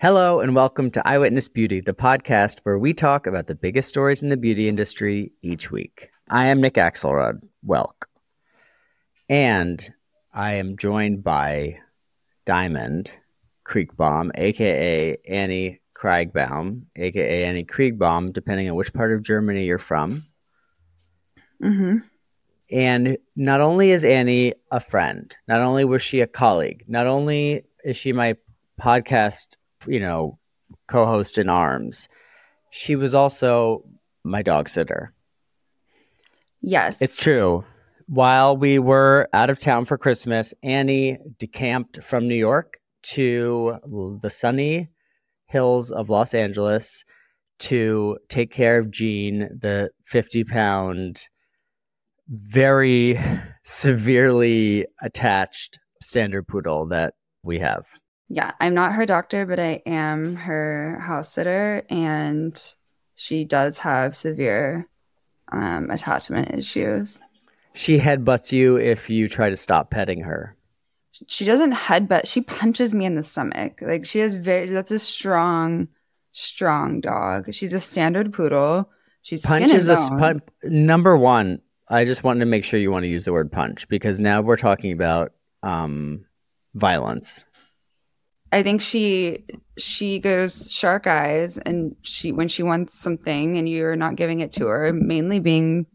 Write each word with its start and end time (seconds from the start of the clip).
Hello, 0.00 0.38
and 0.38 0.54
welcome 0.54 0.92
to 0.92 1.08
Eyewitness 1.08 1.48
Beauty, 1.48 1.80
the 1.80 1.92
podcast 1.92 2.60
where 2.62 2.78
we 2.78 2.94
talk 2.94 3.26
about 3.26 3.48
the 3.48 3.56
biggest 3.56 3.88
stories 3.88 4.22
in 4.22 4.28
the 4.28 4.36
beauty 4.36 4.68
industry 4.68 5.32
each 5.42 5.72
week. 5.72 6.10
I 6.30 6.46
am 6.46 6.60
Nick 6.60 6.74
Axelrod. 6.74 7.40
Welk. 7.66 8.04
And 9.28 9.92
I 10.32 10.54
am 10.54 10.76
joined 10.76 11.24
by 11.24 11.80
Diamond 12.44 13.10
Kriegbaum, 13.66 14.30
aka 14.36 15.16
Annie 15.26 15.80
Kriegbaum, 15.96 16.82
aka 16.94 17.44
Annie 17.44 17.64
Kriegbaum, 17.64 18.32
depending 18.32 18.70
on 18.70 18.76
which 18.76 18.92
part 18.92 19.12
of 19.12 19.24
Germany 19.24 19.64
you're 19.64 19.78
from. 19.78 20.24
Mm-hmm. 21.60 21.96
And 22.70 23.18
not 23.34 23.60
only 23.60 23.90
is 23.90 24.04
Annie 24.04 24.54
a 24.70 24.78
friend, 24.78 25.36
not 25.48 25.60
only 25.60 25.84
was 25.84 26.02
she 26.02 26.20
a 26.20 26.28
colleague, 26.28 26.84
not 26.86 27.08
only 27.08 27.64
is 27.84 27.96
she 27.96 28.12
my 28.12 28.36
podcast, 28.80 29.56
you 29.86 30.00
know, 30.00 30.38
co-host 30.86 31.38
in 31.38 31.48
arms, 31.48 32.08
she 32.70 32.96
was 32.96 33.14
also 33.14 33.84
my 34.24 34.42
dog 34.42 34.68
sitter. 34.68 35.12
Yes. 36.60 37.00
It's 37.00 37.16
true. 37.16 37.64
While 38.06 38.56
we 38.56 38.78
were 38.78 39.28
out 39.32 39.50
of 39.50 39.58
town 39.58 39.84
for 39.84 39.98
Christmas, 39.98 40.54
Annie 40.62 41.18
decamped 41.38 42.02
from 42.02 42.26
New 42.26 42.34
York 42.34 42.78
to 43.02 43.78
the 44.22 44.30
sunny 44.30 44.88
hills 45.46 45.90
of 45.90 46.08
Los 46.08 46.34
Angeles 46.34 47.04
to 47.58 48.18
take 48.28 48.50
care 48.50 48.78
of 48.78 48.90
Jean, 48.90 49.40
the 49.60 49.90
50 50.06 50.44
pound, 50.44 51.22
very 52.28 53.18
severely 53.64 54.86
attached 55.02 55.78
standard 56.00 56.46
poodle 56.46 56.86
that 56.86 57.14
we 57.42 57.58
have. 57.58 57.86
Yeah, 58.28 58.52
I'm 58.60 58.74
not 58.74 58.92
her 58.92 59.06
doctor, 59.06 59.46
but 59.46 59.58
I 59.58 59.82
am 59.86 60.36
her 60.36 61.00
house 61.00 61.32
sitter, 61.32 61.82
and 61.88 62.60
she 63.14 63.44
does 63.44 63.78
have 63.78 64.14
severe 64.14 64.86
um, 65.50 65.90
attachment 65.90 66.54
issues. 66.54 67.22
She 67.72 67.98
headbutts 67.98 68.52
you 68.52 68.76
if 68.76 69.08
you 69.08 69.28
try 69.28 69.50
to 69.50 69.56
stop 69.56 69.90
petting 69.90 70.20
her. 70.20 70.56
She 71.26 71.44
doesn't 71.44 71.72
headbutt. 71.72 72.26
She 72.26 72.42
punches 72.42 72.94
me 72.94 73.06
in 73.06 73.14
the 73.14 73.22
stomach. 73.22 73.80
Like 73.80 74.04
she 74.04 74.18
has 74.20 74.34
very. 74.34 74.66
That's 74.66 74.90
a 74.90 74.98
strong, 74.98 75.88
strong 76.32 77.00
dog. 77.00 77.52
She's 77.52 77.72
a 77.72 77.80
standard 77.80 78.32
poodle. 78.32 78.90
She's 79.22 79.42
punches 79.42 79.88
a 79.88 79.96
pun- 79.96 80.42
number 80.62 81.16
one. 81.16 81.60
I 81.88 82.04
just 82.04 82.22
wanted 82.22 82.40
to 82.40 82.46
make 82.46 82.64
sure 82.64 82.78
you 82.78 82.90
want 82.90 83.04
to 83.04 83.08
use 83.08 83.24
the 83.24 83.32
word 83.32 83.50
punch 83.50 83.88
because 83.88 84.20
now 84.20 84.42
we're 84.42 84.56
talking 84.56 84.92
about 84.92 85.32
um, 85.62 86.24
violence. 86.74 87.44
I 88.52 88.62
think 88.62 88.80
she 88.80 89.44
she 89.76 90.18
goes 90.18 90.70
shark 90.70 91.06
eyes 91.06 91.58
and 91.58 91.94
she 92.02 92.32
when 92.32 92.48
she 92.48 92.62
wants 92.62 92.98
something 92.98 93.58
and 93.58 93.68
you're 93.68 93.96
not 93.96 94.16
giving 94.16 94.40
it 94.40 94.52
to 94.54 94.66
her, 94.66 94.92
mainly 94.92 95.38
being 95.40 95.86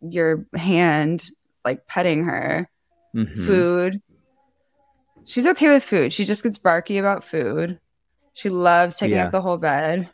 your 0.00 0.46
hand 0.54 1.30
like 1.64 1.86
petting 1.86 2.24
her. 2.24 2.68
Mm-hmm. 3.14 3.46
Food. 3.46 4.02
She's 5.24 5.46
okay 5.46 5.68
with 5.68 5.82
food. 5.82 6.12
She 6.12 6.24
just 6.24 6.42
gets 6.42 6.58
barky 6.58 6.98
about 6.98 7.24
food. 7.24 7.78
She 8.34 8.48
loves 8.50 8.98
taking 8.98 9.16
Yeah. 9.16 9.26
up 9.26 9.32
the 9.32 9.42
whole 9.42 9.58
bed. 9.58 10.08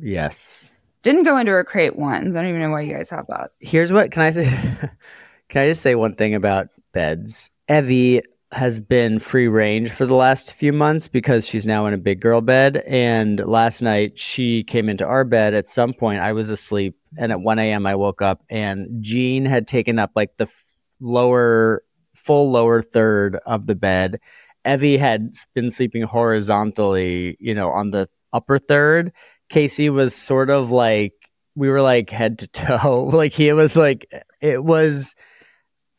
Yes. 0.00 0.72
Didn't 1.02 1.24
go 1.24 1.38
into 1.38 1.52
her 1.52 1.64
crate 1.64 1.96
once. 1.96 2.34
I 2.36 2.40
don't 2.42 2.50
even 2.50 2.60
know 2.62 2.70
why 2.70 2.82
you 2.82 2.94
guys 2.94 3.10
have 3.10 3.26
that. 3.28 3.52
Here's 3.60 3.92
what 3.92 4.10
can 4.10 4.22
I 4.22 4.30
say? 4.30 4.44
can 5.48 5.62
I 5.62 5.68
just 5.68 5.82
say 5.82 5.94
one 5.94 6.14
thing 6.14 6.34
about 6.34 6.68
beds? 6.92 7.50
Evie 7.68 8.22
has 8.52 8.80
been 8.80 9.18
free 9.18 9.46
range 9.46 9.90
for 9.92 10.06
the 10.06 10.14
last 10.14 10.54
few 10.54 10.72
months 10.72 11.06
because 11.06 11.46
she's 11.46 11.66
now 11.66 11.86
in 11.86 11.94
a 11.94 11.98
big 11.98 12.20
girl 12.20 12.40
bed. 12.40 12.78
And 12.86 13.38
last 13.46 13.80
night 13.80 14.18
she 14.18 14.64
came 14.64 14.88
into 14.88 15.06
our 15.06 15.24
bed. 15.24 15.54
At 15.54 15.68
some 15.68 15.92
point, 15.92 16.20
I 16.20 16.32
was 16.32 16.50
asleep, 16.50 16.96
and 17.16 17.30
at 17.30 17.40
1 17.40 17.58
a.m. 17.58 17.86
I 17.86 17.94
woke 17.94 18.22
up, 18.22 18.42
and 18.50 19.02
Jean 19.02 19.44
had 19.44 19.66
taken 19.68 19.98
up 19.98 20.10
like 20.16 20.36
the 20.36 20.44
f- 20.44 20.64
lower, 21.00 21.84
full 22.16 22.50
lower 22.50 22.82
third 22.82 23.36
of 23.46 23.66
the 23.66 23.76
bed. 23.76 24.20
Evie 24.64 24.96
had 24.96 25.32
been 25.54 25.70
sleeping 25.70 26.02
horizontally, 26.02 27.36
you 27.40 27.54
know, 27.54 27.70
on 27.70 27.92
the 27.92 28.08
upper 28.32 28.58
third. 28.58 29.12
Casey 29.48 29.90
was 29.90 30.14
sort 30.14 30.50
of 30.50 30.70
like 30.70 31.14
we 31.54 31.68
were 31.68 31.82
like 31.82 32.10
head 32.10 32.38
to 32.40 32.46
toe. 32.48 33.04
like 33.04 33.32
he 33.32 33.52
was 33.52 33.76
like 33.76 34.06
it 34.40 34.62
was 34.62 35.14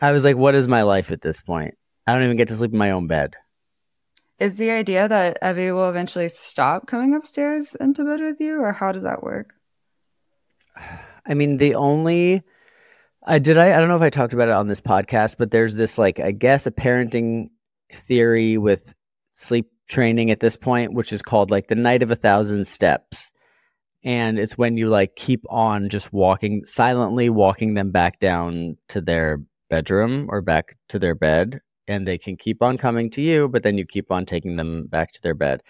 I 0.01 0.11
was 0.11 0.23
like, 0.23 0.35
what 0.35 0.55
is 0.55 0.67
my 0.67 0.81
life 0.81 1.11
at 1.11 1.21
this 1.21 1.39
point? 1.39 1.75
I 2.07 2.13
don't 2.13 2.23
even 2.23 2.37
get 2.37 2.47
to 2.49 2.55
sleep 2.55 2.71
in 2.71 2.77
my 2.77 2.91
own 2.91 3.07
bed. 3.07 3.35
Is 4.39 4.57
the 4.57 4.71
idea 4.71 5.07
that 5.07 5.37
Evie 5.43 5.71
will 5.71 5.89
eventually 5.89 6.29
stop 6.29 6.87
coming 6.87 7.13
upstairs 7.13 7.75
into 7.75 8.03
bed 8.03 8.21
with 8.21 8.41
you, 8.41 8.59
or 8.59 8.73
how 8.73 8.91
does 8.91 9.03
that 9.03 9.21
work? 9.21 9.53
I 11.25 11.35
mean, 11.35 11.57
the 11.57 11.75
only 11.75 12.41
I 13.23 13.37
did 13.37 13.57
I 13.57 13.75
I 13.75 13.79
don't 13.79 13.87
know 13.87 13.95
if 13.95 14.01
I 14.01 14.09
talked 14.09 14.33
about 14.33 14.47
it 14.47 14.55
on 14.55 14.67
this 14.67 14.81
podcast, 14.81 15.35
but 15.37 15.51
there's 15.51 15.75
this 15.75 15.97
like 15.97 16.19
I 16.19 16.31
guess 16.31 16.65
a 16.65 16.71
parenting 16.71 17.49
theory 17.93 18.57
with 18.57 18.93
sleep 19.33 19.69
training 19.87 20.31
at 20.31 20.39
this 20.39 20.55
point, 20.55 20.93
which 20.93 21.13
is 21.13 21.21
called 21.21 21.51
like 21.51 21.67
the 21.67 21.75
night 21.75 22.01
of 22.01 22.09
a 22.09 22.15
thousand 22.15 22.65
steps. 22.65 23.31
And 24.03 24.39
it's 24.39 24.57
when 24.57 24.77
you 24.77 24.87
like 24.87 25.15
keep 25.15 25.43
on 25.49 25.89
just 25.89 26.11
walking 26.11 26.65
silently 26.65 27.29
walking 27.29 27.75
them 27.75 27.91
back 27.91 28.19
down 28.19 28.77
to 28.87 29.01
their 29.01 29.39
bedroom 29.69 30.27
or 30.31 30.41
back 30.41 30.77
to 30.89 30.97
their 30.97 31.13
bed 31.13 31.61
and 31.91 32.07
they 32.07 32.17
can 32.17 32.37
keep 32.37 32.61
on 32.61 32.77
coming 32.77 33.09
to 33.11 33.21
you, 33.21 33.49
but 33.49 33.63
then 33.63 33.77
you 33.77 33.85
keep 33.85 34.11
on 34.11 34.25
taking 34.25 34.55
them 34.55 34.87
back 34.87 35.11
to 35.11 35.21
their 35.21 35.33
bed. 35.33 35.61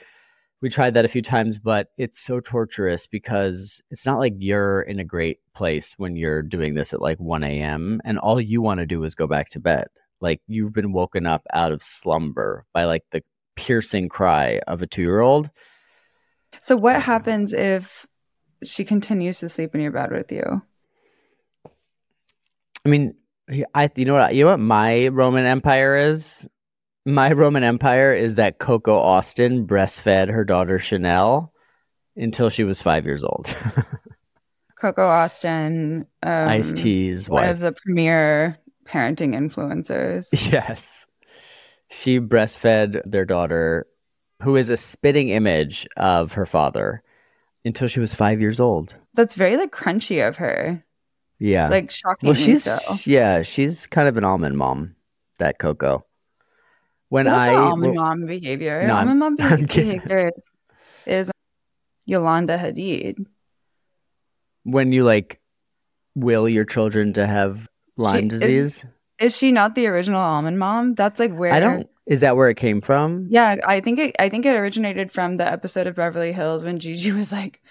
We 0.62 0.70
tried 0.70 0.94
that 0.94 1.06
a 1.06 1.08
few 1.08 1.24
times, 1.24 1.58
but 1.58 1.88
it's 1.98 2.22
so 2.22 2.40
torturous 2.40 3.08
because 3.08 3.82
it's 3.90 4.06
not 4.06 4.20
like 4.20 4.36
you're 4.38 4.82
in 4.82 5.00
a 5.00 5.04
great 5.04 5.40
place 5.56 5.96
when 5.98 6.16
you're 6.16 6.44
doing 6.44 6.76
this 6.76 6.94
at 6.94 7.02
like 7.02 7.20
1 7.20 7.44
a.m. 7.44 8.00
and 8.06 8.20
all 8.20 8.40
you 8.40 8.62
want 8.62 8.80
to 8.80 8.86
do 8.86 9.04
is 9.04 9.16
go 9.16 9.26
back 9.26 9.50
to 9.50 9.60
bed. 9.60 9.88
Like 10.20 10.40
you've 10.46 10.74
been 10.74 10.94
woken 10.94 11.26
up 11.26 11.42
out 11.52 11.72
of 11.72 11.82
slumber 11.82 12.66
by 12.72 12.84
like 12.86 13.04
the 13.10 13.24
piercing 13.56 14.08
cry 14.08 14.60
of 14.68 14.84
a 14.84 14.88
two 14.88 15.02
year 15.02 15.22
old. 15.22 15.50
So, 16.62 16.76
what 16.76 16.98
um, 16.98 17.02
happens 17.02 17.54
if 17.54 18.06
she 18.64 18.86
continues 18.86 19.40
to 19.40 19.50
sleep 19.50 19.74
in 19.74 19.82
your 19.82 19.92
bed 19.92 20.12
with 20.12 20.32
you? 20.32 20.62
I 22.86 22.90
mean, 22.90 23.16
I 23.74 23.90
you 23.96 24.06
know 24.06 24.14
what 24.14 24.34
you 24.36 24.46
know 24.46 24.52
what 24.52 24.60
my 24.60 25.08
Roman 25.10 25.46
Empire 25.46 25.98
is. 25.98 26.46
My 27.06 27.32
Roman 27.32 27.64
Empire 27.64 28.14
is 28.14 28.36
that 28.36 28.60
Coco 28.60 28.96
Austin 28.98 29.66
breastfed 29.66 30.30
her 30.30 30.46
daughter 30.46 30.78
Chanel 30.80 31.52
until 32.16 32.50
she 32.50 32.64
was 32.64 32.82
five 32.82 33.06
years 33.06 33.24
old. 33.24 33.54
Coco 34.80 35.06
Austin, 35.06 36.08
um, 36.24 36.48
Ice 36.48 36.72
T's 36.72 37.28
one 37.30 37.44
wife. 37.44 37.52
of 37.52 37.60
the 37.60 37.72
premier 37.72 38.58
parenting 38.86 39.36
influencers. 39.36 40.28
Yes, 40.52 41.06
she 41.90 42.20
breastfed 42.20 43.02
their 43.06 43.26
daughter, 43.26 43.86
who 44.42 44.56
is 44.56 44.70
a 44.70 44.78
spitting 44.78 45.30
image 45.30 45.88
of 45.98 46.34
her 46.34 46.46
father, 46.46 47.04
until 47.66 47.88
she 47.88 48.00
was 48.00 48.14
five 48.14 48.42
years 48.42 48.60
old. 48.60 48.96
That's 49.14 49.36
very 49.36 49.58
like 49.58 49.72
crunchy 49.72 50.28
of 50.28 50.38
her, 50.38 50.84
Yeah, 51.44 51.70
like 51.70 51.90
shockingly 51.90 52.34
well, 52.34 52.40
she's 52.40 52.64
so. 52.66 52.78
yeah, 53.04 53.42
she's 53.42 53.88
kind 53.88 54.08
of 54.08 54.16
an 54.16 54.24
almond 54.24 54.58
mom. 54.58 54.96
That 55.40 55.58
Coco. 55.58 56.06
When 57.10 57.26
That's 57.26 57.50
I 57.50 57.56
almond 57.56 57.96
well, 57.96 58.06
mom 58.06 58.26
behavior. 58.28 58.86
No, 58.86 58.94
almond 58.96 59.20
mom 59.20 59.36
behavior 59.66 60.30
is, 60.38 60.52
is 61.08 61.32
Yolanda 62.06 62.60
Hadid. 62.60 63.26
when 64.64 64.92
you 64.92 65.04
like 65.04 65.40
will 66.16 66.48
your 66.48 66.66
children 66.66 67.14
to 67.14 67.26
have 67.26 67.68
Lyme 67.98 68.30
She- 68.30 68.36
is- 68.36 68.42
disease? 68.42 68.86
Is 69.20 69.38
she 69.38 69.52
not 69.52 69.76
the 69.76 69.86
original 69.88 70.20
almond 70.20 70.58
mom? 70.60 70.94
That's 70.96 71.20
like 71.20 71.32
where 71.34 71.52
I 71.54 71.60
don't. 71.60 71.88
Is 72.08 72.22
that 72.22 72.36
where 72.36 72.50
it 72.50 72.58
came 72.58 72.82
from? 72.82 73.28
Yeah, 73.30 73.58
I 73.66 73.80
think 73.80 74.00
it, 74.00 74.16
I 74.20 74.30
think 74.30 74.46
it 74.48 74.56
originated 74.56 75.12
from 75.12 75.38
the 75.38 75.46
episode 75.46 75.86
of 75.88 75.96
Beverly 75.96 76.34
Hills 76.34 76.64
when 76.64 76.80
Gigi 76.80 77.12
was 77.12 77.32
like, 77.32 77.62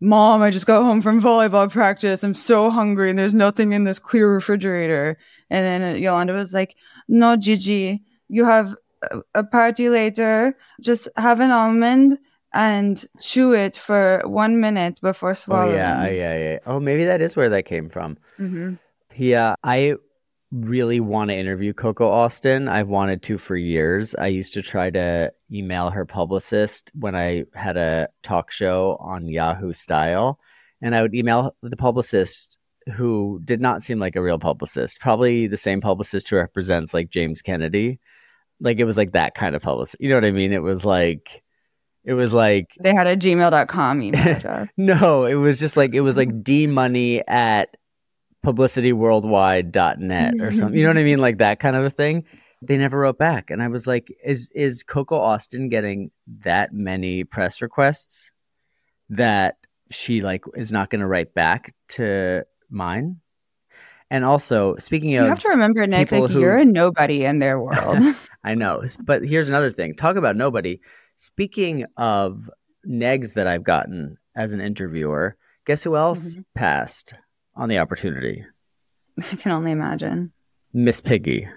"Mom, 0.00 0.42
I 0.42 0.50
just 0.50 0.66
got 0.66 0.82
home 0.82 1.02
from 1.02 1.20
volleyball 1.22 1.70
practice. 1.70 2.22
I'm 2.22 2.34
so 2.34 2.70
hungry, 2.70 3.10
and 3.10 3.18
there's 3.18 3.34
nothing 3.34 3.72
in 3.72 3.84
this 3.84 3.98
clear 3.98 4.32
refrigerator." 4.32 5.18
And 5.50 5.64
then 5.64 6.02
Yolanda 6.02 6.32
was 6.32 6.52
like, 6.52 6.76
"No, 7.08 7.36
Gigi, 7.36 8.02
you 8.28 8.44
have 8.44 8.74
a, 9.34 9.44
party 9.44 9.88
later. 9.88 10.56
Just 10.80 11.08
have 11.16 11.40
an 11.40 11.50
almond 11.50 12.18
and 12.52 13.04
chew 13.20 13.52
it 13.52 13.76
for 13.76 14.22
one 14.24 14.60
minute 14.60 15.00
before 15.00 15.34
swallowing. 15.34 15.74
Oh 15.74 15.78
swallowing." 15.78 16.16
yeah, 16.16 16.32
yeah, 16.34 16.50
yeah. 16.52 16.58
Oh, 16.66 16.80
maybe 16.80 17.04
that 17.04 17.20
is 17.20 17.36
where 17.36 17.50
that 17.50 17.64
came 17.64 17.88
from. 17.88 18.18
hmm 18.36 18.74
Yeah, 19.14 19.54
I 19.64 19.96
really 20.52 21.00
want 21.00 21.30
to 21.30 21.36
interview 21.36 21.72
Coco 21.72 22.08
Austin. 22.08 22.68
I've 22.68 22.88
wanted 22.88 23.22
to 23.24 23.38
for 23.38 23.56
years. 23.56 24.14
I 24.14 24.28
used 24.28 24.54
to 24.54 24.62
try 24.62 24.90
to 24.90 25.32
email 25.52 25.90
her 25.90 26.04
publicist 26.04 26.90
when 26.94 27.14
I 27.16 27.44
had 27.54 27.76
a 27.76 28.08
talk 28.22 28.50
show 28.50 28.96
on 29.00 29.26
Yahoo 29.28 29.72
Style, 29.72 30.38
and 30.80 30.94
I 30.94 31.02
would 31.02 31.14
email 31.14 31.54
the 31.62 31.76
publicist 31.76 32.58
who 32.94 33.40
did 33.44 33.60
not 33.60 33.82
seem 33.82 33.98
like 33.98 34.14
a 34.14 34.22
real 34.22 34.38
publicist. 34.38 35.00
Probably 35.00 35.48
the 35.48 35.58
same 35.58 35.80
publicist 35.80 36.28
who 36.28 36.36
represents 36.36 36.94
like 36.94 37.10
James 37.10 37.42
Kennedy. 37.42 37.98
Like 38.60 38.78
it 38.78 38.84
was 38.84 38.96
like 38.96 39.12
that 39.12 39.34
kind 39.34 39.56
of 39.56 39.62
publicist. 39.62 39.96
You 40.00 40.08
know 40.08 40.14
what 40.14 40.24
I 40.24 40.30
mean? 40.30 40.52
It 40.52 40.62
was 40.62 40.84
like 40.84 41.42
It 42.04 42.14
was 42.14 42.32
like 42.32 42.68
They 42.80 42.94
had 42.94 43.08
a 43.08 43.16
gmail.com 43.16 44.02
email 44.02 44.28
address. 44.36 44.68
no, 44.76 45.24
it 45.24 45.34
was 45.34 45.58
just 45.58 45.76
like 45.76 45.94
it 45.94 46.00
was 46.02 46.16
like 46.16 46.44
d 46.44 46.66
money 46.68 47.26
at 47.26 47.76
publicityworldwide.net 48.46 50.34
or 50.40 50.52
something. 50.52 50.76
You 50.76 50.84
know 50.84 50.90
what 50.90 50.98
I 50.98 51.04
mean? 51.04 51.18
Like 51.18 51.38
that 51.38 51.58
kind 51.60 51.76
of 51.76 51.84
a 51.84 51.90
thing. 51.90 52.24
They 52.62 52.78
never 52.78 52.98
wrote 53.00 53.18
back. 53.18 53.50
And 53.50 53.62
I 53.62 53.68
was 53.68 53.86
like, 53.86 54.08
is 54.24 54.50
is 54.54 54.82
Coco 54.82 55.16
Austin 55.16 55.68
getting 55.68 56.10
that 56.42 56.72
many 56.72 57.24
press 57.24 57.60
requests 57.60 58.30
that 59.10 59.56
she 59.90 60.22
like 60.22 60.44
is 60.56 60.72
not 60.72 60.90
gonna 60.90 61.06
write 61.06 61.34
back 61.34 61.74
to 61.88 62.44
mine? 62.70 63.16
And 64.10 64.24
also, 64.24 64.76
speaking 64.76 65.10
you 65.10 65.18
of 65.18 65.24
you 65.24 65.28
have 65.30 65.40
to 65.40 65.48
remember, 65.48 65.86
Nick, 65.86 66.12
like 66.12 66.30
you're 66.30 66.56
a 66.56 66.64
nobody 66.64 67.24
in 67.24 67.40
their 67.40 67.60
world. 67.60 67.98
I 68.44 68.54
know. 68.54 68.82
But 69.02 69.24
here's 69.24 69.48
another 69.48 69.72
thing. 69.72 69.94
Talk 69.96 70.16
about 70.16 70.36
nobody. 70.36 70.80
Speaking 71.16 71.84
of 71.96 72.48
negs 72.86 73.32
that 73.34 73.48
I've 73.48 73.64
gotten 73.64 74.16
as 74.36 74.52
an 74.52 74.60
interviewer, 74.60 75.36
guess 75.66 75.82
who 75.82 75.96
else 75.96 76.36
Mhm. 76.36 76.44
passed 76.54 77.14
on 77.56 77.68
the 77.68 77.78
opportunity? 77.78 78.44
I 79.32 79.36
can 79.36 79.52
only 79.52 79.72
imagine. 79.72 80.32
Miss 80.72 81.00
Piggy. 81.00 81.48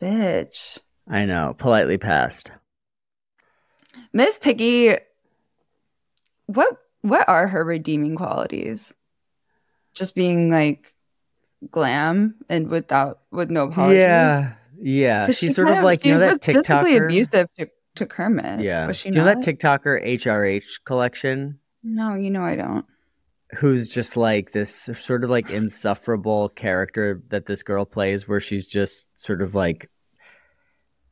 Bitch. 0.00 0.78
I 1.08 1.24
know. 1.24 1.54
Politely 1.58 1.98
passed. 1.98 2.50
Miss 4.12 4.38
Piggy, 4.38 4.94
what 6.46 6.76
what 7.02 7.28
are 7.28 7.46
her 7.48 7.64
redeeming 7.64 8.16
qualities? 8.16 8.94
Just 9.94 10.14
being 10.14 10.50
like 10.50 10.94
glam 11.70 12.34
and 12.48 12.68
without 12.68 13.20
with 13.30 13.50
no 13.50 13.64
apology. 13.68 13.98
Yeah. 13.98 14.54
Yeah. 14.78 15.26
She's 15.26 15.38
she 15.38 15.50
sort 15.50 15.68
kind 15.68 15.78
of 15.78 15.84
like, 15.84 16.04
you 16.04 16.12
know 16.12 16.18
that 16.18 16.30
was 16.30 16.38
physically 16.42 16.92
TikToker? 16.92 17.04
abusive 17.04 17.48
to, 17.58 17.68
to 17.96 18.06
Kermit. 18.06 18.60
Yeah. 18.60 18.86
Was 18.86 18.96
she 18.96 19.10
Do 19.10 19.18
you 19.18 19.24
know 19.24 19.26
that 19.26 19.38
TikToker 19.38 20.04
HRH 20.04 20.84
collection? 20.84 21.58
no, 21.82 22.14
you 22.14 22.30
know 22.30 22.42
I 22.42 22.56
don't. 22.56 22.84
Who's 23.58 23.88
just 23.88 24.16
like 24.16 24.50
this 24.52 24.90
sort 24.98 25.22
of 25.22 25.30
like 25.30 25.50
insufferable 25.50 26.48
character 26.48 27.22
that 27.28 27.46
this 27.46 27.62
girl 27.62 27.84
plays 27.84 28.26
where 28.26 28.40
she's 28.40 28.66
just 28.66 29.08
sort 29.16 29.40
of 29.40 29.54
like 29.54 29.88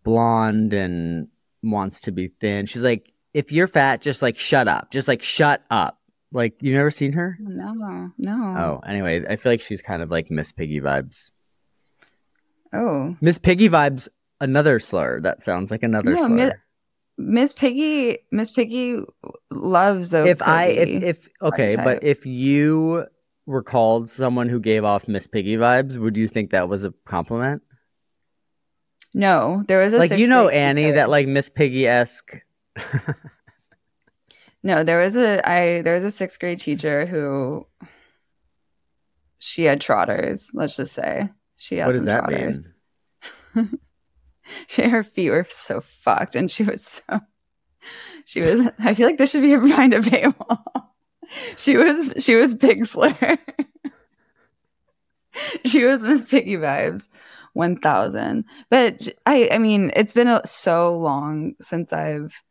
blonde 0.03 0.75
and 0.75 1.29
wants 1.63 2.03
to 2.03 2.13
be 2.13 2.29
thin. 2.41 2.67
She's 2.67 2.83
like, 2.83 3.13
if 3.33 3.53
you're 3.53 3.69
fat, 3.69 4.01
just 4.01 4.21
like 4.21 4.37
shut 4.37 4.69
up. 4.69 4.91
Just 4.91 5.09
like 5.09 5.23
shut 5.23 5.63
up. 5.71 5.99
Like 6.33 6.55
you 6.61 6.75
never 6.75 6.91
seen 6.91 7.13
her? 7.13 7.37
No, 7.41 8.11
no. 8.19 8.55
Oh, 8.59 8.81
anyway, 8.89 9.25
I 9.29 9.37
feel 9.37 9.53
like 9.53 9.61
she's 9.61 9.81
kind 9.83 10.03
of 10.03 10.11
like 10.11 10.31
Miss 10.31 10.51
Piggy 10.51 10.81
vibes. 10.81 11.31
Oh. 12.73 13.17
Miss 13.21 13.39
Piggy 13.39 13.69
vibes, 13.69 14.09
another 14.41 14.81
slur. 14.81 15.21
That 15.21 15.45
sounds 15.45 15.71
like 15.71 15.85
another 15.85 16.11
No, 16.11 16.27
slur. 16.27 16.29
Mi- 16.49 16.53
Miss 17.17 17.53
Piggy 17.53 18.19
Miss 18.31 18.51
Piggy 18.51 19.01
loves 19.51 20.13
a 20.13 20.27
if 20.27 20.43
I 20.43 20.67
if 20.67 21.03
if 21.03 21.29
okay, 21.43 21.77
archetype. 21.77 21.85
but 21.85 22.05
if 22.05 22.27
you 22.27 23.07
were 23.47 23.63
called 23.63 24.09
someone 24.09 24.49
who 24.49 24.59
gave 24.59 24.85
off 24.85 25.07
Miss 25.07 25.27
Piggy 25.27 25.57
vibes, 25.57 25.97
would 25.97 26.17
you 26.17 26.29
think 26.29 26.51
that 26.51 26.69
was 26.69 26.85
a 26.85 26.93
compliment? 27.05 27.63
No, 29.13 29.63
there 29.69 29.79
was 29.79 29.93
a 29.93 29.99
Like 29.99 30.11
you 30.13 30.27
know 30.27 30.49
Annie, 30.49 30.91
that 30.91 31.09
like 31.09 31.29
Miss 31.29 31.49
Piggy 31.49 31.87
esque. 31.87 32.41
No, 34.65 34.83
there 34.83 34.99
was 34.99 35.15
a 35.15 35.47
I 35.47 35.83
there 35.83 35.95
was 35.95 36.05
a 36.05 36.11
sixth 36.11 36.41
grade 36.41 36.59
teacher 36.59 37.05
who 37.05 37.67
she 39.39 39.65
had 39.65 39.79
trotters, 39.79 40.51
let's 40.55 40.75
just 40.75 40.95
say. 40.95 41.29
She 41.57 41.77
had 41.77 41.89
what 41.89 41.97
some 41.97 42.07
that 42.07 42.21
trotters. 42.21 42.73
She, 44.67 44.89
her 44.89 45.03
feet 45.03 45.31
were 45.31 45.47
so 45.49 45.81
fucked 45.81 46.37
and 46.37 46.51
she 46.51 46.65
was 46.65 46.85
so 47.09 47.21
she 48.25 48.41
was 48.41 48.71
I 48.79 48.95
feel 48.95 49.07
like 49.07 49.19
this 49.19 49.31
should 49.31 49.43
be 49.43 49.55
a 49.55 49.59
behind 49.59 49.95
a 49.95 50.01
paywall. 50.01 50.63
She 51.57 51.77
was 51.77 52.23
she 52.25 52.37
was 52.37 52.55
pig 52.55 52.87
slayer. 52.87 53.39
she 55.65 55.85
was 55.85 56.03
Miss 56.03 56.25
Piggy 56.25 56.57
vibes. 56.57 57.09
1000 57.55 58.45
but 58.69 59.09
I. 59.27 59.49
I 59.53 59.59
mean 59.59 59.93
it's 59.95 60.13
been 60.13 60.29
a, 60.29 60.45
so 60.45 60.99
long 60.99 61.55
since 61.61 61.93
i've 61.93 62.43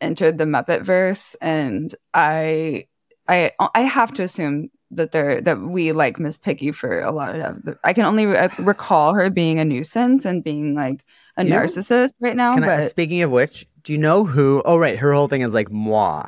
entered 0.00 0.38
the 0.38 0.44
muppet 0.44 0.82
verse 0.82 1.36
and 1.40 1.94
i 2.14 2.84
i 3.28 3.52
i 3.74 3.80
have 3.82 4.12
to 4.14 4.24
assume 4.24 4.68
that 4.92 5.12
they're 5.12 5.40
that 5.40 5.60
we 5.60 5.92
like 5.92 6.18
miss 6.18 6.36
piggy 6.36 6.72
for 6.72 7.00
a 7.00 7.12
lot 7.12 7.34
of 7.38 7.62
the, 7.62 7.78
i 7.84 7.92
can 7.92 8.04
only 8.04 8.26
re- 8.26 8.36
uh, 8.36 8.48
recall 8.58 9.14
her 9.14 9.30
being 9.30 9.58
a 9.60 9.64
nuisance 9.64 10.24
and 10.24 10.42
being 10.42 10.74
like 10.74 11.04
a 11.36 11.44
You 11.44 11.50
know- 11.50 11.56
narcissist 11.60 12.10
right 12.20 12.36
now 12.36 12.54
Can 12.54 12.64
I, 12.64 12.66
but 12.78 12.88
speaking 12.88 13.22
of 13.22 13.30
which, 13.30 13.66
do 13.84 13.92
you 13.92 13.98
know 13.98 14.24
who? 14.24 14.62
Oh, 14.64 14.76
right, 14.76 14.98
her 14.98 15.12
whole 15.12 15.28
thing 15.28 15.40
is 15.42 15.54
like 15.54 15.70
moi. 15.70 16.26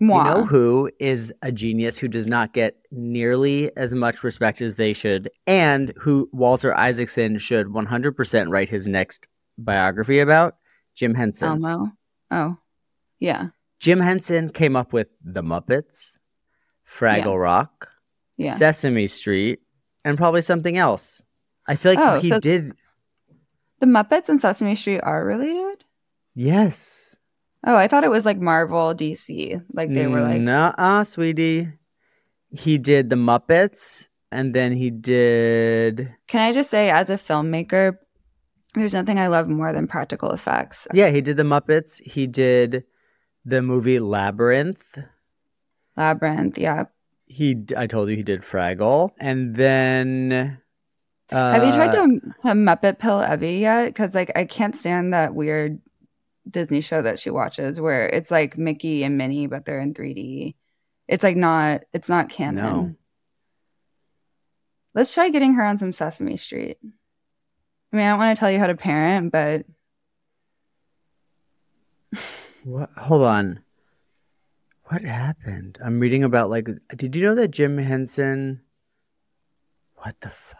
moi. 0.00 0.18
You 0.24 0.30
know 0.30 0.44
who 0.46 0.90
is 1.00 1.32
a 1.42 1.50
genius 1.52 1.98
who 1.98 2.08
does 2.08 2.26
not 2.26 2.54
get 2.54 2.76
nearly 2.90 3.76
as 3.76 3.92
much 3.94 4.22
respect 4.24 4.62
as 4.62 4.76
they 4.76 4.92
should, 4.94 5.28
and 5.46 5.92
who 5.98 6.30
Walter 6.32 6.74
Isaacson 6.74 7.36
should 7.38 7.66
100% 7.66 8.48
write 8.50 8.68
his 8.70 8.86
next 8.88 9.26
biography 9.58 10.20
about? 10.20 10.54
Jim 10.94 11.14
Henson. 11.14 11.48
elmo 11.48 11.92
oh 12.30 12.56
yeah 13.20 13.48
Jim 13.80 14.00
Henson 14.00 14.50
came 14.50 14.74
up 14.76 14.92
with 14.92 15.08
The 15.22 15.42
Muppets, 15.42 16.16
Fraggle 16.88 17.40
Rock, 17.40 17.88
yeah 18.36 18.54
Sesame 18.54 19.06
Street, 19.06 19.60
and 20.04 20.16
probably 20.16 20.42
something 20.42 20.76
else. 20.78 21.20
I 21.66 21.76
feel 21.76 21.92
like 21.94 21.98
Oh, 22.04 22.18
he 22.20 22.30
so- 22.30 22.40
did. 22.40 22.72
the 23.80 23.86
muppets 23.86 24.28
and 24.28 24.40
sesame 24.40 24.74
street 24.74 25.00
are 25.02 25.24
related 25.24 25.84
Yes. 26.34 27.14
oh 27.66 27.76
i 27.76 27.86
thought 27.88 28.04
it 28.04 28.10
was 28.10 28.24
like 28.26 28.38
marvel 28.40 28.94
dc 28.94 29.28
like 29.72 29.92
they 29.92 30.06
were 30.06 30.20
like 30.22 30.40
Nuh-uh, 30.40 31.04
sweetie. 31.04 31.68
He 32.50 32.78
did 32.78 33.10
The 33.10 33.16
Muppets, 33.16 34.08
and 34.32 34.54
then 34.54 34.72
he 34.72 34.88
did. 34.90 36.14
Can 36.28 36.40
I 36.40 36.52
just 36.54 36.70
say, 36.70 36.88
as 36.88 37.10
a 37.10 37.16
filmmaker, 37.20 37.98
there's 38.74 38.94
nothing 38.94 39.18
I 39.18 39.26
love 39.26 39.48
more 39.52 39.70
than 39.74 39.86
practical 39.86 40.30
effects. 40.30 40.88
Yeah, 40.94 41.10
he 41.10 41.20
did 41.20 41.36
The 41.36 41.42
Muppets. 41.44 42.00
He 42.00 42.26
did 42.26 42.84
the 43.44 43.60
movie 43.60 44.00
Labyrinth. 44.00 44.96
Labyrinth, 45.98 46.56
yeah. 46.56 46.84
He, 47.26 47.64
I 47.76 47.86
told 47.86 48.08
you 48.08 48.16
he 48.16 48.22
did 48.22 48.42
Fraggle, 48.42 49.10
and 49.18 49.54
then. 49.54 50.58
Uh, 51.30 51.52
Have 51.52 51.64
you 51.64 51.72
tried 51.72 51.92
to, 51.92 52.20
to 52.42 52.54
Muppet 52.54 52.98
Pill 52.98 53.20
Evie 53.20 53.58
yet? 53.58 53.86
Because 53.86 54.14
like 54.14 54.32
I 54.34 54.44
can't 54.44 54.74
stand 54.74 55.12
that 55.12 55.34
weird 55.34 55.80
Disney 56.48 56.80
show 56.80 57.02
that 57.02 57.18
she 57.18 57.28
watches 57.28 57.80
where 57.80 58.08
it's 58.08 58.30
like 58.30 58.56
Mickey 58.56 59.02
and 59.02 59.18
Minnie, 59.18 59.46
but 59.46 59.66
they're 59.66 59.80
in 59.80 59.92
3D. 59.92 60.54
It's 61.06 61.24
like 61.24 61.36
not. 61.36 61.82
It's 61.92 62.08
not 62.08 62.30
canon. 62.30 62.56
No. 62.56 62.94
Let's 64.94 65.12
try 65.12 65.28
getting 65.28 65.54
her 65.54 65.64
on 65.64 65.78
some 65.78 65.92
Sesame 65.92 66.38
Street. 66.38 66.78
I 67.92 67.96
mean, 67.96 68.06
I 68.06 68.10
don't 68.10 68.18
want 68.18 68.36
to 68.36 68.40
tell 68.40 68.50
you 68.50 68.58
how 68.58 68.68
to 68.68 68.74
parent, 68.74 69.32
but 69.32 69.66
What? 72.64 72.90
Hold 72.96 73.22
on. 73.22 73.60
What 74.88 75.02
happened? 75.02 75.78
I'm 75.84 76.00
reading 76.00 76.24
about 76.24 76.48
like. 76.48 76.68
Did 76.96 77.14
you 77.14 77.22
know 77.22 77.34
that 77.34 77.48
Jim 77.50 77.76
Henson? 77.76 78.62
What 79.96 80.16
the 80.20 80.30
fuck? 80.30 80.58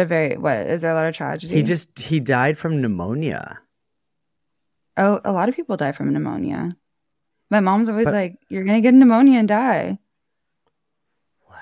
a 0.00 0.04
very 0.04 0.36
what 0.36 0.66
is 0.66 0.82
there 0.82 0.90
a 0.90 0.94
lot 0.94 1.06
of 1.06 1.14
tragedy? 1.14 1.54
He 1.54 1.62
just 1.62 1.98
he 1.98 2.18
died 2.18 2.58
from 2.58 2.82
pneumonia. 2.82 3.60
Oh, 4.96 5.20
a 5.24 5.32
lot 5.32 5.48
of 5.48 5.54
people 5.54 5.76
die 5.76 5.92
from 5.92 6.12
pneumonia. 6.12 6.76
My 7.48 7.60
mom's 7.60 7.88
always 7.88 8.06
But- 8.06 8.14
like, 8.14 8.38
"You're 8.48 8.64
gonna 8.64 8.80
get 8.80 8.92
pneumonia 8.92 9.38
and 9.38 9.48
die." 9.48 9.98
Wow. 11.48 11.56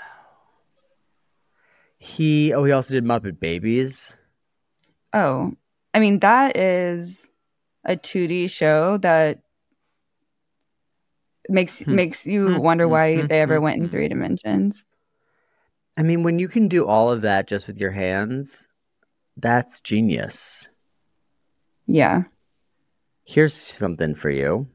He 1.99 2.55
oh 2.55 2.65
he 2.65 2.73
also 2.73 2.95
did 2.95 3.05
Muppet 3.05 3.39
Babies. 3.39 4.15
Oh, 5.13 5.53
I 5.93 6.01
mean 6.01 6.21
that 6.21 6.57
is 6.57 7.31
a 7.85 7.97
2D 7.97 8.51
show 8.51 8.97
that 8.99 9.41
makes 11.49 11.83
Hmm. 11.83 11.97
makes 11.97 12.27
you 12.27 12.47
Hmm, 12.49 12.59
wonder 12.59 12.87
hmm, 12.87 12.93
why 12.93 13.23
they 13.23 13.41
ever 13.41 13.61
went 13.61 13.83
in 13.83 13.89
three 13.89 14.09
dimensions. 14.09 14.85
I 15.97 16.03
mean, 16.03 16.23
when 16.23 16.39
you 16.39 16.49
can 16.49 16.69
do 16.69 16.87
all 16.87 17.11
of 17.11 17.23
that 17.23 17.49
just 17.49 17.67
with 17.67 17.79
your 17.79 17.91
hands, 17.93 18.69
that's 19.37 19.81
genius. 19.81 20.69
Yeah, 21.87 22.25
Here's 23.25 23.55
something 23.55 24.15
for 24.15 24.31
you. 24.31 24.69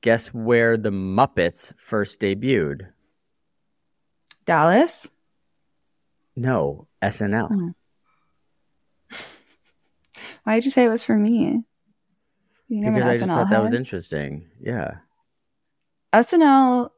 Guess 0.00 0.34
where 0.34 0.76
the 0.76 0.90
Muppets 0.90 1.72
first 1.78 2.20
debuted? 2.20 2.88
Dallas. 4.44 5.08
No, 6.36 6.86
SNL. 7.02 7.48
Oh. 7.50 7.74
Why 10.44 10.54
did 10.56 10.64
you 10.64 10.70
say 10.70 10.84
it 10.84 10.88
was 10.88 11.02
for 11.02 11.16
me? 11.16 11.62
You 12.68 12.80
know, 12.80 12.92
because 12.92 13.08
I 13.08 13.18
just 13.18 13.30
thought 13.32 13.50
that 13.50 13.62
was 13.62 13.72
interesting. 13.72 14.46
Yeah. 14.60 14.96
SNL 16.12 16.90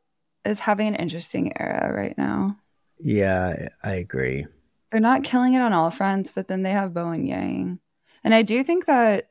is 0.45 0.61
having 0.61 0.89
an 0.89 0.95
interesting 0.95 1.53
era 1.61 1.93
right 1.93 2.17
now. 2.17 2.57
Yeah, 2.99 3.69
I 3.83 3.95
agree. 3.95 4.47
they're 4.91 5.01
not 5.01 5.25
killing 5.25 5.55
it 5.55 5.63
on 5.63 5.73
all 5.73 5.91
fronts, 5.91 6.33
but 6.33 6.49
then 6.49 6.63
they 6.63 6.73
have 6.73 6.93
Bowen 6.95 7.27
Yang. 7.27 7.79
And 8.25 8.35
I 8.35 8.43
do 8.43 8.63
think 8.65 8.87
that 8.87 9.29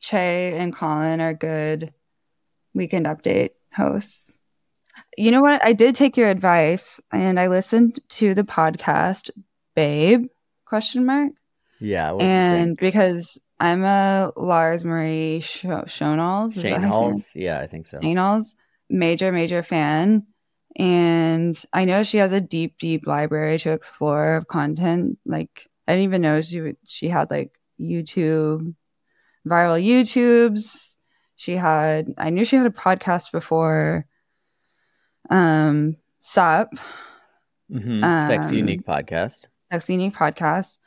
Che 0.00 0.54
and 0.58 0.74
Colin 0.74 1.20
are 1.20 1.34
good 1.34 1.92
weekend 2.74 3.06
update 3.06 3.50
hosts. 3.72 4.40
You 5.16 5.30
know 5.30 5.40
what? 5.40 5.64
I 5.64 5.72
did 5.72 5.94
take 5.94 6.16
your 6.16 6.28
advice 6.28 7.00
and 7.12 7.38
I 7.40 7.46
listened 7.46 8.00
to 8.10 8.34
the 8.34 8.42
podcast 8.42 9.30
Babe 9.74 10.26
question 10.64 11.06
mark. 11.06 11.32
Yeah. 11.80 12.12
And 12.14 12.76
because 12.76 13.38
I'm 13.60 13.84
a 13.84 14.32
Lars 14.36 14.84
Marie 14.84 15.40
Sh- 15.40 15.64
Shonals. 15.64 16.56
Is 16.56 16.62
Shane 16.62 16.72
that 16.72 16.80
how 16.80 16.86
you 16.86 16.92
say 16.92 16.98
it? 16.98 17.10
Halls. 17.10 17.32
Yeah, 17.36 17.60
I 17.60 17.66
think 17.66 17.86
so. 17.86 18.00
Shane 18.00 18.18
major, 18.88 19.32
major 19.32 19.62
fan. 19.62 20.26
And 20.76 21.60
I 21.72 21.84
know 21.84 22.02
she 22.02 22.18
has 22.18 22.32
a 22.32 22.40
deep, 22.40 22.78
deep 22.78 23.06
library 23.06 23.58
to 23.60 23.72
explore 23.72 24.36
of 24.36 24.48
content. 24.48 25.18
Like 25.24 25.68
I 25.86 25.92
didn't 25.92 26.04
even 26.04 26.22
know 26.22 26.40
she 26.40 26.60
would, 26.60 26.76
she 26.84 27.08
had 27.08 27.30
like 27.30 27.58
YouTube, 27.80 28.74
viral 29.46 29.82
YouTubes. 29.82 30.94
She 31.36 31.56
had 31.56 32.14
I 32.18 32.30
knew 32.30 32.44
she 32.44 32.56
had 32.56 32.66
a 32.66 32.70
podcast 32.70 33.32
before. 33.32 34.06
Um, 35.30 35.96
Sup, 36.20 36.70
hmm 37.70 38.02
Sex 38.26 38.48
Um, 38.48 38.54
Unique 38.54 38.84
podcast. 38.84 39.46
Sex 39.70 39.88
Unique 39.88 40.14
podcast, 40.14 40.78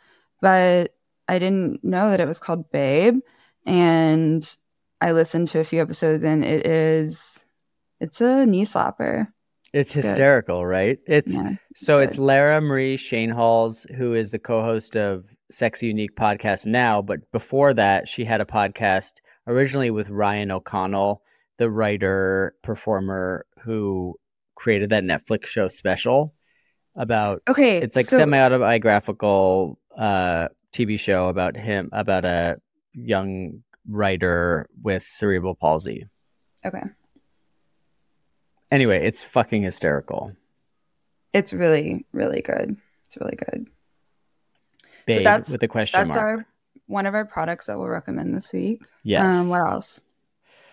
but 0.41 0.95
I 1.27 1.39
didn't 1.39 1.83
know 1.83 2.09
that 2.09 2.19
it 2.19 2.27
was 2.27 2.39
called 2.39 2.71
Babe. 2.71 3.19
And 3.65 4.55
I 4.99 5.11
listened 5.13 5.47
to 5.49 5.59
a 5.59 5.63
few 5.63 5.81
episodes, 5.81 6.23
and 6.23 6.43
it 6.43 6.65
is 6.65 7.40
it's 8.01 8.19
a 8.21 8.45
knee 8.45 8.65
slapper. 8.65 9.27
It's 9.73 9.93
good. 9.95 10.03
hysterical, 10.03 10.65
right? 10.65 10.99
It's 11.07 11.33
Yeah, 11.33 11.53
so 11.75 11.99
good. 11.99 12.09
it's 12.09 12.17
Lara 12.17 12.59
Marie 12.59 12.97
Schoenhals, 12.97 13.85
who 13.95 14.13
is 14.13 14.31
the 14.31 14.39
co-host 14.39 14.97
of 14.97 15.23
Sex 15.49 15.81
Unique 15.81 16.15
podcast 16.17 16.65
now, 16.65 17.01
but 17.01 17.19
before 17.31 17.73
that, 17.75 18.09
she 18.09 18.25
had 18.25 18.41
a 18.41 18.45
podcast 18.45 19.13
originally 19.47 19.89
with 19.89 20.09
Ryan 20.09 20.51
O'Connell, 20.51 21.21
the 21.57 21.69
writer 21.69 22.53
performer 22.63 23.45
who 23.63 24.15
created 24.55 24.89
that 24.89 25.03
Netflix 25.05 25.45
show 25.45 25.67
special 25.69 26.33
about 26.97 27.41
okay. 27.47 27.77
it's 27.77 27.95
like 27.95 28.05
so- 28.05 28.17
semi-autobiographical 28.17 29.79
uh 29.97 30.47
TV 30.73 30.99
show 30.99 31.27
about 31.29 31.55
him 31.55 31.89
about 31.93 32.25
a 32.25 32.57
young 32.93 33.63
writer 33.87 34.67
with 34.81 35.03
cerebral 35.03 35.55
palsy. 35.55 36.05
okay. 36.65 36.83
Anyway, 38.71 39.05
it's 39.05 39.23
fucking 39.23 39.61
hysterical. 39.63 40.31
It's 41.33 41.53
really, 41.53 42.05
really 42.13 42.41
good. 42.41 42.77
It's 43.07 43.17
really 43.17 43.35
good. 43.35 43.67
Babe 45.05 45.23
that's- 45.23 45.49
with 45.49 45.61
a 45.63 45.67
question 45.67 45.99
That's 46.07 46.15
mark. 46.15 46.27
our 46.39 46.45
one 46.87 47.05
of 47.05 47.15
our 47.15 47.25
products 47.25 47.67
that 47.67 47.77
we'll 47.77 47.87
recommend 47.87 48.35
this 48.35 48.51
week. 48.51 48.81
yes. 49.03 49.23
Um, 49.33 49.49
what 49.49 49.61
else? 49.61 50.01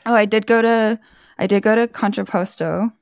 Oh, 0.05 0.15
I 0.15 0.25
did 0.25 0.47
go 0.47 0.63
to 0.63 0.99
I 1.39 1.47
did 1.47 1.63
go 1.63 1.75
to 1.75 1.87
Contraposto. 1.87 2.93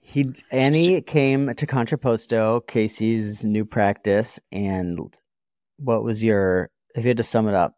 He 0.00 0.32
Annie 0.50 1.00
came 1.02 1.54
to 1.54 1.66
Contraposto, 1.66 2.66
Casey's 2.66 3.44
new 3.44 3.64
practice, 3.64 4.38
and 4.52 5.14
what 5.78 6.02
was 6.02 6.24
your 6.24 6.70
if 6.94 7.04
you 7.04 7.08
had 7.08 7.16
to 7.18 7.22
sum 7.22 7.48
it 7.48 7.54
up 7.54 7.76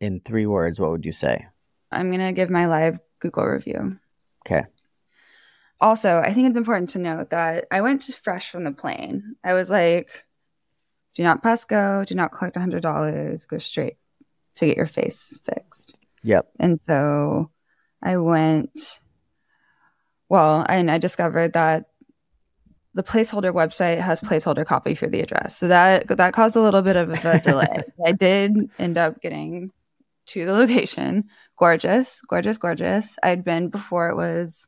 in 0.00 0.20
three 0.20 0.46
words, 0.46 0.80
what 0.80 0.90
would 0.90 1.04
you 1.04 1.12
say? 1.12 1.46
I'm 1.92 2.10
gonna 2.10 2.32
give 2.32 2.50
my 2.50 2.66
live 2.66 2.98
Google 3.20 3.44
review. 3.46 3.98
Okay. 4.46 4.66
Also, 5.80 6.18
I 6.18 6.32
think 6.32 6.48
it's 6.48 6.56
important 6.56 6.90
to 6.90 6.98
note 6.98 7.30
that 7.30 7.66
I 7.70 7.80
went 7.80 8.02
just 8.02 8.22
fresh 8.24 8.50
from 8.50 8.64
the 8.64 8.72
plane. 8.72 9.36
I 9.44 9.54
was 9.54 9.70
like, 9.70 10.24
do 11.14 11.22
not 11.22 11.42
pass 11.42 11.64
go, 11.64 12.04
do 12.04 12.14
not 12.14 12.32
collect 12.32 12.56
$100, 12.56 13.48
go 13.48 13.58
straight 13.58 13.96
to 14.56 14.66
get 14.66 14.76
your 14.76 14.86
face 14.86 15.38
fixed. 15.44 15.98
Yep. 16.22 16.48
And 16.58 16.80
so 16.80 17.50
I 18.02 18.16
went, 18.16 19.00
well, 20.28 20.64
and 20.68 20.90
I 20.90 20.98
discovered 20.98 21.52
that 21.52 21.86
the 22.94 23.02
placeholder 23.02 23.52
website 23.52 23.98
has 23.98 24.20
placeholder 24.20 24.66
copy 24.66 24.94
for 24.94 25.06
the 25.08 25.20
address. 25.20 25.56
So 25.56 25.68
that 25.68 26.08
that 26.08 26.32
caused 26.32 26.56
a 26.56 26.60
little 26.60 26.82
bit 26.82 26.96
of 26.96 27.10
a 27.10 27.40
delay. 27.44 27.84
I 28.04 28.12
did 28.12 28.70
end 28.78 28.98
up 28.98 29.20
getting 29.20 29.70
to 30.26 30.44
the 30.44 30.52
location. 30.52 31.24
Gorgeous, 31.56 32.20
gorgeous, 32.22 32.58
gorgeous. 32.58 33.16
I'd 33.22 33.44
been 33.44 33.68
before 33.68 34.08
it 34.08 34.16
was 34.16 34.66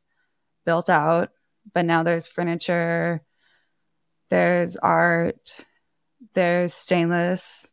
built 0.65 0.89
out, 0.89 1.29
but 1.73 1.85
now 1.85 2.03
there's 2.03 2.27
furniture, 2.27 3.21
there's 4.29 4.77
art, 4.77 5.53
there's 6.33 6.73
stainless, 6.73 7.71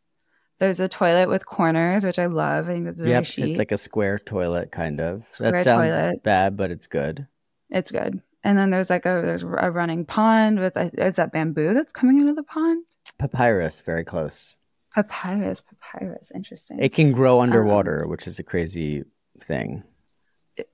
there's 0.59 0.79
a 0.79 0.89
toilet 0.89 1.29
with 1.29 1.45
corners, 1.45 2.03
which 2.05 2.19
I 2.19 2.25
love. 2.25 2.67
I 2.69 2.73
think 2.73 2.85
that's 2.85 2.99
really 2.99 3.13
yep. 3.13 3.25
chic. 3.25 3.45
It's 3.49 3.57
like 3.57 3.71
a 3.71 3.77
square 3.77 4.19
toilet 4.19 4.71
kind 4.71 4.99
of. 4.99 5.23
Square 5.31 5.51
that 5.51 5.63
sounds 5.65 5.87
toilet. 5.89 6.23
bad, 6.23 6.57
but 6.57 6.69
it's 6.71 6.87
good. 6.87 7.27
It's 7.69 7.91
good. 7.91 8.21
And 8.43 8.57
then 8.57 8.69
there's 8.69 8.89
like 8.89 9.05
a 9.05 9.21
there's 9.23 9.43
a 9.43 9.47
running 9.71 10.05
pond 10.05 10.59
with 10.59 10.75
a, 10.75 10.91
is 11.05 11.15
that 11.17 11.31
bamboo 11.31 11.73
that's 11.73 11.91
coming 11.91 12.21
out 12.21 12.29
of 12.29 12.35
the 12.35 12.43
pond? 12.43 12.83
Papyrus, 13.17 13.81
very 13.81 14.03
close. 14.03 14.55
Papyrus, 14.95 15.61
papyrus. 15.61 16.31
Interesting. 16.33 16.79
It 16.81 16.93
can 16.93 17.11
grow 17.11 17.37
Um, 17.37 17.43
underwater, 17.49 18.05
which 18.07 18.27
is 18.27 18.39
a 18.39 18.43
crazy 18.43 19.03
thing. 19.43 19.83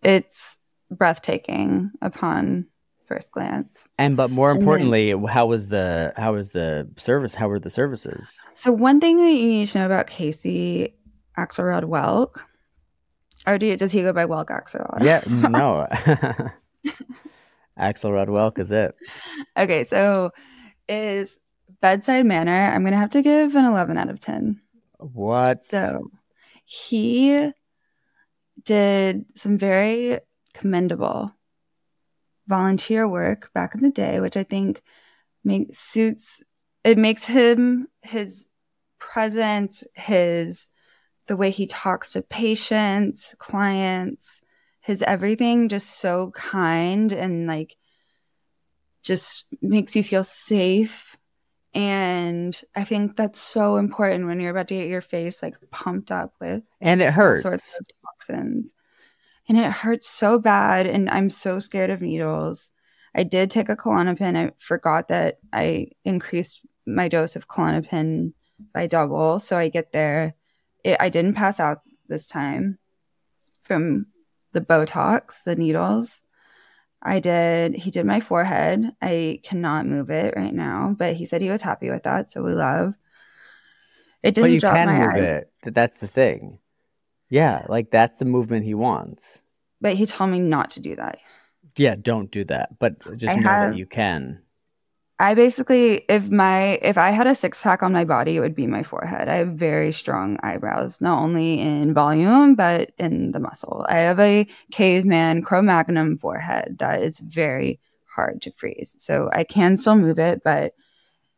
it's 0.02 0.58
breathtaking 0.92 1.92
upon 2.02 2.66
first 3.08 3.32
glance. 3.32 3.88
And 3.98 4.18
but 4.18 4.32
more 4.32 4.50
And 4.52 4.60
then- 4.60 4.64
importantly, 4.64 5.14
how 5.30 5.46
was 5.46 5.68
the 5.68 6.14
how 6.18 6.34
was 6.34 6.50
the 6.50 6.88
service? 6.98 7.36
How 7.36 7.48
were 7.48 7.60
the 7.60 7.70
services? 7.70 8.42
So 8.54 8.72
one 8.72 9.00
thing 9.00 9.18
that 9.18 9.32
you 9.34 9.48
need 9.48 9.68
to 9.68 9.80
know 9.80 9.86
about 9.86 10.08
Casey 10.08 10.96
Axelrod 11.38 11.84
Welk, 11.84 12.40
or 13.46 13.58
do 13.58 13.66
you, 13.68 13.78
does 13.78 13.92
he 13.92 14.02
go 14.02 14.14
by 14.14 14.26
Welk 14.26 14.48
Axelrod? 14.48 15.04
Yeah, 15.04 15.22
no. 15.28 15.88
Axelrod 17.80 18.28
Welk 18.28 18.58
is 18.60 18.72
it. 18.72 18.96
Okay, 19.58 19.84
so 19.84 20.32
is 20.88 21.38
bedside 21.82 22.26
manner. 22.26 22.72
I'm 22.74 22.84
gonna 22.84 22.96
have 22.98 23.12
to 23.12 23.22
give 23.22 23.56
an 23.56 23.66
11 23.66 23.98
out 23.98 24.10
of 24.10 24.20
10. 24.20 24.62
What? 25.00 25.64
So 25.64 26.10
he 26.66 27.52
did 28.64 29.26
some 29.36 29.58
very 29.58 30.20
commendable 30.58 31.32
volunteer 32.48 33.08
work 33.08 33.52
back 33.54 33.76
in 33.76 33.82
the 33.82 33.90
day, 33.90 34.20
which 34.20 34.38
I 34.38 34.44
think 34.44 34.82
makes 35.44 35.80
suits 35.80 36.44
it 36.84 37.00
makes 37.00 37.26
him 37.26 37.88
his 38.04 38.48
presence, 39.00 39.84
his 39.96 40.68
the 41.28 41.36
way 41.36 41.50
he 41.50 41.66
talks 41.66 42.12
to 42.12 42.22
patients, 42.22 43.34
clients, 43.40 44.42
his 44.82 45.02
everything 45.02 45.68
just 45.68 46.00
so 46.00 46.32
kind 46.32 47.12
and 47.12 47.48
like 47.48 47.76
just 49.02 49.48
makes 49.62 49.96
you 49.96 50.04
feel 50.04 50.24
safe 50.24 51.18
and 51.76 52.60
I 52.74 52.86
think 52.86 53.18
that's 53.18 53.42
so 53.42 53.76
important 53.76 54.28
when 54.28 54.40
you're 54.40 54.52
about 54.52 54.70
to 54.70 54.76
get 54.76 54.88
your 54.88 55.02
face 55.02 55.44
like 55.44 55.56
pumped 55.72 56.10
up 56.10 56.34
with 56.40 56.64
and 56.80 57.02
it 57.02 57.12
hurts. 57.12 57.42
sorts 57.42 57.78
of 57.78 57.86
toxins. 58.02 58.74
And 59.48 59.58
it 59.58 59.72
hurts 59.72 60.10
so 60.10 60.40
bad. 60.40 60.88
And 60.88 61.10
I'm 61.10 61.30
so 61.30 61.60
scared 61.60 61.90
of 61.90 62.02
needles. 62.02 62.72
I 63.16 63.24
did 63.24 63.50
take 63.50 63.70
a 63.70 63.76
Klonopin. 63.76 64.36
I 64.36 64.52
forgot 64.60 65.08
that 65.10 65.38
I 65.54 65.88
increased 66.04 66.66
my 66.86 67.08
dose 67.08 67.36
of 67.36 67.48
Klonopin 67.48 68.34
by 68.74 68.88
double. 68.88 69.40
So 69.40 69.58
I 69.58 69.70
get 69.70 69.92
there. 69.92 70.36
It, 70.84 70.98
I 71.00 71.10
didn't 71.10 71.36
pass 71.36 71.60
out 71.60 71.82
this 72.08 72.28
time 72.28 72.78
from 73.64 74.08
the 74.52 74.62
Botox, 74.62 75.44
the 75.44 75.56
needles. 75.56 76.22
I 77.02 77.20
did, 77.20 77.76
he 77.76 77.92
did 77.92 78.06
my 78.06 78.20
forehead. 78.20 78.92
I 79.02 79.40
cannot 79.44 79.86
move 79.86 80.10
it 80.10 80.34
right 80.36 80.54
now, 80.54 80.96
but 80.98 81.14
he 81.14 81.26
said 81.26 81.42
he 81.42 81.50
was 81.50 81.62
happy 81.62 81.90
with 81.90 82.04
that. 82.04 82.32
So 82.32 82.42
we 82.42 82.54
love. 82.54 82.96
It 84.24 84.34
didn't 84.34 84.50
but 84.50 84.54
you 84.54 84.60
drop 84.60 84.76
can 84.76 84.88
my 84.88 85.00
move 85.00 85.10
eye. 85.10 85.20
it. 85.20 85.52
That's 85.64 86.00
the 86.00 86.08
thing. 86.08 86.58
Yeah, 87.30 87.66
like 87.68 87.92
that's 87.92 88.20
the 88.20 88.26
movement 88.26 88.66
he 88.66 88.74
wants. 88.74 89.42
But 89.82 89.94
he 89.94 90.06
told 90.06 90.30
me 90.32 90.40
not 90.40 90.72
to 90.72 90.80
do 90.80 90.96
that. 90.96 91.20
Yeah, 91.76 91.96
don't 91.96 92.32
do 92.32 92.44
that. 92.46 92.80
But 92.80 93.00
just 93.18 93.36
I 93.36 93.40
know 93.40 93.50
have- 93.50 93.72
that 93.72 93.78
you 93.78 93.86
can. 93.86 94.42
I 95.18 95.34
basically, 95.34 96.04
if 96.10 96.30
my 96.30 96.78
if 96.82 96.98
I 96.98 97.12
had 97.12 97.26
a 97.26 97.36
six 97.36 97.62
pack 97.62 97.82
on 97.82 97.94
my 97.94 98.04
body, 98.04 98.36
it 98.36 98.42
would 98.42 98.54
be 98.54 98.68
my 98.68 98.84
forehead. 98.84 99.30
I 99.30 99.36
have 99.36 99.54
very 99.54 99.94
strong 99.94 100.38
eyebrows, 100.44 101.00
not 101.00 101.22
only 101.22 101.62
in 101.62 101.94
volume 101.94 102.54
but 102.56 102.92
in 102.98 103.32
the 103.32 103.40
muscle. 103.40 103.86
I 103.88 104.00
have 104.00 104.20
a 104.20 104.46
caveman 104.72 105.42
Cro-Magnon 105.42 106.18
forehead 106.18 106.80
that 106.80 107.02
is 107.02 107.20
very 107.20 107.80
hard 108.14 108.42
to 108.42 108.52
freeze. 108.58 108.98
So 109.00 109.30
I 109.32 109.46
can 109.46 109.78
still 109.78 109.96
move 109.96 110.20
it, 110.20 110.42
but 110.44 110.74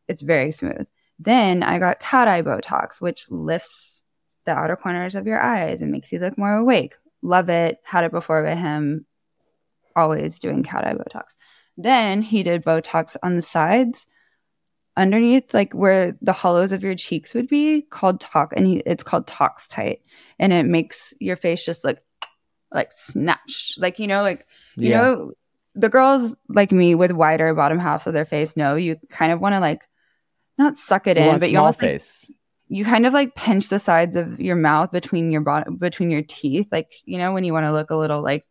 it's 0.08 0.24
very 0.24 0.52
smooth. 0.52 0.88
Then 1.20 1.62
I 1.62 1.78
got 1.78 2.00
cat 2.00 2.28
eye 2.28 2.42
Botox, 2.42 3.00
which 3.00 3.30
lifts 3.30 4.02
the 4.48 4.54
outer 4.54 4.76
corners 4.76 5.14
of 5.14 5.28
your 5.28 5.40
eyes 5.40 5.84
and 5.84 5.92
makes 5.92 6.12
you 6.12 6.18
look 6.18 6.38
more 6.38 6.56
awake. 6.56 6.96
Love 7.22 7.50
it. 7.50 7.78
Had 7.84 8.04
it 8.04 8.12
before 8.12 8.44
by 8.44 8.56
him. 8.56 9.06
Always 9.96 10.40
doing 10.40 10.64
cat 10.64 10.88
eye 10.88 10.94
Botox. 10.96 11.26
Then 11.78 12.24
he 12.24 12.42
did 12.42 12.64
Botox 12.66 13.16
on 13.22 13.36
the 13.36 13.42
sides, 13.44 14.08
underneath, 14.96 15.54
like 15.54 15.74
where 15.74 16.18
the 16.22 16.34
hollows 16.34 16.72
of 16.72 16.84
your 16.84 16.96
cheeks 16.96 17.36
would 17.36 17.48
be, 17.48 17.84
called 17.84 18.20
talk, 18.20 18.54
and 18.58 18.66
he, 18.66 18.78
it's 18.78 19.04
called 19.04 19.28
Tox 19.28 19.68
Tight, 19.68 20.02
and 20.40 20.52
it 20.52 20.66
makes 20.66 21.14
your 21.20 21.36
face 21.36 21.64
just 21.64 21.84
look 21.84 22.00
like 22.72 22.92
snatched. 22.92 23.80
Like, 23.80 24.00
you 24.00 24.08
know, 24.08 24.24
like, 24.24 24.48
you 24.76 24.90
Yeah. 24.90 25.02
know, 25.02 25.32
the 25.76 25.90
girls 25.90 26.36
like 26.50 26.72
me 26.72 26.96
with 26.96 27.12
wider 27.12 27.54
bottom 27.54 27.78
halves 27.78 28.08
of 28.08 28.14
their 28.14 28.26
face 28.26 28.58
know 28.58 28.76
you 28.76 28.98
kind 29.12 29.32
of 29.32 29.40
want 29.40 29.54
to 29.54 29.60
like 29.60 29.82
not 30.58 30.76
suck 30.76 31.06
it 31.06 31.18
You 31.18 31.24
in, 31.24 31.40
but 31.40 31.52
you 31.52 31.60
almost 31.60 31.80
like, 31.80 31.92
face. 31.92 32.30
You 32.70 32.86
kind 32.86 33.06
of 33.06 33.14
like 33.14 33.36
pinch 33.36 33.70
the 33.70 33.80
sides 33.80 34.16
of 34.16 34.40
your 34.40 34.56
mouth 34.56 34.92
between 34.92 35.32
your 35.32 35.42
bottom 35.42 35.78
between 35.78 36.12
your 36.12 36.24
teeth. 36.24 36.68
Like, 36.72 36.94
you 37.06 37.18
know, 37.18 37.34
when 37.34 37.44
you 37.44 37.54
want 37.54 37.66
to 37.66 37.72
look 37.72 37.90
a 37.92 37.96
little 37.96 38.22
like 38.22 38.46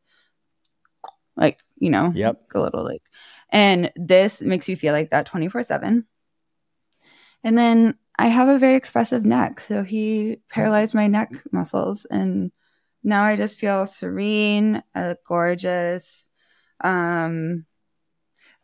like, 1.36 1.58
you 1.78 1.90
know, 1.90 2.12
Yep. 2.14 2.40
a 2.54 2.60
little 2.60 2.84
like 2.84 3.02
and 3.50 3.92
this 3.96 4.42
makes 4.42 4.68
you 4.68 4.76
feel 4.76 4.92
like 4.92 5.10
that 5.10 5.26
24 5.26 5.62
7 5.62 6.04
and 7.44 7.56
then 7.56 7.94
i 8.18 8.26
have 8.26 8.48
a 8.48 8.58
very 8.58 8.74
expressive 8.74 9.24
neck 9.24 9.60
so 9.60 9.82
he 9.82 10.38
paralyzed 10.48 10.94
my 10.94 11.06
neck 11.06 11.30
muscles 11.52 12.06
and 12.10 12.50
now 13.04 13.22
i 13.24 13.36
just 13.36 13.58
feel 13.58 13.86
serene 13.86 14.82
I 14.94 15.08
look 15.08 15.24
gorgeous 15.24 16.28
um 16.82 17.64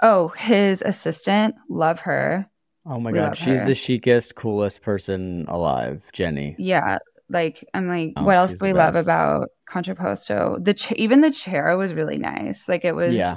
oh 0.01 0.29
his 0.29 0.83
assistant 0.83 1.55
love 1.69 2.01
her 2.01 2.49
Oh 2.85 2.99
my 2.99 3.13
We 3.13 3.19
god, 3.19 3.37
she's 3.37 3.61
her. 3.61 3.67
the 3.67 3.75
chicest, 3.75 4.35
coolest 4.35 4.83
person 4.83 5.47
alive, 5.49 6.03
Jenny. 6.13 6.57
yeah 6.59 6.99
like 7.29 7.65
i'm 7.73 7.89
like 7.89 8.13
Oh, 8.17 8.25
what 8.25 8.37
else 8.37 8.53
do 8.53 8.59
we 8.61 8.75
love 8.75 8.95
about 8.95 9.49
contraposto 9.67 10.63
the 10.63 10.75
ch- 10.75 10.93
even 10.93 11.23
the 11.23 11.31
chair 11.31 11.79
was 11.79 11.95
really 11.95 12.19
nice 12.19 12.69
like 12.69 12.85
it 12.85 12.95
was 12.95 13.15
Yeah. 13.15 13.37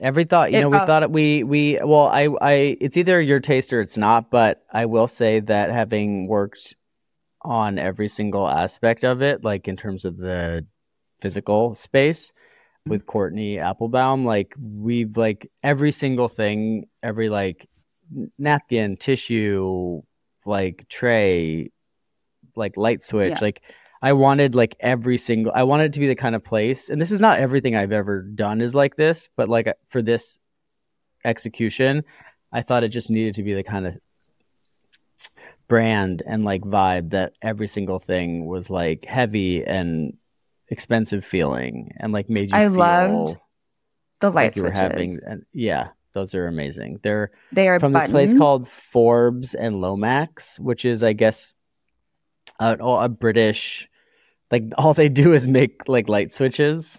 Every 0.00 0.24
thought, 0.24 0.50
you 0.50 0.60
know, 0.60 0.68
we 0.68 0.76
thought 0.78 1.04
it, 1.04 1.10
we 1.12 1.44
we 1.44 1.78
well, 1.82 2.08
I 2.08 2.26
I 2.42 2.76
it's 2.80 2.96
either 2.96 3.20
your 3.20 3.38
taste 3.38 3.72
or 3.72 3.80
it's 3.80 3.96
not, 3.96 4.28
but 4.28 4.64
I 4.72 4.86
will 4.86 5.06
say 5.06 5.38
that 5.38 5.70
having 5.70 6.26
worked 6.26 6.74
on 7.42 7.78
every 7.78 8.08
single 8.08 8.48
aspect 8.48 9.04
of 9.04 9.22
it, 9.22 9.44
like 9.44 9.68
in 9.68 9.76
terms 9.76 10.04
of 10.04 10.16
the 10.16 10.66
physical 11.20 11.76
space 11.76 12.32
mm-hmm. 12.32 12.90
with 12.90 13.06
Courtney 13.06 13.60
Applebaum, 13.60 14.24
like 14.24 14.52
we've 14.58 15.16
like 15.16 15.48
every 15.62 15.92
single 15.92 16.28
thing, 16.28 16.86
every 17.00 17.28
like 17.28 17.68
napkin, 18.38 18.96
tissue, 18.96 20.02
like 20.44 20.86
tray, 20.88 21.70
like 22.56 22.76
light 22.76 23.02
switch, 23.02 23.30
Yeah. 23.30 23.38
like 23.40 23.62
I 24.02 24.12
wanted 24.12 24.54
like 24.54 24.76
every 24.80 25.16
single 25.16 25.52
I 25.54 25.62
wanted 25.62 25.84
it 25.86 25.92
to 25.94 26.00
be 26.00 26.06
the 26.06 26.14
kind 26.14 26.34
of 26.34 26.44
place 26.44 26.90
and 26.90 27.00
this 27.00 27.10
is 27.10 27.20
not 27.22 27.38
everything 27.40 27.74
I've 27.74 27.92
ever 27.92 28.22
done 28.22 28.60
is 28.60 28.74
like 28.74 28.96
this, 28.96 29.28
but 29.36 29.48
like 29.48 29.72
for 29.88 30.02
this 30.02 30.38
execution, 31.24 32.04
I 32.52 32.62
thought 32.62 32.84
it 32.84 32.90
just 32.90 33.10
needed 33.10 33.34
to 33.36 33.42
be 33.42 33.54
the 33.54 33.62
kind 33.62 33.86
of 33.86 33.94
brand 35.68 36.22
and 36.26 36.44
like 36.44 36.60
vibe 36.62 37.10
that 37.10 37.32
every 37.40 37.66
single 37.66 37.98
thing 37.98 38.44
was 38.44 38.68
like 38.68 39.06
heavy 39.06 39.64
and 39.64 40.16
expensive 40.68 41.24
feeling 41.24 41.94
and 41.98 42.12
like 42.12 42.28
made 42.28 42.50
you 42.50 42.56
I 42.56 42.66
loved 42.66 43.36
the 44.20 44.30
light 44.30 44.44
like 44.48 44.56
you 44.56 44.62
were 44.64 44.68
switches 44.68 44.80
having 44.80 45.18
and 45.26 45.44
yeah, 45.52 45.88
those 46.14 46.34
are 46.34 46.46
amazing. 46.46 47.00
They're 47.02 47.30
they 47.52 47.68
are 47.68 47.78
from 47.78 47.92
this 47.92 48.06
place 48.08 48.32
called 48.32 48.68
Forbes 48.68 49.54
and 49.54 49.80
Lomax, 49.80 50.58
which 50.60 50.84
is, 50.84 51.02
I 51.02 51.12
guess, 51.12 51.54
a, 52.60 52.76
a 52.80 53.08
British. 53.08 53.88
Like 54.50 54.64
all 54.78 54.94
they 54.94 55.08
do 55.08 55.32
is 55.32 55.46
make 55.46 55.82
like 55.88 56.08
light 56.08 56.32
switches 56.32 56.98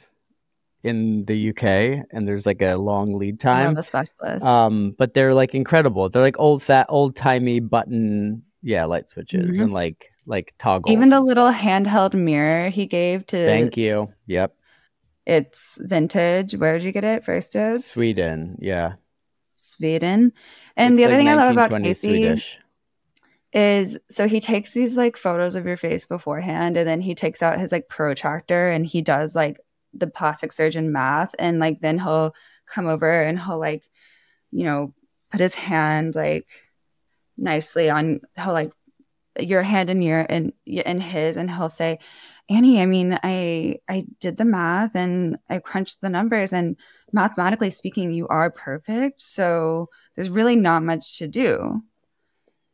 in 0.83 1.25
the 1.25 1.49
UK, 1.49 2.05
and 2.11 2.27
there's 2.27 2.45
like 2.45 2.61
a 2.61 2.75
long 2.75 3.17
lead 3.17 3.39
time. 3.39 3.81
specialist 3.81 4.45
Um, 4.45 4.93
but 4.97 5.13
they're 5.15 5.33
like 5.33 5.55
incredible. 5.55 6.09
They're 6.09 6.21
like 6.21 6.39
old 6.39 6.61
fat, 6.61 6.85
old 6.89 7.15
timey 7.15 7.59
button, 7.59 8.43
yeah, 8.61 8.85
light 8.85 9.09
switches 9.09 9.57
Mhm. 9.59 9.63
and 9.63 9.73
like 9.73 10.11
like 10.27 10.53
toggles. 10.57 10.91
Even 10.93 11.09
the 11.09 11.21
little 11.21 11.51
handheld 11.51 12.13
mirror 12.13 12.69
he 12.69 12.85
gave 12.85 13.25
to 13.27 13.45
Thank 13.45 13.77
you. 13.77 14.11
Yep, 14.27 14.53
it's 15.25 15.79
vintage. 15.81 16.55
Where 16.55 16.73
did 16.73 16.83
you 16.83 16.91
get 16.91 17.03
it? 17.03 17.23
First 17.25 17.53
dibs? 17.53 17.85
Sweden. 17.85 18.57
Yeah, 18.59 18.93
Sweden. 19.75 20.33
And 20.75 20.93
It's 20.93 20.97
the 20.97 21.05
other 21.05 21.13
like 21.13 21.19
thing 21.19 21.29
I 21.29 21.35
love 21.35 21.51
about 21.51 21.81
Casey 21.81 22.07
Swedish. 22.07 22.59
is 23.53 23.99
so 24.09 24.27
he 24.27 24.39
takes 24.39 24.73
these 24.73 24.97
like 24.97 25.17
photos 25.17 25.55
of 25.55 25.65
your 25.65 25.77
face 25.77 26.05
beforehand 26.05 26.77
and 26.77 26.87
then 26.87 27.01
he 27.01 27.15
takes 27.15 27.41
out 27.41 27.59
his 27.59 27.71
like 27.71 27.87
protractor 27.87 28.69
and 28.69 28.85
he 28.85 29.01
does 29.01 29.35
like 29.35 29.59
the 29.93 30.07
plastic 30.07 30.51
surgeon 30.51 30.91
math 30.91 31.33
and 31.39 31.59
like 31.59 31.79
then 31.79 31.97
he'll 31.97 32.35
come 32.65 32.87
over 32.87 33.09
and 33.23 33.39
he'll 33.39 33.59
like 33.59 33.89
you 34.51 34.63
know 34.63 34.93
put 35.31 35.39
his 35.39 35.55
hand 35.55 36.15
like 36.15 36.47
nicely 37.37 37.89
on 37.89 38.19
he'll 38.35 38.53
like 38.53 38.71
your 39.39 39.63
hand 39.63 39.89
in 39.89 40.01
your 40.01 40.21
in 40.21 40.53
in 40.65 40.99
his 40.99 41.37
and 41.37 41.49
he'll 41.51 41.69
say 41.69 41.99
Annie 42.49 42.81
I 42.81 42.85
mean 42.85 43.17
I 43.23 43.79
I 43.87 44.05
did 44.19 44.37
the 44.37 44.45
math 44.45 44.95
and 44.95 45.37
I 45.49 45.59
crunched 45.59 46.01
the 46.01 46.09
numbers 46.09 46.53
and 46.53 46.77
mathematically 47.15 47.71
speaking 47.71 48.13
you 48.13 48.27
are 48.29 48.51
perfect 48.51 49.21
so 49.21 49.89
there's 50.15 50.29
really 50.31 50.57
not 50.57 50.83
much 50.83 51.19
to 51.19 51.27
do 51.29 51.81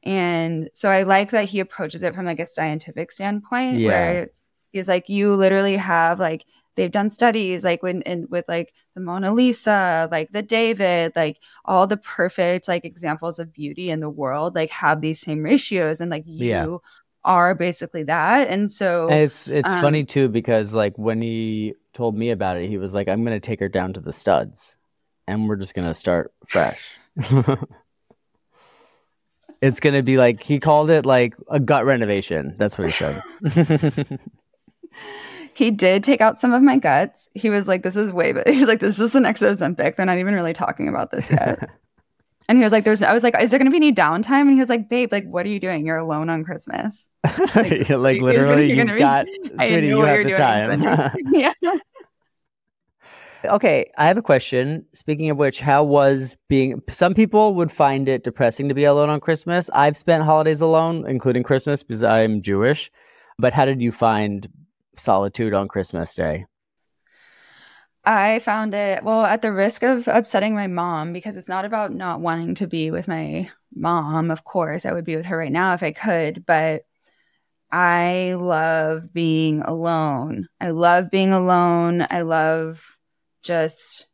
and 0.04 0.69
so 0.73 0.89
I 0.89 1.04
like 1.04 1.32
that 1.32 1.45
he 1.45 1.60
approaches 1.60 2.04
it 2.04 2.15
from 2.15 2.25
like 2.25 2.39
a 2.39 2.45
scientific 2.45 3.12
standpoint 3.12 3.84
Yeah. 3.84 3.84
where 3.84 4.30
he's 4.71 4.88
like, 4.88 5.10
you 5.10 5.36
literally 5.36 5.77
have 5.77 6.19
like 6.19 6.45
they've 6.75 6.91
done 6.91 7.10
studies 7.12 7.63
like 7.63 7.84
when 7.84 8.01
in 8.04 8.27
with 8.30 8.45
like 8.47 8.73
the 8.95 9.01
Mona 9.01 9.32
Lisa, 9.34 10.08
like 10.12 10.32
the 10.32 10.41
David, 10.41 11.13
like 11.15 11.39
all 11.65 11.86
the 11.88 11.97
perfect 11.97 12.67
like 12.67 12.84
examples 12.86 13.38
of 13.39 13.54
beauty 13.54 13.91
in 13.91 13.99
the 13.99 14.10
world, 14.10 14.56
like 14.56 14.71
have 14.71 15.01
these 15.01 15.21
same 15.21 15.43
ratios, 15.43 16.01
and 16.01 16.10
like 16.12 16.23
you 16.25 16.47
Yeah. 16.47 16.77
are 17.23 17.54
basically 17.56 18.04
that. 18.04 18.47
And 18.49 18.71
so 18.71 19.08
And 19.08 19.23
it's 19.23 19.47
it's 19.47 19.73
um, 19.73 19.75
funny 19.75 20.06
too 20.06 20.30
because 20.30 20.73
like 20.73 20.97
when 20.97 21.21
he 21.21 21.75
told 21.93 22.15
me 22.15 22.32
about 22.32 22.58
it, 22.58 22.67
he 22.67 22.77
was 22.77 22.93
like, 22.93 23.08
"I'm 23.08 23.23
gonna 23.23 23.39
take 23.39 23.60
her 23.60 23.69
down 23.69 23.93
to 23.93 23.99
the 23.99 24.13
studs, 24.13 24.77
and 25.27 25.47
we're 25.47 25.56
just 25.58 25.73
gonna 25.73 25.93
start 25.93 26.34
fresh." 26.47 26.97
it's 29.62 29.80
gonna 29.80 30.04
be 30.04 30.17
like 30.17 30.41
he 30.41 30.60
called 30.60 30.89
it 30.89 31.06
like 31.06 31.36
a 31.49 31.60
gut 31.60 31.86
renovation. 31.86 32.56
That's 32.58 32.77
what 32.77 32.88
he 32.88 32.93
said. 32.93 33.21
he 35.56 35.71
did 35.71 36.04
take 36.04 36.21
out 36.21 36.39
some 36.39 36.54
of 36.54 36.62
my 36.63 36.77
guts. 36.77 37.30
He 37.34 37.49
was 37.49 37.67
like, 37.67 37.84
"This 37.84 37.95
is 37.95 38.12
way," 38.12 38.32
but 38.32 38.47
he 38.49 38.60
was 38.60 38.67
like, 38.67 38.80
"This 38.80 38.99
is 38.99 39.15
an 39.15 39.25
extra 39.25 39.51
Ozempic. 39.51 39.95
They're 39.95 40.06
not 40.06 40.17
even 40.17 40.34
really 40.34 40.54
talking 40.54 40.88
about 40.88 41.12
this 41.12 41.30
yet." 41.30 41.69
And 42.49 42.58
he 42.58 42.63
was 42.63 42.71
like, 42.71 42.84
"There's," 42.84 43.01
I 43.01 43.13
was 43.13 43.23
like, 43.23 43.39
"Is 43.39 43.51
there 43.51 43.60
going 43.60 43.67
to 43.67 43.71
be 43.71 43.77
any 43.77 43.93
downtime?" 43.93 44.41
And 44.41 44.51
he 44.51 44.60
was 44.60 44.69
like, 44.69 44.89
"Babe, 44.89 45.12
like, 45.12 45.25
what 45.25 45.45
are 45.45 45.49
you 45.49 45.60
doing? 45.60 45.86
You're 45.86 45.97
alone 45.97 46.30
on 46.30 46.43
Christmas." 46.43 47.08
like 47.56 47.88
you're 47.88 47.97
literally, 47.97 48.67
you're 48.67 48.75
you've 48.75 48.77
gonna 48.77 48.93
be- 48.93 48.99
got 48.99 49.25
I 49.60 49.67
sweetie, 49.67 49.88
you 49.88 50.01
have 50.01 50.25
the 50.25 50.34
time. 50.34 51.12
yeah. 51.32 51.54
Okay, 53.45 53.89
I 53.97 54.06
have 54.06 54.17
a 54.17 54.21
question. 54.21 54.86
Speaking 54.93 55.30
of 55.30 55.38
which, 55.38 55.60
how 55.62 55.84
was 55.84 56.38
being? 56.47 56.82
Some 56.89 57.13
people 57.13 57.56
would 57.56 57.71
find 57.71 58.08
it 58.08 58.23
depressing 58.23 58.67
to 58.69 58.75
be 58.75 58.84
alone 58.84 59.10
on 59.10 59.19
Christmas. 59.19 59.69
I've 59.73 59.97
spent 59.97 60.23
holidays 60.23 60.62
alone, 60.62 61.06
including 61.08 61.43
Christmas, 61.43 61.84
because 61.84 62.04
I'm 62.04 62.41
Jewish. 62.41 62.91
But 63.39 63.54
how 63.54 63.65
did 63.65 63.82
you 63.82 63.91
find 63.91 64.47
solitude 64.95 65.54
on 65.54 65.67
Christmas 65.67 66.13
Day? 66.13 66.45
I 68.03 68.39
found 68.39 68.73
it 68.73 69.03
well 69.03 69.25
at 69.25 69.41
the 69.41 69.51
risk 69.51 69.83
of 69.83 70.07
upsetting 70.07 70.55
my 70.55 70.67
mom 70.67 71.13
because 71.13 71.37
it's 71.37 71.49
not 71.49 71.65
about 71.65 71.93
not 71.93 72.19
wanting 72.19 72.55
to 72.55 72.67
be 72.67 72.89
with 72.89 73.07
my 73.07 73.49
mom. 73.75 74.31
Of 74.31 74.43
course, 74.43 74.85
I 74.85 74.91
would 74.93 75.05
be 75.05 75.15
with 75.15 75.27
her 75.27 75.37
right 75.37 75.51
now 75.51 75.73
if 75.75 75.83
I 75.83 75.91
could, 75.91 76.45
but 76.45 76.83
I 77.71 78.33
love 78.37 79.13
being 79.13 79.61
alone. 79.61 80.47
I 80.59 80.71
love 80.71 81.11
being 81.11 81.31
alone. 81.31 82.05
I 82.09 82.21
love 82.21 82.97
just 83.43 84.07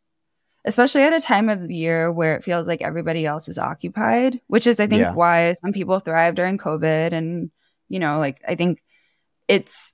especially 0.65 1.04
at 1.04 1.13
a 1.13 1.21
time 1.21 1.47
of 1.47 1.71
year 1.71 2.12
where 2.12 2.36
it 2.36 2.43
feels 2.43 2.67
like 2.67 2.82
everybody 2.82 3.26
else 3.26 3.47
is 3.47 3.58
occupied, 3.58 4.41
which 4.47 4.67
is 4.67 4.82
I 4.82 4.88
think 4.88 5.02
Yeah. 5.02 5.13
why 5.13 5.54
some 5.54 5.71
people 5.71 6.00
thrive 6.00 6.36
during 6.36 6.58
COVID 6.58 7.13
and 7.13 7.52
you 7.88 8.00
know, 8.00 8.19
like 8.19 8.41
I 8.45 8.56
think 8.56 8.84
it's 9.47 9.93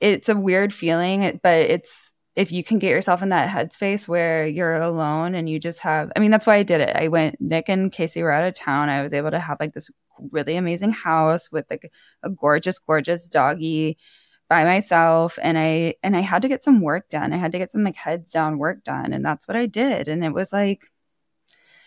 it's 0.00 0.30
a 0.30 0.36
weird 0.36 0.72
feeling, 0.72 1.40
but 1.42 1.56
it's 1.56 2.13
if 2.36 2.50
you 2.50 2.64
can 2.64 2.78
get 2.78 2.90
yourself 2.90 3.22
in 3.22 3.28
that 3.28 3.48
headspace 3.48 4.08
where 4.08 4.46
you're 4.46 4.74
alone 4.74 5.34
and 5.34 5.48
you 5.48 5.58
just 5.60 5.80
have 5.80 6.10
I 6.16 6.20
mean 6.20 6.30
that's 6.30 6.46
why 6.46 6.56
I 6.56 6.62
did 6.62 6.80
it. 6.80 6.96
I 6.96 7.08
went 7.08 7.40
Nick 7.40 7.68
and 7.68 7.92
Casey 7.92 8.22
were 8.22 8.32
out 8.32 8.44
of 8.44 8.54
town. 8.54 8.88
I 8.88 9.02
was 9.02 9.12
able 9.12 9.30
to 9.30 9.38
have 9.38 9.58
like 9.60 9.72
this 9.72 9.90
really 10.30 10.56
amazing 10.56 10.92
house 10.92 11.50
with 11.52 11.66
like 11.70 11.90
a 12.22 12.30
gorgeous 12.30 12.78
gorgeous 12.78 13.28
doggy 13.28 13.98
by 14.48 14.64
myself 14.64 15.38
and 15.42 15.56
I 15.56 15.94
and 16.02 16.16
I 16.16 16.20
had 16.20 16.42
to 16.42 16.48
get 16.48 16.64
some 16.64 16.80
work 16.80 17.08
done. 17.08 17.32
I 17.32 17.36
had 17.36 17.52
to 17.52 17.58
get 17.58 17.70
some 17.70 17.84
like 17.84 17.96
heads 17.96 18.32
down 18.32 18.58
work 18.58 18.84
done 18.84 19.12
and 19.12 19.24
that's 19.24 19.46
what 19.46 19.56
I 19.56 19.66
did 19.66 20.08
and 20.08 20.24
it 20.24 20.32
was 20.32 20.52
like 20.52 20.90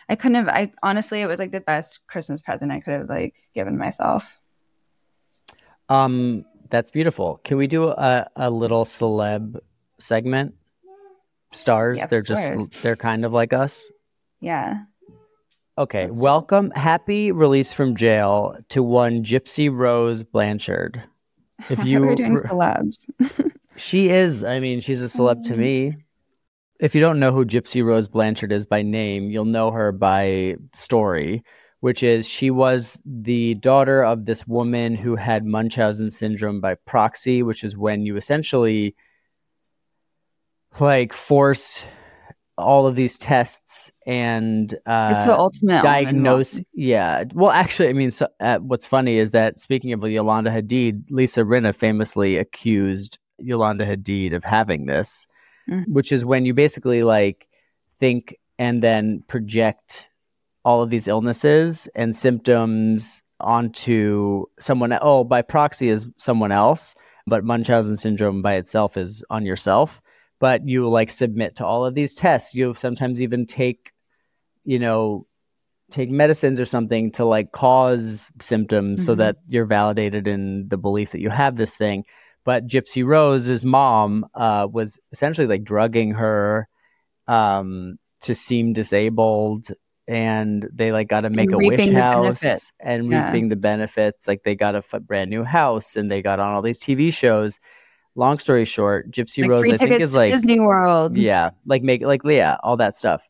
I 0.10 0.16
couldn't 0.16 0.36
have 0.36 0.48
I 0.48 0.72
honestly 0.82 1.22
it 1.22 1.28
was 1.28 1.40
like 1.40 1.52
the 1.52 1.60
best 1.60 2.08
Christmas 2.08 2.40
present 2.42 2.72
I 2.72 2.80
could 2.80 2.94
have 2.94 3.10
like 3.10 3.36
given 3.54 3.78
myself. 3.78 4.40
Um, 5.90 6.46
that's 6.70 6.92
beautiful. 6.92 7.40
Can 7.44 7.58
we 7.58 7.68
do 7.68 7.88
a, 7.90 8.30
a 8.36 8.50
little 8.50 8.84
celeb 8.84 9.60
segment? 10.00 10.56
Stars, 11.54 12.00
Yeah, 12.00 12.08
they're 12.08 12.22
just 12.22 12.54
course. 12.54 12.68
they're 12.82 12.96
kind 12.96 13.26
of 13.26 13.32
like 13.34 13.54
us. 13.54 13.92
Yeah. 14.42 14.84
Okay, 15.78 16.08
do 16.08 16.14
welcome, 16.16 16.72
happy 16.72 17.32
release 17.32 17.74
from 17.74 17.96
jail 17.96 18.58
to 18.70 18.82
one 18.84 19.24
Gypsy 19.24 19.74
Rose 19.74 20.24
Blanchard. 20.24 21.04
If 21.70 21.86
you 21.86 22.02
we're 22.02 22.16
doing 22.16 22.36
celebs. 22.36 23.06
She 23.78 24.10
is. 24.10 24.44
I 24.44 24.60
mean, 24.60 24.80
she's 24.82 25.04
a 25.04 25.06
celeb 25.06 25.44
to 25.44 25.54
mm. 25.54 25.58
me. 25.58 25.98
If 26.80 26.96
you 26.96 27.02
don't 27.02 27.20
know 27.20 27.32
who 27.32 27.46
Gypsy 27.46 27.86
Rose 27.86 28.08
Blanchard 28.08 28.52
is 28.52 28.66
by 28.66 28.82
name, 28.82 29.30
you'll 29.30 29.46
know 29.46 29.72
her 29.72 29.92
by 29.92 30.56
story, 30.74 31.44
which 31.80 32.04
is 32.04 32.28
she 32.28 32.52
was 32.52 33.00
the 33.06 33.56
daughter 33.56 34.04
of 34.04 34.26
this 34.26 34.48
woman 34.48 34.96
who 34.96 35.16
had 35.16 35.46
Munchausen 35.46 36.10
syndrome 36.10 36.60
by 36.60 36.74
proxy, 36.74 37.44
which 37.44 37.64
is 37.64 37.78
when 37.78 38.06
you 38.06 38.18
essentially 38.18 38.96
like 40.80 41.14
force 41.14 41.86
all 42.58 42.88
of 42.88 42.96
these 42.96 43.18
tests 43.20 43.92
and 44.08 44.74
uh, 44.88 45.14
it's 45.16 45.26
the 45.26 45.38
ultimate 45.38 45.82
diagnose. 45.84 46.60
Yeah. 46.74 47.26
Well, 47.34 47.52
actually, 47.52 47.90
I 47.90 47.94
mean, 47.94 48.10
so, 48.10 48.28
uh, 48.40 48.58
what's 48.60 48.86
funny 48.86 49.18
is 49.18 49.30
that 49.32 49.60
speaking 49.60 49.94
of 49.94 50.02
Yolanda 50.04 50.50
Hadid, 50.50 51.04
Lisa 51.12 51.42
Rinna 51.42 51.76
famously 51.76 52.38
accused 52.38 53.20
Yolanda 53.38 53.86
Hadid 53.86 54.34
of 54.34 54.44
having 54.44 54.88
this, 54.88 55.28
Mhm. 55.70 55.86
which 55.90 56.12
is 56.12 56.26
when 56.26 56.46
you 56.46 56.54
basically 56.56 57.04
like 57.04 57.48
think 58.00 58.36
and 58.58 58.82
then 58.82 59.24
project 59.28 60.10
all 60.66 60.82
of 60.82 60.90
these 60.90 61.08
illnesses 61.08 61.88
and 61.94 62.16
symptoms 62.16 63.22
onto 63.40 64.46
someone. 64.60 64.98
Oh, 65.00 65.24
by 65.24 65.44
proxy 65.44 65.90
is 65.90 66.08
someone 66.18 66.52
else, 66.52 66.96
but 67.28 67.44
Munchausen 67.44 67.98
syndrome 67.98 68.42
by 68.42 68.56
itself 68.56 68.98
is 68.98 69.24
on 69.30 69.46
yourself. 69.46 70.02
But 70.40 70.68
you 70.68 70.88
like 70.88 71.10
submit 71.10 71.56
to 71.56 71.66
all 71.66 71.86
of 71.86 71.96
these 71.96 72.14
tests. 72.14 72.54
You 72.54 72.74
sometimes 72.76 73.22
even 73.22 73.46
take, 73.46 73.92
you 74.64 74.78
know, 74.80 75.26
take 75.90 76.10
medicines 76.12 76.60
or 76.60 76.66
something 76.66 77.12
to 77.14 77.24
like 77.26 77.52
cause 77.54 78.30
symptoms 78.42 79.06
so 79.06 79.14
Mhm. 79.16 79.18
that 79.20 79.38
you're 79.48 79.66
validated 79.66 80.28
in 80.28 80.68
the 80.68 80.78
belief 80.78 81.12
that 81.12 81.22
you 81.22 81.30
have 81.30 81.56
this 81.56 81.76
thing. 81.78 82.04
But 82.44 82.68
Gypsy 82.68 83.06
Rose's 83.06 83.64
mom 83.64 84.26
uh, 84.36 84.68
was 84.72 85.00
essentially 85.12 85.48
like 85.48 85.64
drugging 85.64 86.12
her 86.12 86.68
um, 87.28 87.98
to 88.22 88.34
seem 88.36 88.74
disabled, 88.74 89.68
and 90.08 90.66
they 90.74 90.92
like 90.94 91.10
got 91.10 91.22
to 91.22 91.30
make 91.30 91.52
a 91.52 91.58
wish 91.58 91.90
house 91.92 92.42
benefits. 92.42 92.72
and 92.80 93.12
Yeah. 93.12 93.26
reaping 93.28 93.50
the 93.50 93.56
benefits. 93.58 94.28
Like 94.28 94.44
they 94.44 94.56
got 94.56 94.76
a 94.76 94.80
f- 94.80 95.02
brand 95.02 95.30
new 95.30 95.44
house, 95.44 95.96
and 95.98 96.10
they 96.10 96.22
got 96.22 96.40
on 96.40 96.54
all 96.54 96.62
these 96.62 96.80
TV 96.80 97.12
shows. 97.14 97.60
Long 98.18 98.40
story 98.40 98.66
short, 98.66 99.12
Gypsy 99.12 99.44
Like 99.44 99.52
Rose, 99.52 99.70
I 99.70 99.78
think, 99.78 100.02
is 100.02 100.16
like 100.16 100.34
Disney 100.34 100.60
World. 100.60 101.16
yeah, 101.16 101.52
like 101.68 101.84
make 101.84 102.02
like 102.02 102.24
Leah, 102.24 102.60
all 102.64 102.76
that 102.78 102.96
stuff. 102.96 103.28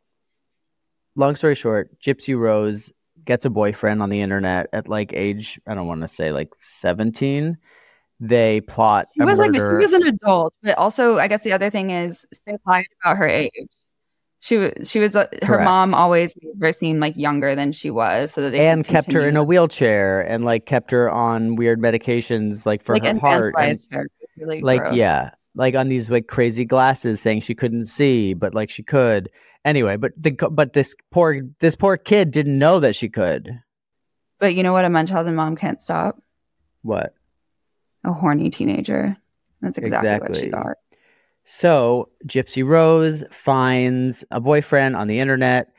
Long 1.15 1.35
story 1.35 1.55
short, 1.55 1.89
Gypsy 1.99 2.39
Rose 2.39 2.89
gets 3.25 3.45
a 3.45 3.49
boyfriend 3.49 4.01
on 4.01 4.09
the 4.09 4.21
internet 4.21 4.67
at 4.71 4.87
like 4.87 5.11
age 5.11 5.59
I 5.67 5.75
don't 5.75 5.87
want 5.87 6.01
to 6.01 6.07
say 6.07 6.31
like 6.31 6.49
seventeen. 6.59 7.57
They 8.21 8.61
plot 8.61 9.09
She 9.13 9.25
was 9.25 9.37
like 9.39 9.53
she 9.53 9.61
was 9.61 9.91
an 9.91 10.07
adult, 10.07 10.53
but 10.63 10.77
also 10.77 11.17
I 11.17 11.27
guess 11.27 11.43
the 11.43 11.51
other 11.51 11.69
thing 11.69 11.89
is 11.89 12.25
they 12.45 12.57
lied 12.65 12.85
about 13.03 13.17
her 13.17 13.27
age. 13.27 13.51
She 14.39 14.55
was 14.55 14.71
she 14.85 14.99
was 14.99 15.17
uh, 15.17 15.27
her 15.41 15.47
Correct. 15.47 15.65
mom 15.65 15.93
always 15.93 16.33
made 16.41 16.53
her 16.61 16.71
seem 16.71 17.01
like 17.01 17.17
younger 17.17 17.55
than 17.55 17.73
she 17.73 17.89
was, 17.89 18.31
so 18.31 18.41
that 18.41 18.51
they 18.51 18.65
and 18.65 18.85
kept 18.85 19.11
her 19.11 19.27
in 19.27 19.35
a 19.35 19.43
wheelchair 19.43 20.21
and 20.21 20.45
like 20.45 20.65
kept 20.65 20.91
her 20.91 21.11
on 21.11 21.57
weird 21.57 21.81
medications 21.81 22.65
like 22.65 22.81
for 22.81 22.93
like 22.93 23.03
her 23.03 23.19
heart 23.19 23.53
and 23.59 23.77
infantilized 24.37 24.43
her. 24.43 24.43
It 24.43 24.45
was 24.45 24.47
really 24.47 24.61
like 24.61 24.81
gross. 24.81 24.95
yeah 24.95 25.31
like 25.55 25.75
on 25.75 25.89
these 25.89 26.09
like 26.09 26.27
crazy 26.27 26.65
glasses 26.65 27.19
saying 27.19 27.41
she 27.41 27.55
couldn't 27.55 27.85
see 27.85 28.33
but 28.33 28.53
like 28.53 28.69
she 28.69 28.83
could 28.83 29.29
anyway 29.65 29.97
but 29.97 30.11
the 30.17 30.31
but 30.51 30.73
this 30.73 30.95
poor 31.11 31.41
this 31.59 31.75
poor 31.75 31.97
kid 31.97 32.31
didn't 32.31 32.57
know 32.59 32.79
that 32.79 32.95
she 32.95 33.09
could 33.09 33.59
But 34.39 34.53
you 34.55 34.61
know 34.63 34.71
what? 34.73 34.85
A 34.85 34.89
Munchausen 34.89 35.33
mom 35.35 35.55
can't 35.55 35.81
stop 35.81 36.21
what 36.83 37.15
a 38.03 38.13
horny 38.13 38.49
teenager. 38.49 39.17
That's 39.61 39.77
exactly, 39.79 40.29
what 40.29 40.37
she 40.37 40.45
Exactly. 40.45 40.49
got. 40.69 40.77
So 41.45 42.09
Gypsy 42.27 42.63
Rose 42.65 43.23
finds 43.31 44.23
a 44.31 44.39
boyfriend 44.39 44.95
on 44.95 45.07
the 45.07 45.19
internet. 45.19 45.73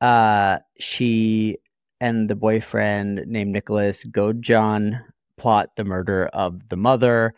Uh, 0.00 0.58
she 0.78 1.58
and 2.00 2.28
the 2.28 2.34
boyfriend 2.34 3.22
named 3.26 3.52
Nicholas 3.52 4.04
Godejohn 4.04 5.00
plot 5.36 5.70
the 5.76 5.84
murder 5.84 6.26
of 6.32 6.68
the 6.68 6.76
mother. 6.76 7.34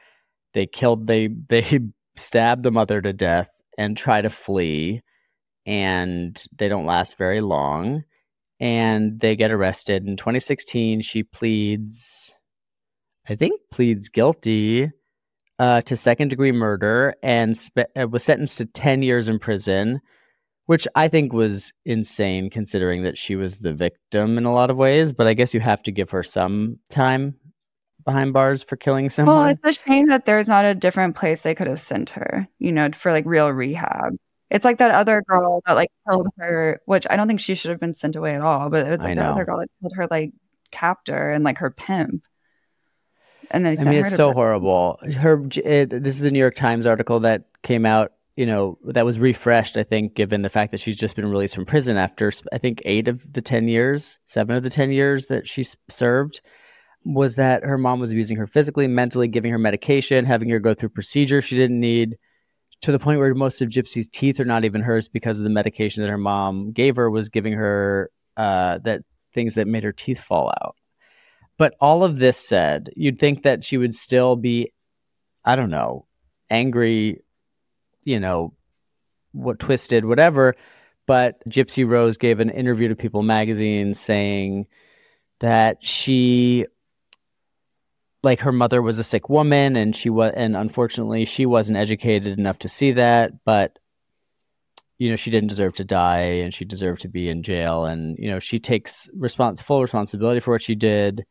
They 0.55 0.67
killed 0.67 1.07
they 1.07 1.29
they 1.49 1.81
stab 2.17 2.63
the 2.63 2.71
mother 2.71 3.01
to 3.01 3.13
death 3.13 3.51
and 3.79 3.97
try 3.97 4.21
to 4.21 4.31
flee, 4.31 5.03
and 5.67 6.45
they 6.57 6.69
don't 6.69 6.87
last 6.87 7.17
very 7.17 7.41
long. 7.41 8.05
And 8.61 9.19
they 9.19 9.35
get 9.35 9.51
arrested 9.51 10.07
in 10.07 10.17
2016. 10.17 11.01
She 11.01 11.25
pleads, 11.25 12.33
I 13.29 13.35
think, 13.35 13.61
pleads 13.73 14.09
guilty 14.09 14.93
uh, 15.59 15.81
to 15.83 15.97
second 15.97 16.29
degree 16.29 16.53
murder 16.53 17.15
and 17.23 17.59
spe- 17.59 17.91
uh, 18.01 18.09
was 18.09 18.23
sentenced 18.23 18.59
to 18.59 18.67
10 18.67 19.03
years 19.03 19.29
in 19.29 19.39
prison, 19.39 20.01
which 20.67 20.87
I 20.95 21.09
think 21.09 21.33
was 21.33 21.73
insane 21.85 22.51
considering 22.51 23.03
that 23.03 23.19
she 23.19 23.35
was 23.35 23.59
the 23.59 23.73
victim 23.73 24.39
in 24.39 24.45
a 24.45 24.53
lot 24.53 24.71
of 24.71 24.77
ways. 24.77 25.13
But 25.13 25.27
I 25.27 25.35
guess 25.35 25.55
you 25.55 25.61
have 25.61 25.83
to 25.85 25.93
give 25.93 26.11
her 26.11 26.23
some 26.23 26.79
time 26.89 27.35
behind 28.05 28.33
bars 28.33 28.63
for 28.63 28.77
killing 28.77 29.11
someone. 29.11 29.37
Well, 29.37 29.47
it's 29.47 29.79
a 29.79 29.83
shame 29.83 30.09
that 30.09 30.27
there's 30.27 30.49
not 30.49 30.65
a 30.65 30.75
different 30.75 31.17
place 31.17 31.43
they 31.43 31.55
could 31.55 31.67
have 31.67 31.81
sent 31.81 32.11
her, 32.11 32.49
you 32.59 32.73
know, 32.73 32.91
for 32.93 33.13
like 33.13 33.25
real 33.27 33.51
rehab. 33.51 34.17
It's 34.51 34.65
like 34.65 34.79
that 34.79 34.91
other 34.91 35.23
girl 35.23 35.63
that 35.67 35.75
like 35.75 35.91
killed 36.09 36.29
her, 36.37 36.81
which 36.85 37.07
I 37.09 37.17
don't 37.17 37.27
think 37.27 37.41
she 37.41 37.55
should 37.55 37.71
have 37.71 37.81
been 37.81 37.95
sent 37.95 38.17
away 38.17 38.35
at 38.35 38.43
all, 38.43 38.69
but 38.69 38.87
it's 38.87 39.03
I 39.03 39.09
like 39.09 39.17
that 39.17 39.31
other 39.31 39.45
girl 39.45 39.61
that 39.61 39.71
killed 39.81 39.93
her 39.97 40.07
like 40.11 40.33
captor 40.71 41.31
and 41.31 41.43
like 41.43 41.59
her 41.59 41.71
pimp. 41.71 42.25
And 43.51 43.65
then 43.65 43.79
I 43.79 43.85
mean, 43.85 43.95
it's 44.01 44.17
so 44.17 44.33
horrible. 44.33 44.99
Her, 45.17 45.43
it, 45.57 45.91
this 45.91 46.17
is 46.17 46.21
the 46.21 46.31
New 46.31 46.39
York 46.39 46.55
Times 46.55 46.87
article 46.87 47.21
that 47.21 47.45
came 47.63 47.87
out. 47.87 48.13
You 48.35 48.47
know, 48.47 48.79
that 48.85 49.05
was 49.05 49.19
refreshed. 49.19 49.77
I 49.77 49.83
think, 49.83 50.15
given 50.15 50.41
the 50.41 50.49
fact 50.49 50.71
that 50.71 50.81
she's 50.81 50.97
just 50.97 51.17
been 51.17 51.31
released 51.31 51.55
from 51.55 51.67
prison 51.67 51.99
after, 51.99 52.33
I 52.51 52.57
think, 52.57 52.81
eight 52.87 53.09
of 53.09 53.31
the 53.31 53.43
ten 53.43 53.69
years, 53.69 54.19
seven 54.25 54.57
of 54.57 54.63
the 54.63 54.71
ten 54.71 54.91
years 54.91 55.27
that 55.27 55.47
she 55.47 55.67
served, 55.91 56.41
was 57.05 57.35
that 57.37 57.65
her 57.65 57.79
mom 57.79 58.01
was 58.01 58.13
abusing 58.13 58.37
her 58.37 58.47
physically, 58.47 58.87
mentally, 58.87 59.29
giving 59.29 59.51
her 59.53 59.59
medication, 59.59 60.25
having 60.25 60.49
her 60.51 60.61
go 60.61 60.75
through 60.75 60.91
procedures 60.91 61.45
she 61.45 61.57
didn't 61.57 61.81
need, 61.81 62.17
to 62.83 62.93
the 62.93 62.99
point 62.99 63.21
where 63.21 63.35
most 63.35 63.61
of 63.61 63.69
Gypsy's 63.69 64.09
teeth 64.09 64.41
are 64.41 64.45
not 64.45 64.65
even 64.65 64.83
hers 64.83 65.09
because 65.09 65.39
of 65.39 65.45
the 65.45 65.51
medication 65.51 66.03
that 66.03 66.11
her 66.11 66.19
mom 66.19 66.73
gave 66.73 66.97
her 66.97 67.11
was 67.11 67.29
giving 67.29 67.53
her 67.55 68.11
uh, 68.37 68.79
that 68.85 69.03
things 69.33 69.55
that 69.55 69.69
made 69.69 69.85
her 69.85 69.93
teeth 69.93 70.21
fall 70.21 70.53
out. 70.63 70.77
But 71.59 71.75
all 71.81 72.03
of 72.03 72.19
this 72.19 72.39
said, 72.39 72.91
you'd 72.97 73.19
think 73.19 73.43
that 73.43 73.65
she 73.65 73.79
would 73.79 73.95
still 73.95 74.37
be, 74.37 74.73
I 75.45 75.55
don't 75.55 75.71
know, 75.71 76.07
angry, 76.51 77.23
you 78.03 78.19
know, 78.19 78.55
what 79.33 79.59
twisted, 79.59 80.05
whatever. 80.05 80.57
But 81.07 81.37
Gypsy 81.49 81.89
Rose 81.89 82.17
gave 82.17 82.41
an 82.41 82.51
interview 82.51 82.89
to 82.89 82.97
People 82.97 83.23
magazine 83.23 83.95
saying 83.95 84.67
that 85.41 85.85
she 85.85 86.67
like 88.23 88.41
her 88.41 88.53
mother 88.53 88.81
was 88.81 88.99
a 88.99 89.05
sick 89.05 89.29
woman 89.29 89.77
and 89.77 89.97
she 89.97 90.09
was 90.11 90.33
and 90.37 90.57
unfortunately 90.57 91.25
she 91.25 91.45
wasn't 91.47 91.77
educated 91.77 92.39
enough 92.39 92.59
to 92.61 92.69
see 92.69 92.93
that 92.93 93.33
but 93.45 93.79
you 94.99 95.11
know 95.11 95.17
she 95.17 95.31
didn't 95.31 95.49
deserve 95.49 95.75
to 95.75 95.85
die 95.85 96.21
and 96.21 96.55
she 96.55 96.65
deserved 96.65 97.01
to 97.01 97.09
be 97.09 97.29
in 97.29 97.43
jail. 97.43 97.85
And 97.87 98.17
you 98.19 98.31
know 98.31 98.39
she 98.39 98.61
takes 98.61 99.09
respons- 99.19 99.61
full 99.63 99.83
responsibility 99.83 100.39
for 100.41 100.53
what 100.53 100.63
she 100.63 100.75
did. 100.77 101.25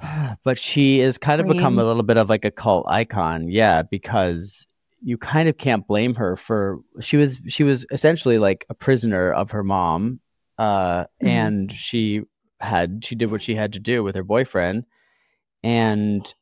But 0.44 0.58
she 0.58 1.00
is 1.00 1.18
kind 1.18 1.40
of 1.40 1.48
become 1.48 1.78
a 1.78 1.84
little 1.84 2.02
bit 2.02 2.16
of 2.16 2.28
like 2.28 2.44
a 2.44 2.50
cult 2.50 2.86
icon. 2.88 3.48
Yeah 3.48 3.82
because 3.82 4.66
you 5.02 5.18
kind 5.18 5.48
of 5.48 5.58
can't 5.58 5.86
blame 5.86 6.14
her 6.14 6.36
for 6.36 6.78
she 7.00 7.16
was 7.16 7.40
she 7.48 7.64
was 7.64 7.84
essentially 7.90 8.38
like 8.38 8.64
a 8.70 8.74
prisoner 8.74 9.32
of 9.32 9.50
her 9.50 9.64
mom 9.64 10.20
uh 10.58 11.00
Mhm. 11.00 11.06
and 11.22 11.72
she 11.72 12.22
had 12.60 13.04
she 13.04 13.16
did 13.16 13.32
what 13.32 13.42
she 13.42 13.56
had 13.56 13.72
to 13.72 13.80
do 13.80 14.04
with 14.04 14.14
her 14.14 14.22
boyfriend 14.22 14.84
and 15.64 16.34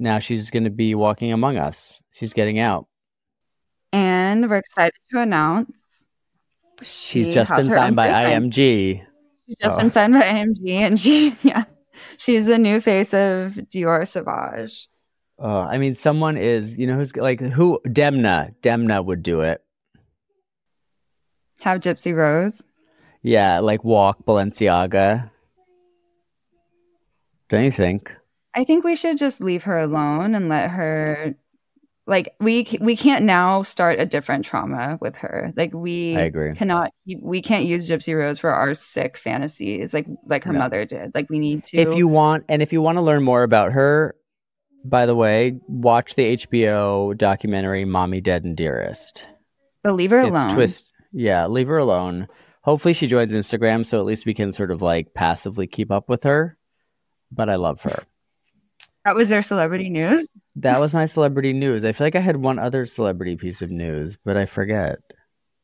now 0.00 0.18
she's 0.18 0.50
going 0.50 0.64
to 0.64 0.70
be 0.70 0.94
walking 0.94 1.32
among 1.32 1.56
us 1.56 2.00
she's 2.12 2.32
getting 2.32 2.58
out 2.58 2.86
And 3.92 4.48
we're 4.48 4.56
excited 4.58 4.94
to 5.10 5.20
announce 5.20 6.04
she's 6.82 7.26
she 7.26 7.32
just 7.32 7.50
been 7.50 7.60
oh. 7.70 7.74
signed 7.74 7.96
by 7.96 8.08
boyfriend. 8.08 8.52
img 8.52 9.04
She's 9.46 9.56
just 9.56 9.76
Oh. 9.76 9.80
been 9.80 9.90
signed 9.90 10.12
by 10.12 10.20
IMG, 10.22 10.68
and 10.86 11.00
she, 11.00 11.34
yeah, 11.42 11.64
she's 12.18 12.44
the 12.44 12.58
new 12.58 12.80
face 12.82 13.14
of 13.14 13.52
Dior 13.72 14.06
Sauvage. 14.06 14.88
oh 15.38 15.60
i 15.60 15.78
mean 15.78 15.94
someone 15.94 16.36
is 16.36 16.76
you 16.76 16.86
know 16.86 16.96
who's 16.96 17.16
like 17.16 17.40
who 17.40 17.80
demna 17.86 18.54
demna 18.62 19.02
would 19.04 19.22
do 19.22 19.40
it 19.40 19.62
Have 21.60 21.80
Gypsy 21.80 22.14
Rose. 22.14 22.66
yeah 23.22 23.58
like 23.60 23.82
walk 23.84 24.24
balenciaga 24.26 25.30
don't 27.48 27.64
you 27.64 27.72
think 27.72 28.14
I 28.54 28.64
think 28.64 28.84
we 28.84 28.96
should 28.96 29.18
just 29.18 29.40
leave 29.40 29.64
her 29.64 29.78
alone 29.78 30.34
and 30.34 30.48
let 30.48 30.70
her. 30.70 31.34
Like 32.06 32.34
we 32.40 32.66
we 32.80 32.96
can't 32.96 33.26
now 33.26 33.60
start 33.60 34.00
a 34.00 34.06
different 34.06 34.46
trauma 34.46 34.96
with 35.00 35.14
her. 35.16 35.52
Like 35.56 35.74
we 35.74 36.16
I 36.16 36.22
agree. 36.22 36.54
cannot 36.54 36.90
we 37.20 37.42
can't 37.42 37.66
use 37.66 37.86
Gypsy 37.86 38.16
Rose 38.16 38.38
for 38.38 38.48
our 38.50 38.72
sick 38.72 39.18
fantasies 39.18 39.92
like 39.92 40.06
like 40.26 40.42
her 40.44 40.54
No. 40.54 40.60
mother 40.60 40.86
did. 40.86 41.14
Like 41.14 41.28
we 41.28 41.38
need 41.38 41.64
to. 41.64 41.76
if 41.76 41.94
you 41.98 42.08
want 42.08 42.44
and 42.48 42.62
if 42.62 42.72
you 42.72 42.80
want 42.80 42.96
to 42.96 43.02
learn 43.02 43.22
more 43.22 43.42
about 43.42 43.72
her 43.72 44.14
by 44.84 45.04
the 45.04 45.14
way, 45.14 45.60
watch 45.68 46.14
the 46.14 46.36
HBO 46.38 47.14
documentary 47.14 47.84
"Mommy 47.84 48.22
Dead 48.22 48.42
and 48.44 48.56
Dearest." 48.56 49.26
But 49.82 49.94
leave 49.94 50.10
her 50.12 50.20
It's 50.20 50.30
alone. 50.30 50.54
twist. 50.54 50.90
Yeah, 51.12 51.46
leave 51.46 51.66
her 51.68 51.76
alone. 51.78 52.26
Hopefully, 52.62 52.94
she 52.94 53.06
joins 53.06 53.32
Instagram, 53.34 53.84
so 53.84 53.98
at 53.98 54.06
least 54.06 54.24
we 54.24 54.32
can 54.34 54.50
sort 54.52 54.70
of 54.70 54.80
like 54.80 55.12
passively 55.14 55.66
keep 55.66 55.90
up 55.90 56.08
with 56.08 56.22
her. 56.22 56.56
But 57.30 57.50
I 57.50 57.56
love 57.56 57.82
her. 57.82 58.04
That 59.04 59.14
was 59.16 59.28
their 59.28 59.42
celebrity 59.42 59.88
news. 59.90 60.34
That 60.56 60.80
was 60.80 60.92
my 60.92 61.06
celebrity 61.06 61.52
news. 61.52 61.84
I 61.84 61.92
feel 61.92 62.06
like 62.06 62.16
I 62.16 62.20
had 62.20 62.36
one 62.38 62.58
other 62.58 62.84
celebrity 62.84 63.36
piece 63.36 63.62
of 63.62 63.70
news, 63.70 64.18
but 64.24 64.36
I 64.36 64.44
forget. 64.44 64.98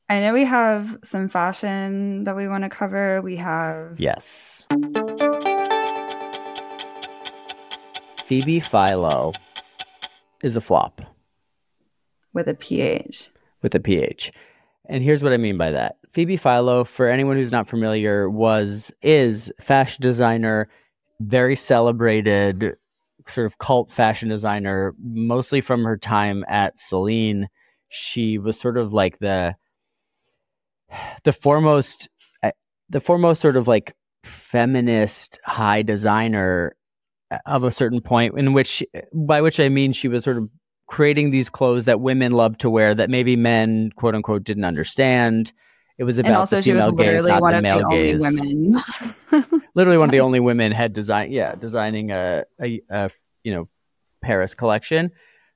I 0.08 0.20
know 0.20 0.32
we 0.32 0.44
have 0.44 0.96
some 1.02 1.28
fashion 1.28 2.24
that 2.24 2.36
we 2.36 2.46
want 2.46 2.64
to 2.64 2.70
cover. 2.70 3.20
We 3.22 3.36
have 3.36 3.98
Yes. 3.98 4.64
Phoebe 8.24 8.60
Philo 8.60 9.32
is 10.42 10.56
a 10.56 10.60
flop 10.60 11.02
with 12.32 12.48
a 12.48 12.54
PH. 12.54 13.30
with 13.62 13.74
a 13.74 13.80
PH. 13.80 14.32
And 14.86 15.02
here's 15.02 15.22
what 15.22 15.32
I 15.32 15.36
mean 15.38 15.56
by 15.58 15.70
that. 15.70 15.96
Phoebe 16.12 16.36
Philo, 16.36 16.84
for 16.84 17.08
anyone 17.08 17.36
who's 17.36 17.52
not 17.52 17.68
familiar, 17.68 18.28
was 18.30 18.92
is 19.02 19.50
fashion 19.60 20.00
designer, 20.02 20.68
very 21.20 21.56
celebrated 21.56 22.76
sort 23.26 23.46
of 23.46 23.58
cult 23.58 23.90
fashion 23.90 24.28
designer, 24.28 24.94
mostly 25.02 25.60
from 25.60 25.84
her 25.84 25.96
time 25.96 26.44
at 26.48 26.78
Celine. 26.78 27.48
She 27.88 28.38
was 28.38 28.58
sort 28.58 28.76
of 28.76 28.92
like 28.92 29.18
the 29.18 29.56
the 31.24 31.32
foremost 31.32 32.08
uh, 32.42 32.52
the 32.88 33.00
foremost 33.00 33.40
sort 33.40 33.56
of 33.56 33.68
like 33.68 33.94
feminist 34.22 35.38
high 35.44 35.82
designer 35.82 36.76
of 37.46 37.64
a 37.64 37.72
certain 37.72 38.00
point 38.00 38.38
in 38.38 38.52
which 38.52 38.82
by 39.12 39.40
which 39.40 39.60
I 39.60 39.68
mean 39.68 39.92
she 39.92 40.08
was 40.08 40.24
sort 40.24 40.36
of 40.36 40.48
creating 40.86 41.30
these 41.30 41.48
clothes 41.48 41.86
that 41.86 42.00
women 42.00 42.32
loved 42.32 42.60
to 42.60 42.70
wear 42.70 42.94
that 42.94 43.10
maybe 43.10 43.36
men 43.36 43.90
quote 43.96 44.14
unquote 44.14 44.44
didn't 44.44 44.64
understand. 44.64 45.52
It 45.96 46.04
was 46.04 46.18
about 46.18 46.28
And 46.28 46.36
also, 46.36 46.56
the 46.56 46.62
she 46.62 46.72
was 46.72 46.84
female 46.84 46.92
gaze, 46.92 47.22
literally 47.24 47.40
one 47.40 47.54
of 47.54 47.62
the 47.62 47.84
only 47.84 48.16
women. 48.16 49.62
Literally 49.74 49.98
one 49.98 50.08
of 50.08 50.12
the 50.12 50.20
only 50.28 50.40
women 50.40 50.72
had 50.72 50.92
design 50.92 51.30
yeah, 51.30 51.54
designing 51.54 52.10
a, 52.10 52.44
a, 52.60 52.80
a 52.90 53.10
you 53.44 53.54
know 53.54 53.68
Paris 54.22 54.54
collection. 54.54 55.12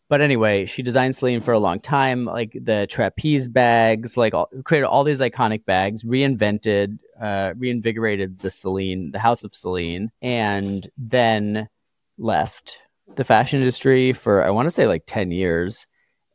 But 0.09 0.23
anyway, 0.23 0.65
she 0.65 0.83
designed 0.83 1.17
Celine 1.17 1.43
for 1.43 1.53
a 1.53 1.59
long 1.59 1.81
time, 1.81 2.25
like 2.25 2.57
the 2.59 2.87
trapeze 2.89 3.47
bags, 3.47 4.17
like 4.17 4.33
all, 4.33 4.49
created 4.65 4.87
all 4.87 5.05
these 5.05 5.21
iconic 5.21 5.67
bags, 5.67 6.03
reinvented, 6.03 6.99
uh, 7.21 7.53
reinvigorated 7.59 8.39
the 8.39 8.51
Celine, 8.51 9.11
the 9.11 9.19
House 9.19 9.45
of 9.45 9.55
Celine, 9.55 10.11
and 10.23 10.89
then 10.97 11.69
left 12.17 12.79
the 13.17 13.25
fashion 13.25 13.59
industry 13.59 14.13
for 14.13 14.45
I 14.45 14.51
want 14.51 14.67
to 14.67 14.71
say 14.71 14.87
like 14.87 15.03
ten 15.07 15.31
years, 15.31 15.87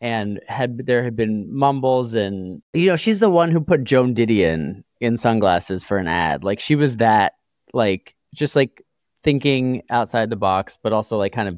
and 0.04 0.42
had 0.50 0.86
there 0.86 1.02
had 1.02 1.16
been 1.16 1.48
mumbles 1.50 2.14
and 2.14 2.62
you 2.74 2.88
know 2.88 2.98
she's 2.98 3.20
the 3.20 3.30
one 3.30 3.50
who 3.50 3.62
put 3.62 3.86
Joan 3.86 4.14
Didion 4.14 4.84
in 5.00 5.18
sunglasses 5.18 5.84
for 5.84 5.98
an 5.98 6.08
ad, 6.08 6.44
like 6.44 6.60
she 6.60 6.76
was 6.76 6.98
that 6.98 7.34
like 7.74 8.14
just 8.36 8.56
like 8.56 8.84
thinking 9.24 9.82
outside 9.90 10.30
the 10.30 10.36
box, 10.36 10.78
but 10.84 10.92
also 10.92 11.18
like 11.18 11.32
kind 11.32 11.48
of 11.48 11.58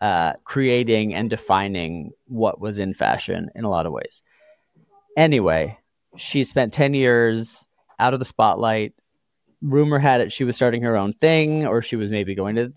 uh, 0.00 0.32
creating 0.42 1.14
and 1.14 1.30
defining 1.30 2.10
what 2.26 2.60
was 2.60 2.80
in 2.80 2.92
fashion 2.92 3.48
in 3.54 3.62
a 3.62 3.70
lot 3.70 3.86
of 3.86 3.92
ways. 3.92 4.22
Anyway, 5.16 5.78
she 6.16 6.42
spent 6.42 6.72
10 6.72 6.92
years 6.92 7.68
out 8.00 8.12
of 8.12 8.18
the 8.18 8.24
spotlight. 8.24 8.94
Rumor 9.62 10.00
had 10.00 10.20
it 10.20 10.32
she 10.32 10.42
was 10.42 10.56
starting 10.56 10.82
her 10.82 10.96
own 10.96 11.12
thing, 11.20 11.66
or 11.66 11.82
she 11.82 11.94
was 11.94 12.10
maybe 12.10 12.34
going 12.34 12.56
to 12.56 12.72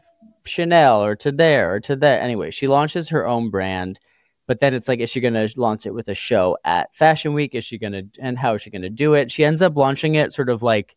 Chanel 0.45 1.03
or 1.03 1.15
to 1.15 1.31
there 1.31 1.73
or 1.73 1.79
to 1.81 1.95
that. 1.95 2.21
Anyway, 2.21 2.51
she 2.51 2.67
launches 2.67 3.09
her 3.09 3.27
own 3.27 3.49
brand, 3.49 3.99
but 4.47 4.61
then 4.61 4.73
it's 4.73 4.87
like, 4.87 4.99
is 4.99 5.09
she 5.09 5.19
going 5.19 5.33
to 5.33 5.49
launch 5.57 5.85
it 5.85 5.93
with 5.93 6.07
a 6.07 6.15
show 6.15 6.57
at 6.63 6.95
Fashion 6.95 7.33
Week? 7.33 7.53
Is 7.53 7.65
she 7.65 7.77
going 7.77 7.91
to, 7.91 8.05
and 8.19 8.37
how 8.37 8.55
is 8.55 8.61
she 8.61 8.69
going 8.69 8.81
to 8.81 8.89
do 8.89 9.13
it? 9.13 9.29
She 9.29 9.43
ends 9.43 9.61
up 9.61 9.75
launching 9.75 10.15
it 10.15 10.33
sort 10.33 10.49
of 10.49 10.63
like 10.63 10.95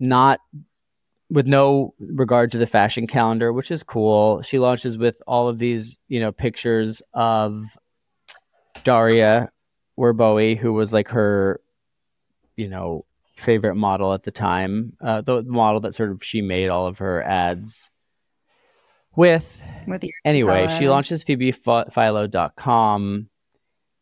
not 0.00 0.40
with 1.30 1.46
no 1.46 1.94
regard 1.98 2.52
to 2.52 2.58
the 2.58 2.66
fashion 2.66 3.06
calendar, 3.06 3.52
which 3.52 3.70
is 3.70 3.82
cool. 3.82 4.40
She 4.42 4.58
launches 4.58 4.96
with 4.96 5.16
all 5.26 5.48
of 5.48 5.58
these, 5.58 5.98
you 6.08 6.20
know, 6.20 6.32
pictures 6.32 7.02
of 7.12 7.64
Daria 8.82 9.50
Werbowy, 9.98 10.56
who 10.56 10.72
was 10.72 10.92
like 10.92 11.08
her, 11.08 11.60
you 12.56 12.68
know, 12.68 13.04
favorite 13.36 13.74
model 13.74 14.12
at 14.14 14.22
the 14.22 14.30
time, 14.30 14.96
uh, 15.00 15.20
the 15.20 15.42
model 15.42 15.80
that 15.80 15.94
sort 15.94 16.10
of 16.10 16.22
she 16.24 16.40
made 16.40 16.68
all 16.68 16.86
of 16.86 16.98
her 16.98 17.22
ads 17.22 17.90
with. 19.16 19.60
with 19.86 20.04
your 20.04 20.12
Anyway, 20.24 20.68
she 20.68 20.88
launches 20.88 21.24
PhoebePhilo.com. 21.24 23.28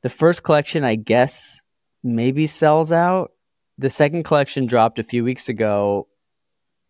The 0.03 0.09
first 0.09 0.43
collection, 0.43 0.85
I 0.85 0.97
guess, 0.97 1.61
maybe 2.03 2.47
sells 2.47 2.93
out. 2.93 3.33
The 3.79 3.91
second 3.91 4.25
collection 4.25 4.67
dropped 4.67 4.99
a 4.99 5.03
few 5.05 5.25
weeks 5.25 5.49
ago, 5.49 6.09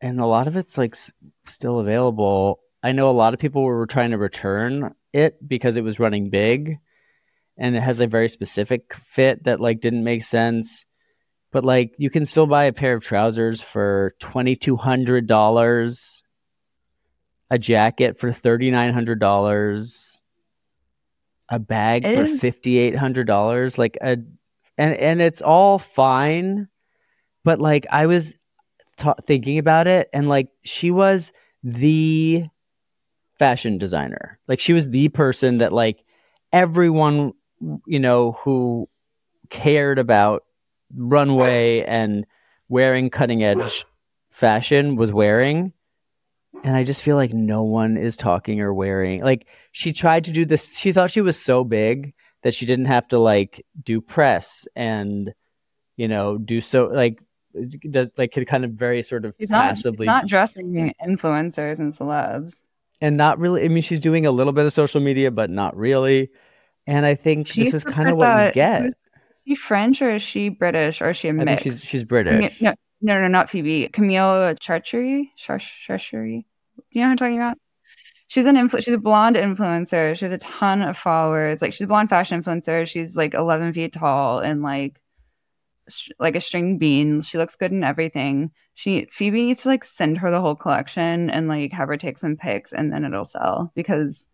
and 0.01 0.21
a 0.21 0.27
lot 0.27 0.47
of 0.47 0.57
it's 0.57 0.79
like 0.79 0.95
s- 0.95 1.13
still 1.45 1.79
available. 1.79 2.61
I 2.83 2.93
know 2.93 3.09
a 3.09 3.13
lot 3.13 3.35
of 3.35 3.41
people 3.41 3.63
were 3.63 3.87
trying 3.87 4.11
to 4.11 4.19
return 4.19 4.95
it 5.13 5.37
because 5.47 5.77
it 5.77 5.85
was 5.85 6.01
running 6.01 6.31
big 6.31 6.79
and 7.59 7.77
it 7.77 7.83
has 7.83 8.01
a 8.01 8.07
very 8.07 8.29
specific 8.29 8.95
fit 8.95 9.45
that 9.45 9.61
like 9.61 9.81
didn't 9.81 10.05
make 10.05 10.25
sense. 10.25 10.85
But 11.53 11.65
like 11.65 11.95
you 11.99 12.11
can 12.11 12.27
still 12.27 12.47
buy 12.47 12.65
a 12.65 12.73
pair 12.73 12.95
of 12.95 13.05
trousers 13.05 13.61
for 13.61 14.15
twenty 14.19 14.57
two 14.57 14.77
hundred 14.77 15.27
dollars, 15.27 16.23
a 17.53 17.59
jacket 17.59 18.17
for 18.17 18.33
thirty 18.33 18.71
nine 18.71 18.95
hundred 18.95 19.21
dollars, 19.21 20.23
a 21.51 21.59
bag 21.59 22.03
It 22.07 22.15
for 22.15 22.23
eh. 22.23 22.37
fifty 22.39 22.79
eight 22.79 22.97
hundred 22.97 23.27
dollars. 23.27 23.77
Like 23.77 23.99
a 24.01 24.17
and 24.79 24.95
and 24.95 25.21
it's 25.21 25.43
all 25.43 25.79
fine, 25.79 26.67
but 27.45 27.61
like 27.61 27.87
I 27.91 28.07
was 28.07 28.37
ta 28.97 29.13
thinking 29.27 29.59
about 29.59 29.87
it, 29.87 30.09
and 30.15 30.31
like 30.31 30.49
she 30.65 30.91
was 30.91 31.31
the 31.63 32.47
fashion 33.39 33.77
designer. 33.77 34.39
Like 34.49 34.59
she 34.59 34.73
was 34.73 34.89
the 34.89 35.11
person 35.11 35.59
that 35.59 35.75
like 35.75 36.03
everyone 36.55 37.35
you 37.87 38.01
know 38.01 38.33
who 38.33 38.89
cared 39.51 39.99
about 39.99 40.45
runway 40.97 41.83
and 41.83 42.25
wearing 42.71 43.11
cutting 43.11 43.45
edge 43.45 43.85
fashion 44.31 44.97
was 44.97 45.13
wearing 45.13 45.75
and 46.65 46.77
i 46.77 46.85
just 46.85 47.03
feel 47.03 47.17
like 47.17 47.33
no 47.33 47.63
one 47.63 47.97
is 47.97 48.17
talking 48.17 48.61
or 48.61 48.73
wearing 48.73 49.23
like 49.23 49.47
she 49.73 49.93
tried 49.93 50.25
to 50.25 50.33
do 50.33 50.45
this 50.45 50.77
she 50.77 50.93
thought 50.93 51.11
she 51.11 51.21
was 51.21 51.41
so 51.41 51.65
big 51.65 52.15
that 52.43 52.55
she 52.55 52.67
didn't 52.67 52.87
have 52.87 53.07
to 53.09 53.19
like 53.19 53.65
do 53.83 54.01
press 54.01 54.67
and 54.77 55.33
you 55.97 56.09
know 56.09 56.39
do 56.39 56.61
so 56.61 56.87
like 56.87 57.21
does 57.91 58.13
like 58.17 58.33
could 58.33 58.47
kind 58.47 58.65
of 58.65 58.73
very 58.73 59.03
sort 59.03 59.25
of 59.25 59.35
She's 59.39 59.51
not, 59.51 59.63
passively 59.63 60.05
she's 60.05 60.07
not 60.07 60.27
dressing 60.27 60.95
influencers 61.07 61.79
and 61.79 61.93
celebs. 61.93 62.63
and 63.01 63.17
not 63.17 63.39
really 63.39 63.65
i 63.65 63.69
mean 63.69 63.83
she's 63.83 64.01
doing 64.01 64.25
a 64.27 64.31
little 64.31 64.53
bit 64.53 64.65
of 64.65 64.73
social 64.73 65.01
media 65.01 65.31
but 65.31 65.51
not 65.51 65.77
really 65.77 66.31
and 66.87 67.05
i 67.07 67.15
think 67.15 67.47
She 67.49 67.65
this 67.65 67.75
is 67.75 67.85
kind 67.85 68.09
of 68.09 68.17
what 68.17 68.27
you 68.27 68.33
that- 68.35 68.55
get 68.55 68.87
Is 68.87 68.95
she 69.47 69.55
French 69.57 70.01
or 70.01 70.11
is 70.13 70.23
she 70.23 70.49
British 70.49 71.03
or 71.03 71.11
is 71.11 71.17
she 71.17 71.29
a 71.29 71.33
i 71.33 71.37
think 71.37 71.45
mix? 71.47 71.63
she's 71.63 71.85
she's 71.85 72.05
british 72.05 72.61
no, 72.61 72.73
no, 73.05 73.21
no, 73.21 73.27
not 73.27 73.51
Phoebe. 73.51 73.89
Camille 73.89 74.55
Charchery, 74.61 75.33
Charchery. 75.37 76.45
You 76.91 77.01
know 77.01 77.09
what 77.09 77.11
I'm 77.13 77.17
talking 77.17 77.37
about? 77.37 77.59
She's 78.29 78.47
an 78.47 78.57
influ- 78.57 78.83
She's 78.83 78.95
a 78.95 78.99
blonde 78.99 79.37
influencer. 79.37 80.17
She 80.17 80.25
has 80.25 80.33
a 80.33 80.39
ton 80.39 80.83
of 80.83 80.97
followers. 80.97 81.61
Like 81.61 81.73
she's 81.73 81.85
a 81.85 81.87
blonde 81.87 82.09
fashion 82.09 82.43
influencer. 82.43 82.87
She's 82.87 83.17
like 83.17 83.35
11 83.35 83.75
feet 83.75 83.93
tall 83.93 84.39
and 84.39 84.63
like 84.63 84.99
like 86.19 86.37
a 86.37 86.41
string 86.41 86.79
bean. 86.79 87.21
She 87.21 87.39
looks 87.39 87.57
good 87.57 87.73
in 87.73 87.85
everything. 87.85 88.53
She 88.75 89.07
Phoebe 89.11 89.45
needs 89.45 89.63
to 89.63 89.69
like 89.69 89.85
send 89.85 90.19
her 90.19 90.31
the 90.31 90.41
whole 90.41 90.55
collection 90.55 91.29
and 91.29 91.49
like 91.49 91.73
have 91.73 91.89
her 91.89 91.97
take 91.97 92.19
some 92.19 92.37
pics 92.37 92.73
and 92.73 92.93
then 92.93 93.05
it'll 93.05 93.25
sell 93.25 93.71
because 93.75 94.29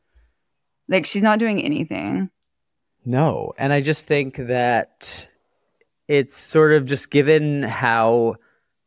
like 0.88 1.06
she's 1.06 1.22
not 1.22 1.38
doing 1.38 1.62
anything. 1.62 2.30
No. 3.04 3.52
And 3.58 3.72
I 3.72 3.80
just 3.80 4.06
think 4.06 4.36
that 4.36 5.26
it's 6.06 6.36
sort 6.36 6.72
of 6.72 6.84
just 6.84 7.10
given 7.10 7.62
how 7.62 8.36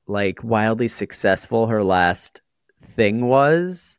like 0.07 0.43
wildly 0.43 0.87
successful 0.87 1.67
her 1.67 1.83
last 1.83 2.41
thing 2.91 3.27
was. 3.27 3.97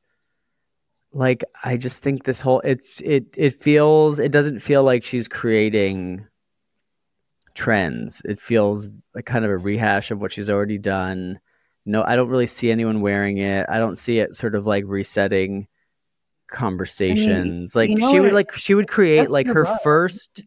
Like 1.12 1.44
I 1.62 1.76
just 1.76 2.02
think 2.02 2.24
this 2.24 2.40
whole 2.40 2.61
it's 2.61 3.00
it 3.02 3.26
it 3.37 3.62
feels 3.62 4.18
it 4.18 4.33
doesn't 4.33 4.61
feel 4.61 4.83
like 4.83 5.05
she's 5.05 5.28
creating 5.28 6.26
trends. 7.55 8.22
It 8.24 8.40
feels 8.40 8.88
like 9.14 9.26
kind 9.26 9.44
of 9.44 9.50
a 9.50 9.59
rehash 9.59 10.11
of 10.11 10.20
what 10.20 10.33
she's 10.33 10.48
already 10.48 10.78
done. 10.78 11.38
No, 11.85 12.02
I 12.02 12.16
don't 12.16 12.28
really 12.28 12.46
see 12.46 12.70
anyone 12.70 13.00
wearing 13.00 13.38
it. 13.38 13.66
I 13.68 13.78
don't 13.78 13.98
see 13.98 14.20
it 14.20 14.37
sort 14.37 14.55
of 14.55 14.66
like 14.66 14.85
resetting 14.87 15.66
conversations. 16.50 17.74
like 17.74 17.90
you 17.90 17.96
know 17.96 18.11
she 18.11 18.20
would 18.20 18.33
like 18.33 18.52
she 18.52 18.74
would 18.74 18.88
create 18.88 19.31
like 19.31 19.46
her 19.46 19.64
first 19.83 20.42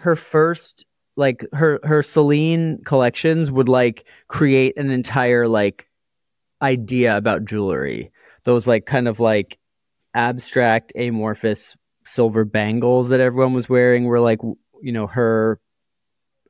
her 0.00 0.16
first 0.16 0.84
like 1.16 1.44
her 1.52 1.80
her 1.84 2.02
Celine 2.02 2.82
collections 2.84 3.50
would 3.50 3.68
like 3.68 4.04
create 4.28 4.76
an 4.76 4.90
entire 4.90 5.48
like 5.48 5.87
idea 6.62 7.16
about 7.16 7.44
jewelry. 7.44 8.10
Those 8.44 8.66
like 8.66 8.86
kind 8.86 9.08
of 9.08 9.20
like 9.20 9.58
abstract 10.14 10.92
amorphous 10.96 11.76
silver 12.04 12.44
bangles 12.44 13.10
that 13.10 13.20
everyone 13.20 13.52
was 13.52 13.68
wearing 13.68 14.04
were 14.04 14.20
like 14.20 14.40
you 14.82 14.92
know 14.92 15.06
her 15.06 15.60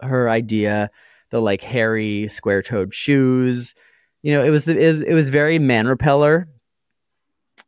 her 0.01 0.29
idea. 0.29 0.90
The 1.31 1.40
like 1.40 1.62
hairy 1.62 2.29
square 2.29 2.62
toed 2.62 2.94
shoes. 2.94 3.75
You 4.23 4.33
know 4.35 4.44
it 4.44 4.51
was 4.51 4.66
it, 4.66 4.79
it 4.79 5.14
was 5.14 5.29
very 5.29 5.59
man 5.59 5.87
repeller 5.87 6.49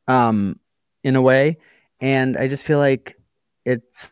um 0.08 0.58
in 1.04 1.16
a 1.16 1.22
way. 1.22 1.58
And 2.02 2.38
i 2.38 2.48
just 2.48 2.64
feel 2.64 2.78
like 2.78 3.16
it's 3.66 4.10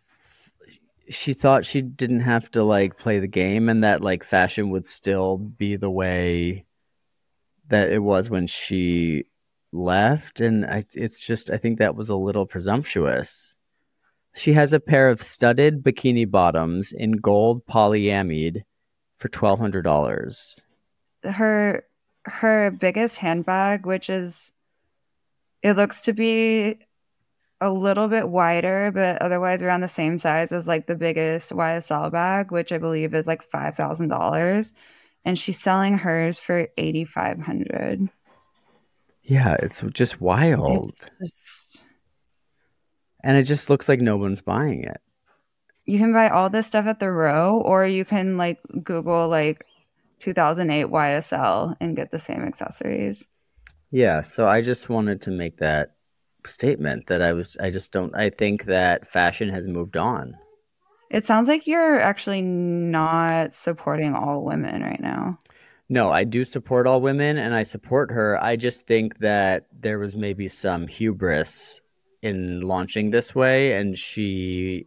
she 1.08 1.32
thought 1.32 1.64
she 1.64 1.80
didn't 1.80 2.20
have 2.20 2.50
to 2.50 2.62
like 2.62 2.98
play 2.98 3.18
the 3.18 3.26
game 3.26 3.68
and 3.68 3.82
that 3.82 4.02
like 4.02 4.22
fashion 4.24 4.70
would 4.70 4.86
still 4.86 5.38
be 5.38 5.76
the 5.76 5.90
way 5.90 6.66
that 7.68 7.90
it 7.90 8.00
was 8.00 8.30
when 8.30 8.46
she 8.46 9.24
left 9.72 10.40
and 10.40 10.64
I, 10.64 10.84
it's 10.94 11.20
just 11.20 11.50
i 11.50 11.58
think 11.58 11.78
that 11.78 11.94
was 11.94 12.08
a 12.08 12.16
little 12.16 12.46
presumptuous. 12.46 13.54
She 14.34 14.52
has 14.52 14.72
a 14.72 14.80
pair 14.80 15.08
of 15.10 15.22
studded 15.22 15.82
bikini 15.82 16.30
bottoms 16.30 16.92
in 16.92 17.12
gold 17.12 17.66
polyamide 17.66 18.62
for 19.18 19.28
$1200 19.28 20.60
her 21.24 21.84
her 22.24 22.70
biggest 22.70 23.18
handbag 23.18 23.84
which 23.84 24.08
is 24.08 24.52
it 25.62 25.76
looks 25.76 26.02
to 26.02 26.12
be 26.12 26.78
a 27.60 27.70
little 27.70 28.06
bit 28.06 28.28
wider 28.28 28.92
but 28.92 29.20
otherwise 29.20 29.62
around 29.62 29.80
the 29.80 29.88
same 29.88 30.18
size 30.18 30.52
as 30.52 30.68
like 30.68 30.86
the 30.86 30.94
biggest 30.94 31.50
ysl 31.50 32.12
bag 32.12 32.52
which 32.52 32.70
i 32.70 32.78
believe 32.78 33.14
is 33.14 33.26
like 33.26 33.48
$5000 33.50 34.72
and 35.24 35.38
she's 35.38 35.58
selling 35.58 35.98
hers 35.98 36.40
for 36.40 36.68
8500 36.76 38.08
yeah 39.22 39.56
it's 39.60 39.82
just 39.92 40.20
wild. 40.20 40.92
It's 41.20 41.66
just, 41.66 41.78
and 43.22 43.36
it 43.36 43.44
just 43.44 43.68
looks 43.68 43.88
like 43.88 44.00
no 44.00 44.16
one's 44.16 44.40
buying 44.40 44.84
it. 44.84 45.00
You 45.84 45.98
can 45.98 46.12
buy 46.12 46.28
all 46.28 46.50
this 46.50 46.66
stuff 46.66 46.86
at 46.86 47.00
the 47.00 47.10
row 47.10 47.60
or 47.64 47.86
you 47.86 48.04
can 48.04 48.36
like 48.36 48.58
google 48.82 49.28
like 49.28 49.64
2008 50.20 50.86
ysl 50.86 51.74
and 51.80 51.96
get 51.96 52.10
the 52.10 52.18
same 52.18 52.42
accessories. 52.42 53.26
Yeah, 53.90 54.22
so 54.22 54.46
I 54.46 54.60
just 54.60 54.88
wanted 54.88 55.20
to 55.22 55.30
make 55.30 55.58
that 55.58 55.94
statement 56.46 57.06
that 57.06 57.22
I 57.22 57.32
was 57.32 57.56
I 57.60 57.70
just 57.70 57.92
don't 57.92 58.14
I 58.14 58.30
think 58.30 58.64
that 58.64 59.08
fashion 59.08 59.48
has 59.48 59.66
moved 59.66 59.96
on. 59.96 60.36
It 61.10 61.24
sounds 61.26 61.48
like 61.48 61.66
you're 61.66 61.98
actually 62.00 62.42
not 62.42 63.54
supporting 63.54 64.14
all 64.14 64.44
women 64.44 64.82
right 64.82 65.00
now 65.00 65.38
No, 65.88 66.10
I 66.10 66.24
do 66.24 66.44
support 66.44 66.86
all 66.86 67.00
women 67.00 67.38
and 67.38 67.54
I 67.54 67.62
support 67.62 68.10
her. 68.10 68.42
I 68.42 68.56
just 68.56 68.86
think 68.86 69.18
that 69.20 69.66
there 69.72 69.98
was 69.98 70.14
maybe 70.14 70.48
some 70.48 70.86
hubris 70.86 71.80
in 72.20 72.60
launching 72.60 73.10
this 73.10 73.34
way 73.34 73.72
and 73.72 73.96
she 73.96 74.86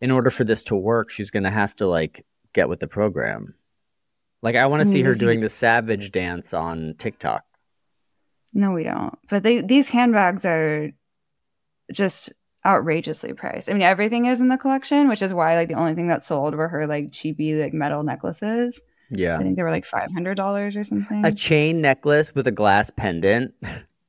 in 0.00 0.10
order 0.10 0.30
for 0.30 0.44
this 0.44 0.62
to 0.64 0.76
work, 0.76 1.10
she's 1.10 1.30
going 1.30 1.44
to 1.44 1.50
have 1.50 1.74
to 1.76 1.86
like 1.86 2.26
get 2.52 2.68
with 2.68 2.80
the 2.80 2.86
program. 2.86 3.54
Like 4.42 4.56
I 4.56 4.66
want 4.66 4.82
to 4.82 4.88
mm, 4.88 4.92
see 4.92 5.02
her 5.02 5.14
doing 5.14 5.40
the 5.40 5.48
savage 5.48 6.12
dance 6.12 6.52
on 6.52 6.94
TikTok. 6.98 7.42
No, 8.52 8.72
we 8.72 8.84
don't. 8.84 9.18
But 9.30 9.42
they, 9.42 9.62
these 9.62 9.88
handbags 9.88 10.44
are 10.44 10.90
just 11.92 12.32
outrageously 12.66 13.34
priced. 13.34 13.68
I 13.68 13.72
mean, 13.72 13.82
everything 13.82 14.26
is 14.26 14.40
in 14.40 14.48
the 14.48 14.56
collection, 14.56 15.08
which 15.08 15.22
is 15.22 15.34
why 15.34 15.56
like 15.56 15.68
the 15.68 15.74
only 15.74 15.94
thing 15.94 16.08
that 16.08 16.24
sold 16.24 16.54
were 16.54 16.68
her 16.68 16.86
like 16.86 17.12
cheapy 17.12 17.60
like 17.60 17.74
metal 17.74 18.02
necklaces. 18.02 18.80
Yeah. 19.10 19.36
I 19.36 19.42
think 19.42 19.56
they 19.56 19.62
were 19.62 19.70
like 19.70 19.84
five 19.84 20.10
hundred 20.12 20.36
dollars 20.36 20.76
or 20.76 20.84
something. 20.84 21.24
a 21.24 21.32
chain 21.32 21.80
necklace 21.80 22.34
with 22.34 22.46
a 22.46 22.52
glass 22.52 22.90
pendant. 22.90 23.54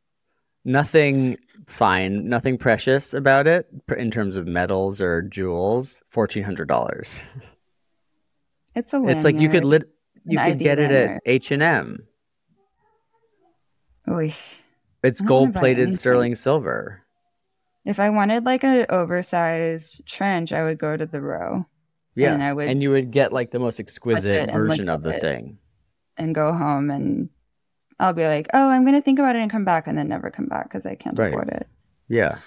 nothing 0.65 1.38
fine, 1.68 2.28
nothing 2.30 2.58
precious 2.58 3.13
about 3.13 3.48
it 3.48 3.68
in 3.98 4.10
terms 4.10 4.38
of 4.38 4.48
metals 4.48 5.02
or 5.02 5.22
jewels. 5.22 6.02
Fourteen 6.10 6.44
hundred 6.44 6.68
dollars. 6.68 7.22
it's 8.76 8.94
a 8.94 9.00
lot. 9.00 9.12
It's 9.12 9.26
like 9.26 9.39
you 9.39 9.50
could 9.50 9.65
lit, 9.65 9.89
you 10.26 10.38
could 10.38 10.48
ID 10.48 10.63
get 10.63 10.80
it 10.80 10.91
lanyard. 10.91 11.18
at 11.18 11.22
H 11.26 11.52
and 11.52 11.62
M. 11.62 12.08
Oy. 14.10 14.34
It's 15.04 15.22
I 15.22 15.26
don't 15.26 15.30
wanna 15.30 15.46
gold 15.46 15.54
buy 15.54 15.60
plated 15.60 16.00
sterling 16.00 16.36
silver. 16.36 17.05
If 17.86 18.00
I 18.00 18.10
wanted 18.10 18.45
like 18.45 18.63
an 18.63 18.86
oversized 18.89 20.06
trench, 20.08 20.52
I 20.52 20.63
would 20.63 20.80
go 20.80 20.98
to 20.98 21.06
the 21.06 21.21
row 21.21 21.65
Yeah, 22.15 22.34
And 22.34 22.43
I 22.43 22.52
would 22.54 22.67
and 22.67 22.82
you 22.82 22.89
would 22.89 23.12
get 23.12 23.32
like 23.32 23.52
the 23.52 23.60
most 23.60 23.80
exquisite 23.80 24.52
version 24.52 24.89
of 24.89 25.04
the 25.04 25.13
thing. 25.13 25.60
and 26.17 26.34
go 26.34 26.52
home 26.54 26.89
and 26.89 27.30
I'll 28.00 28.13
be 28.13 28.26
like, 28.28 28.50
oh, 28.54 28.69
I'm 28.69 28.84
gonna 28.86 29.02
think 29.02 29.19
about 29.19 29.36
it 29.38 29.41
and 29.41 29.50
come 29.52 29.63
back, 29.63 29.88
and 29.88 29.98
then 29.98 30.10
never 30.10 30.30
come 30.30 30.48
back 30.48 30.65
because 30.67 30.86
I 30.86 30.95
can't 30.95 31.17
Right. 31.17 31.30
afford 31.30 31.50
it. 31.50 31.67
Yeah. 32.10 32.39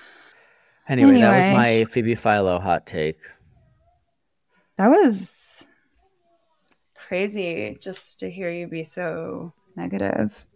Anyway, 0.88 1.20
that 1.20 1.36
was 1.36 1.46
my 1.48 1.84
Phoebe 1.86 2.14
Philo 2.14 2.58
hot 2.58 2.86
take. 2.86 3.18
That 4.76 4.88
was 4.88 5.66
crazy 6.94 7.78
just 7.80 8.20
to 8.20 8.30
hear 8.30 8.50
you 8.50 8.66
be 8.66 8.84
so 8.84 9.52
negative. 9.76 10.46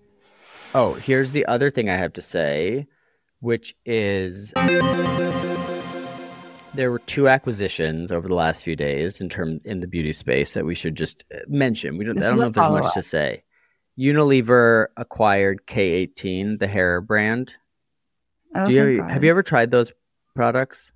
Oh, 0.74 0.94
here's 0.94 1.32
the 1.32 1.46
other 1.46 1.70
thing 1.70 1.88
I 1.88 1.96
have 1.96 2.12
to 2.14 2.20
say, 2.22 2.86
which 3.42 3.74
is 3.84 4.52
there 6.74 6.90
were 6.92 7.00
two 7.00 7.28
acquisitions 7.28 8.12
over 8.12 8.28
the 8.28 8.36
last 8.36 8.62
few 8.62 8.76
days 8.76 9.20
in 9.20 9.28
term 9.28 9.60
in 9.64 9.80
the 9.80 9.88
beauty 9.88 10.12
space 10.12 10.54
that 10.54 10.64
we 10.64 10.76
should 10.76 10.94
just 10.94 11.24
uh, 11.34 11.38
mention. 11.48 11.98
We 11.98 12.04
don't. 12.04 12.14
This 12.14 12.24
I 12.24 12.28
don't 12.30 12.38
know 12.38 12.46
if 12.46 12.52
there's 12.54 12.70
much 12.70 12.78
follow-up. 12.82 12.94
to 12.94 13.02
say. 13.02 13.42
Unilever 13.98 14.86
acquired 14.96 15.66
K18, 15.66 16.58
the 16.60 16.66
hair 16.68 17.00
brand. 17.00 17.52
Oh, 18.54 18.64
Do 18.64 18.72
you 18.72 19.02
have 19.02 19.22
you 19.24 19.30
ever 19.30 19.42
tried 19.42 19.70
those 19.70 19.92
products? 20.34 20.92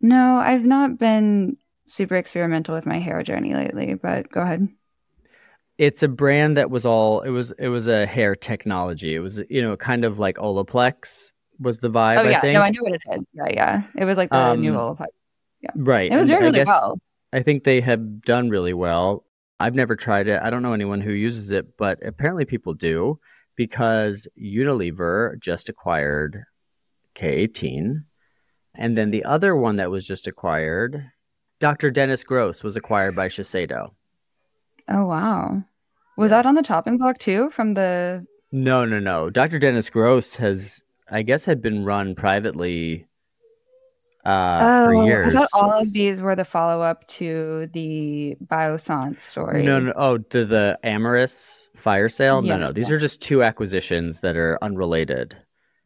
No, 0.00 0.36
I've 0.36 0.64
not 0.64 0.98
been 0.98 1.56
super 1.88 2.14
experimental 2.14 2.74
with 2.74 2.86
my 2.86 2.98
hair 2.98 3.22
journey 3.24 3.54
lately. 3.54 3.94
But 3.94 4.30
go 4.30 4.40
ahead. 4.40 4.68
It's 5.78 6.04
a 6.04 6.08
brand 6.08 6.56
that 6.58 6.70
was 6.70 6.86
all 6.86 7.22
it 7.22 7.30
was. 7.30 7.50
It 7.58 7.68
was 7.68 7.88
a 7.88 8.06
hair 8.06 8.36
technology. 8.36 9.16
It 9.16 9.20
was 9.20 9.42
you 9.50 9.62
know 9.62 9.76
kind 9.76 10.04
of 10.04 10.20
like 10.20 10.36
Olaplex 10.36 11.32
was 11.62 11.78
the 11.78 11.88
vibe. 11.90 12.18
oh 12.18 12.22
yeah, 12.28 12.38
I 12.38 12.40
think. 12.40 12.54
no, 12.54 12.60
I 12.60 12.70
know 12.70 12.82
what 12.82 12.92
it 12.92 13.02
is. 13.14 13.22
Yeah, 13.32 13.44
yeah. 13.50 13.82
It 13.96 14.04
was 14.04 14.16
like 14.18 14.30
the 14.30 14.54
new 14.56 14.76
Um, 14.76 14.96
Olaplex. 14.96 15.06
Right. 15.76 16.10
It 16.12 16.16
was 16.16 16.28
doing 16.28 16.40
really 16.42 16.58
guess- 16.58 16.66
well. 16.66 16.98
I 17.32 17.42
think 17.42 17.64
they 17.64 17.80
have 17.80 18.22
done 18.22 18.50
really 18.50 18.74
well. 18.74 19.24
I've 19.60 19.74
never 19.74 19.94
tried 19.96 20.26
it. 20.26 20.40
I 20.42 20.50
don't 20.50 20.62
know 20.62 20.72
anyone 20.74 21.00
who 21.00 21.12
uses 21.12 21.50
it, 21.50 21.76
but 21.78 22.04
apparently 22.04 22.44
people 22.44 22.74
do 22.74 23.18
because 23.56 24.26
Unilever 24.38 25.38
just 25.40 25.68
acquired 25.68 26.42
K18. 27.14 28.04
And 28.74 28.98
then 28.98 29.10
the 29.10 29.24
other 29.24 29.54
one 29.54 29.76
that 29.76 29.90
was 29.90 30.06
just 30.06 30.26
acquired, 30.26 31.10
Dr. 31.60 31.90
Dennis 31.90 32.24
Gross, 32.24 32.62
was 32.62 32.76
acquired 32.76 33.14
by 33.14 33.28
Shiseido. 33.28 33.90
Oh 34.88 35.06
wow. 35.06 35.62
Was 36.16 36.30
that 36.30 36.44
on 36.46 36.54
the 36.54 36.62
chopping 36.62 36.98
block 36.98 37.18
too? 37.18 37.50
From 37.50 37.74
the 37.74 38.26
No, 38.50 38.84
no, 38.84 38.98
no. 38.98 39.30
Dr. 39.30 39.58
Dennis 39.58 39.90
Gross 39.90 40.36
has, 40.36 40.82
I 41.12 41.22
guess, 41.22 41.44
had 41.44 41.60
been 41.60 41.84
run 41.84 42.14
privately 42.14 43.06
uh, 44.24 44.86
for 44.86 45.04
years. 45.04 45.28
Oh, 45.28 45.30
I 45.30 45.40
thought 45.40 45.48
all 45.54 45.80
of 45.80 45.92
these 45.92 46.22
were 46.22 46.36
the 46.36 46.44
follow 46.44 46.82
up 46.82 47.06
to 47.08 47.68
the 47.72 48.36
Bioscience 48.46 49.20
story. 49.20 49.62
No, 49.64 49.80
no. 49.80 49.92
Oh, 49.96 50.18
to 50.18 50.44
the 50.44 50.78
Amyris 50.84 51.68
fire 51.76 52.08
sale? 52.08 52.44
Yeah, 52.44 52.56
no, 52.56 52.66
no. 52.66 52.72
These 52.72 52.88
yeah. 52.88 52.96
are 52.96 52.98
just 52.98 53.20
two 53.20 53.42
acquisitions 53.42 54.20
that 54.20 54.36
are 54.36 54.58
unrelated. 54.62 55.36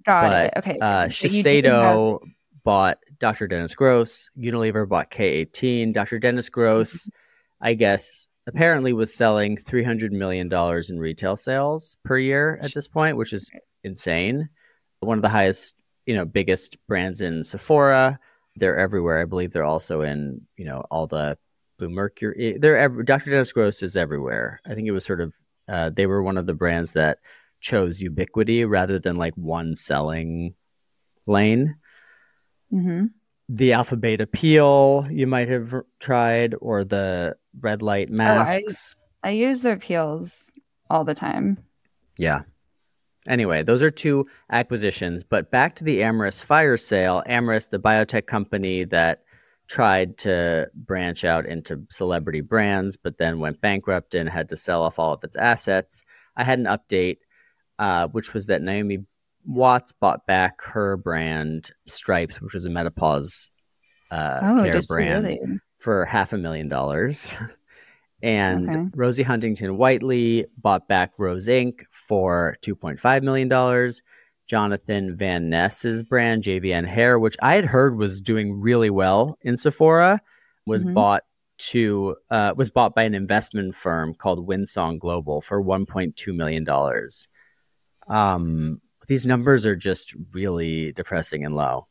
got 0.05 0.31
but, 0.31 0.47
it. 0.47 0.53
Okay, 0.59 0.79
Uh, 0.81 1.09
so 1.09 1.27
you 1.27 1.43
do 1.43 1.49
have- 1.49 1.65
Shiseido 1.65 2.21
bought 2.65 2.99
Dr. 3.19 3.47
Dennis 3.47 3.75
Gross. 3.75 4.31
Unilever 4.39 4.89
bought 4.89 5.11
K18. 5.11 5.93
Dr. 5.93 6.19
Dennis 6.19 6.49
Gross, 6.49 7.09
I 7.61 7.75
guess, 7.75 8.29
apparently 8.47 8.93
was 8.93 9.15
selling 9.15 9.57
$300 9.57 10.11
million 10.11 10.53
in 10.53 10.99
retail 10.99 11.37
sales 11.37 11.97
per 12.05 12.19
year 12.19 12.59
at 12.63 12.75
this 12.75 12.87
point, 12.87 13.17
which 13.17 13.33
is 13.33 13.51
insane. 13.83 14.49
One 15.01 15.19
of 15.19 15.23
the 15.23 15.29
highest, 15.29 15.75
you 16.07 16.15
know, 16.15 16.25
biggest 16.25 16.77
brands 16.87 17.21
in 17.21 17.45
Sephora. 17.45 18.19
They're 18.57 18.79
everywhere. 18.79 19.21
I 19.21 19.25
believe 19.25 19.53
they're 19.53 19.65
also 19.65 20.01
in, 20.03 20.41
you 20.57 20.65
know, 20.65 20.85
all 20.91 21.07
the 21.07 21.37
Bluemercury. 21.81 22.61
They're 22.61 22.79
ev- 22.79 23.05
Dr. 23.05 23.31
Dennis 23.31 23.53
Gross 23.53 23.83
is 23.83 23.97
everywhere. 23.97 24.61
I 24.67 24.75
think 24.75 24.89
it 24.89 24.93
was 24.93 25.05
sort 25.05 25.21
of, 25.21 25.35
uh, 25.69 25.91
they 25.91 26.07
were 26.07 26.23
one 26.23 26.39
of 26.39 26.47
the 26.47 26.55
brands 26.55 26.93
that 26.93 27.19
chose 27.61 28.01
ubiquity 28.01 28.65
rather 28.65 28.99
than 28.99 29.17
like 29.17 29.35
one 29.35 29.77
selling 29.77 30.55
lane. 31.27 31.77
Mhm. 32.73 33.11
The 33.49 33.75
alpha 33.75 33.97
beta 33.97 34.27
peel 34.27 35.07
you 35.11 35.27
might 35.27 35.49
have 35.49 35.75
tried, 36.01 36.55
or 36.61 36.83
the 36.85 37.37
red 37.61 37.83
light 37.83 38.11
masks. 38.11 38.95
I 39.23 39.31
use 39.31 39.63
their 39.63 39.77
peels 39.77 40.51
all 40.91 41.05
the 41.05 41.15
time. 41.15 41.59
Yeah. 42.19 42.43
Anyway, 43.29 43.63
those 43.63 43.83
are 43.83 43.91
two 43.91 44.27
acquisitions. 44.51 45.25
But 45.25 45.51
back 45.51 45.77
to 45.77 45.85
the 45.85 46.01
Amyris 46.01 46.43
fire 46.43 46.77
sale. 46.77 47.23
Amyris, 47.27 47.71
the 47.71 47.79
biotech 47.79 48.27
company 48.27 48.85
that 48.85 49.23
tried 49.69 50.19
to 50.19 50.69
branch 50.75 51.25
out 51.25 51.47
into 51.47 51.85
celebrity 51.91 52.41
brands, 52.41 52.97
but 52.97 53.19
then 53.19 53.41
went 53.41 53.61
bankrupt 53.61 54.15
and 54.15 54.29
had 54.29 54.49
to 54.51 54.57
sell 54.57 54.83
off 54.83 54.99
all 54.99 55.13
of 55.13 55.25
its 55.25 55.37
assets. 55.37 56.03
I 56.37 56.45
had 56.45 56.59
an 56.59 56.67
update, 56.67 57.19
uh, 57.79 58.09
which 58.09 58.33
was 58.33 58.47
that 58.47 58.63
Naomi 58.63 59.05
Watts 59.45 59.93
bought 59.93 60.27
back 60.27 60.63
her 60.63 60.97
brand 60.97 61.71
Stripes, 61.87 62.41
which 62.41 62.55
was 62.55 62.67
a 62.67 62.71
menopause 62.71 63.51
uh, 64.11 64.41
oh, 64.43 64.63
care 64.65 64.81
brand, 64.89 65.25
really? 65.25 65.41
for 65.79 66.05
half 66.05 66.33
a 66.33 66.39
million 66.39 66.69
dollars. 66.69 67.35
And 68.23 68.69
Okay. 68.69 68.85
Rosie 68.95 69.23
Huntington 69.23 69.77
Whiteley 69.77 70.47
bought 70.59 70.89
back 70.89 71.13
Rose 71.19 71.49
Inc. 71.49 71.81
for 71.91 72.57
$2.5 72.63 73.23
million. 73.23 73.93
Jonathan 74.47 75.17
Van 75.17 75.51
Ness's 75.51 76.03
brand, 76.03 76.45
JVN 76.45 76.87
Hair, 76.87 77.19
which 77.19 77.37
I 77.43 77.55
had 77.57 77.65
heard 77.65 77.97
was 77.97 78.21
doing 78.21 78.61
really 78.61 78.91
well 78.91 79.37
in 79.43 79.57
Sephora, 79.57 80.21
was 80.67 80.85
Mhm. 80.85 80.95
bought 80.95 81.23
to 81.59 82.15
uh, 82.31 82.53
was 82.57 82.71
bought 82.71 82.95
by 82.95 83.03
an 83.05 83.15
investment 83.15 83.75
firm 83.75 84.15
called 84.15 84.47
Winsong 84.47 84.99
Global 84.99 85.41
for 85.41 85.61
1.2 85.63 86.35
million 86.35 86.65
dollars. 86.65 87.29
Um, 88.09 88.81
these 89.09 89.27
numbers 89.27 89.65
are 89.67 89.75
just 89.77 90.15
really 90.33 90.93
depressing 90.93 91.45
and 91.45 91.55
low. 91.57 91.87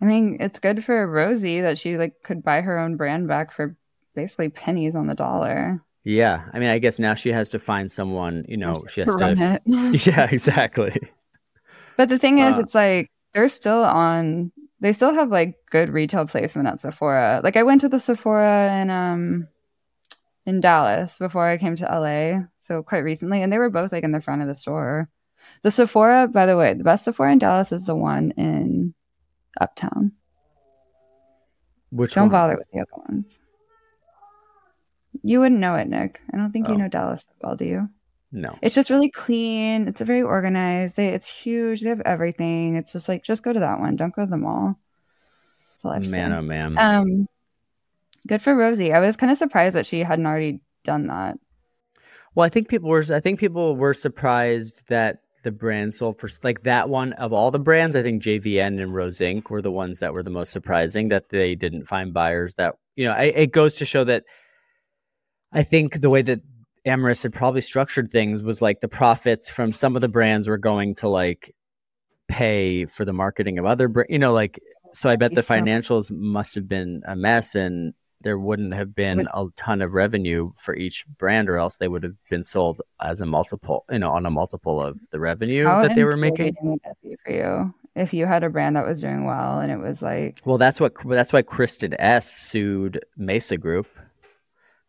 I 0.00 0.04
mean, 0.06 0.38
it's 0.40 0.58
good 0.58 0.84
for 0.84 1.06
Rosie 1.06 1.60
that 1.60 1.78
she 1.78 1.96
like 1.96 2.14
could 2.22 2.42
buy 2.42 2.60
her 2.62 2.78
own 2.78 2.96
brand 2.96 3.28
back 3.28 3.52
for 3.52 3.76
basically 4.16 4.48
pennies 4.48 4.96
on 4.96 5.06
the 5.06 5.14
dollar. 5.14 5.80
Yeah, 6.02 6.44
I 6.52 6.58
mean, 6.58 6.70
I 6.70 6.78
guess 6.78 6.98
now 6.98 7.14
she 7.14 7.30
has 7.30 7.50
to 7.50 7.58
find 7.60 7.90
someone. 7.92 8.44
You 8.48 8.56
know, 8.56 8.84
she 8.88 9.02
has 9.02 9.14
run 9.20 9.36
to. 9.36 9.60
it. 9.64 10.06
Yeah, 10.06 10.28
exactly. 10.30 10.96
But 11.96 12.08
the 12.08 12.18
thing 12.18 12.38
is, 12.38 12.56
Uh, 12.56 12.60
it's 12.60 12.74
like 12.74 13.10
they're 13.34 13.48
still 13.48 13.84
on. 13.84 14.50
They 14.80 14.92
still 14.92 15.14
have 15.14 15.30
like 15.30 15.54
good 15.70 15.88
retail 15.90 16.26
placement 16.26 16.68
at 16.68 16.80
Sephora. 16.80 17.40
Like 17.44 17.56
I 17.56 17.62
went 17.62 17.80
to 17.82 17.88
the 17.88 17.98
Sephora 18.00 18.72
in 18.80 18.90
um 18.90 19.48
in 20.44 20.60
Dallas 20.60 21.18
before 21.18 21.46
I 21.46 21.58
came 21.58 21.76
to 21.76 21.84
LA, 21.86 22.44
so 22.60 22.82
quite 22.82 22.98
recently, 23.04 23.42
and 23.42 23.52
they 23.52 23.58
were 23.58 23.70
both 23.70 23.92
like 23.92 24.04
in 24.04 24.12
the 24.12 24.20
front 24.20 24.42
of 24.42 24.48
the 24.48 24.54
store. 24.54 25.08
The 25.62 25.70
Sephora, 25.70 26.28
by 26.28 26.46
the 26.46 26.56
way, 26.56 26.74
the 26.74 26.84
best 26.84 27.04
Sephora 27.04 27.32
in 27.32 27.38
Dallas 27.38 27.72
is 27.72 27.84
the 27.86 27.94
one 27.96 28.32
in 28.36 28.94
Uptown. 29.60 30.12
Which 31.90 32.14
Don't 32.14 32.24
one? 32.24 32.30
bother 32.32 32.56
with 32.58 32.66
the 32.72 32.80
other 32.80 33.02
ones. 33.08 33.38
You 35.26 35.40
wouldn't 35.40 35.60
know 35.60 35.74
it, 35.74 35.88
Nick. 35.88 36.20
I 36.32 36.36
don't 36.36 36.52
think 36.52 36.68
Oh. 36.68 36.72
you 36.72 36.78
know 36.78 36.88
Dallas 36.88 37.24
that 37.24 37.34
well, 37.42 37.56
do 37.56 37.64
you? 37.64 37.88
No. 38.30 38.56
It's 38.62 38.74
just 38.74 38.90
really 38.90 39.10
clean. 39.10 39.88
It's 39.88 40.00
very 40.00 40.22
organized. 40.22 40.96
They, 40.96 41.08
it's 41.08 41.28
huge. 41.28 41.80
They 41.80 41.88
have 41.88 42.00
everything. 42.02 42.76
It's 42.76 42.92
just 42.92 43.08
like 43.08 43.24
just 43.24 43.42
go 43.42 43.52
to 43.52 43.60
that 43.60 43.80
one. 43.80 43.96
Don't 43.96 44.14
go 44.14 44.24
to 44.24 44.30
the 44.30 44.36
mall. 44.36 44.78
That's 45.72 45.84
all 45.84 45.90
I 45.92 45.94
have 45.94 46.08
Man, 46.08 46.30
say. 46.30 46.36
oh 46.36 46.42
man. 46.42 46.78
Um, 46.78 47.28
good 48.26 48.42
for 48.42 48.54
Rosie. 48.54 48.92
I 48.92 49.00
was 49.00 49.16
kind 49.16 49.32
of 49.32 49.38
surprised 49.38 49.74
that 49.74 49.86
she 49.86 50.00
hadn't 50.00 50.26
already 50.26 50.60
done 50.84 51.06
that. 51.08 51.38
Well, 52.34 52.44
I 52.46 52.48
think 52.50 52.68
people 52.68 52.88
were. 52.90 53.04
I 53.12 53.20
think 53.20 53.40
people 53.40 53.74
were 53.76 53.94
surprised 53.94 54.82
that 54.88 55.18
the 55.42 55.50
brand 55.52 55.94
sold 55.94 56.18
for 56.20 56.28
like 56.42 56.62
that 56.64 56.88
one 56.88 57.14
of 57.14 57.32
all 57.32 57.50
the 57.50 57.58
brands. 57.58 57.96
I 57.96 58.02
think 58.02 58.22
JVN 58.22 58.80
and 58.82 58.94
Rose 58.94 59.18
Inc. 59.18 59.48
were 59.50 59.62
the 59.62 59.70
ones 59.72 60.00
that 60.00 60.12
were 60.12 60.22
the 60.22 60.30
most 60.30 60.52
surprising 60.52 61.08
that 61.08 61.30
they 61.30 61.54
didn't 61.54 61.86
find 61.86 62.12
buyers. 62.12 62.54
That 62.54 62.74
you 62.96 63.04
know, 63.06 63.12
I, 63.12 63.24
it 63.24 63.52
goes 63.52 63.74
to 63.76 63.84
show 63.86 64.04
that 64.04 64.24
I 65.56 65.62
think 65.62 66.00
the 66.00 66.10
way 66.10 66.22
that 66.22 66.40
Amyris 66.86 67.22
had 67.22 67.32
probably 67.32 67.62
structured 67.62 68.12
things 68.12 68.42
was 68.42 68.62
like 68.62 68.80
the 68.80 68.88
profits 68.88 69.48
from 69.48 69.72
some 69.72 69.96
of 69.96 70.02
the 70.02 70.08
brands 70.08 70.46
were 70.46 70.58
going 70.58 70.94
to 70.96 71.08
like 71.08 71.54
pay 72.28 72.84
for 72.84 73.04
the 73.04 73.12
marketing 73.12 73.58
of 73.58 73.64
other, 73.64 73.88
brands, 73.88 74.12
you 74.12 74.18
know, 74.18 74.32
like 74.32 74.60
so. 74.92 75.08
I 75.08 75.16
bet 75.16 75.34
the 75.34 75.40
financials 75.40 76.10
must 76.10 76.54
have 76.54 76.68
been 76.68 77.02
a 77.06 77.16
mess 77.16 77.54
and. 77.54 77.94
There 78.22 78.38
wouldn't 78.38 78.72
have 78.74 78.94
been 78.94 79.28
a 79.32 79.46
ton 79.56 79.82
of 79.82 79.92
revenue 79.92 80.50
for 80.56 80.74
each 80.74 81.04
brand, 81.18 81.48
or 81.48 81.58
else 81.58 81.76
they 81.76 81.86
would 81.86 82.02
have 82.02 82.16
been 82.28 82.42
sold 82.42 82.80
as 83.00 83.20
a 83.20 83.26
multiple, 83.26 83.84
you 83.90 83.98
know, 83.98 84.10
on 84.10 84.26
a 84.26 84.30
multiple 84.30 84.82
of 84.82 84.98
the 85.12 85.20
revenue 85.20 85.64
How 85.64 85.82
that 85.82 85.94
they 85.94 86.02
were 86.02 86.16
making. 86.16 86.46
infuriating 86.48 86.70
would 86.70 86.80
that 86.84 86.96
be 87.02 87.16
for 87.24 87.32
you 87.32 87.74
if 87.94 88.12
you 88.14 88.26
had 88.26 88.42
a 88.42 88.48
brand 88.48 88.74
that 88.74 88.86
was 88.86 89.00
doing 89.00 89.26
well 89.26 89.60
and 89.60 89.70
it 89.70 89.76
was 89.76 90.02
like 90.02 90.40
Well, 90.44 90.58
that's 90.58 90.80
what 90.80 90.94
that's 91.06 91.32
why 91.32 91.42
Kristin 91.42 91.94
Ess 91.98 92.32
sued 92.32 93.04
Maesa 93.20 93.60
Group. 93.60 93.86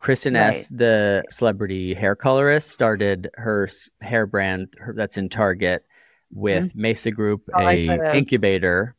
Kristin 0.08 0.38
Ess, 0.38 0.70
the 0.70 1.24
celebrity 1.30 1.93
hair 1.93 2.16
colorist, 2.16 2.70
started 2.70 3.30
her 3.36 3.68
hair 3.99 4.26
brand 4.26 4.74
her, 4.80 4.93
that's 4.93 5.18
in 5.18 5.28
Target 5.28 5.86
with 6.32 6.74
Maesa 6.76 7.14
Group, 7.14 7.49
Oh, 7.53 7.68
a 7.68 8.16
incubator. 8.16 8.95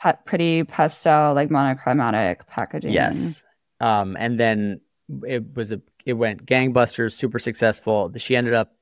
pa- 0.00 0.18
pretty 0.24 0.64
pastel, 0.64 1.34
like 1.34 1.48
monochromatic 1.48 2.46
packaging. 2.48 2.92
Yes, 2.92 3.44
um, 3.78 4.16
and 4.18 4.38
then 4.38 4.80
it 5.24 5.54
was 5.54 5.70
a 5.70 5.80
it 6.04 6.14
went 6.14 6.44
gangbusters, 6.44 7.12
super 7.12 7.38
successful. 7.38 8.12
She 8.16 8.34
ended 8.34 8.54
up 8.54 8.74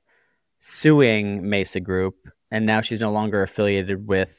suing 0.60 1.42
Maesa 1.42 1.82
Group, 1.82 2.16
and 2.50 2.64
now 2.64 2.80
she's 2.80 3.02
no 3.02 3.12
longer 3.12 3.42
affiliated 3.42 4.06
with 4.06 4.34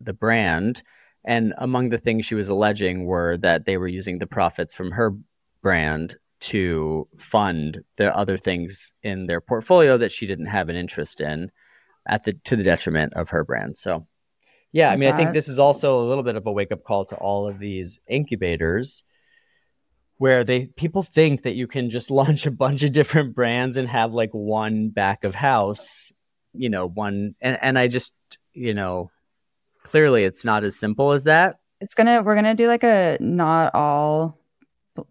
the 0.00 0.12
brand. 0.12 0.82
And 1.24 1.54
among 1.58 1.88
the 1.88 1.98
things 1.98 2.24
she 2.24 2.36
was 2.36 2.48
alleging 2.48 3.04
were 3.04 3.36
that 3.38 3.64
they 3.64 3.78
were 3.78 3.88
using 3.88 4.18
the 4.18 4.28
profits 4.28 4.76
from 4.76 4.92
her 4.92 5.12
brand 5.60 6.16
to 6.38 7.08
fund 7.18 7.82
the 7.96 8.14
other 8.16 8.36
things 8.36 8.92
in 9.02 9.26
their 9.26 9.40
portfolio 9.40 9.96
that 9.98 10.12
she 10.12 10.26
didn't 10.26 10.46
have 10.46 10.68
an 10.68 10.76
interest 10.76 11.20
in 11.20 11.50
at 12.06 12.24
the 12.24 12.34
to 12.44 12.56
the 12.56 12.62
detriment 12.62 13.14
of 13.14 13.30
her 13.30 13.44
brand. 13.44 13.76
So 13.76 14.06
yeah, 14.72 14.90
I 14.90 14.96
mean 14.96 15.12
I 15.12 15.16
think 15.16 15.32
this 15.32 15.48
is 15.48 15.58
also 15.58 15.98
a 15.98 16.04
little 16.04 16.24
bit 16.24 16.36
of 16.36 16.46
a 16.46 16.52
wake 16.52 16.72
up 16.72 16.84
call 16.84 17.04
to 17.06 17.16
all 17.16 17.48
of 17.48 17.58
these 17.58 17.98
incubators 18.08 19.02
where 20.18 20.44
they 20.44 20.66
people 20.66 21.02
think 21.02 21.42
that 21.42 21.56
you 21.56 21.66
can 21.66 21.90
just 21.90 22.10
launch 22.20 22.46
a 22.46 22.50
bunch 22.50 22.82
of 22.82 22.92
different 22.92 23.34
brands 23.34 23.76
and 23.76 23.88
have 23.88 24.12
like 24.12 24.30
one 24.32 24.88
back 24.90 25.24
of 25.24 25.34
house, 25.34 26.12
you 26.52 26.68
know, 26.68 26.86
one 26.86 27.34
and 27.40 27.58
and 27.60 27.78
I 27.78 27.88
just, 27.88 28.12
you 28.52 28.74
know, 28.74 29.10
clearly 29.82 30.24
it's 30.24 30.44
not 30.44 30.64
as 30.64 30.78
simple 30.78 31.12
as 31.12 31.24
that. 31.24 31.56
It's 31.80 31.94
gonna 31.94 32.22
we're 32.22 32.34
gonna 32.34 32.54
do 32.54 32.68
like 32.68 32.84
a 32.84 33.16
not 33.20 33.74
all 33.74 34.38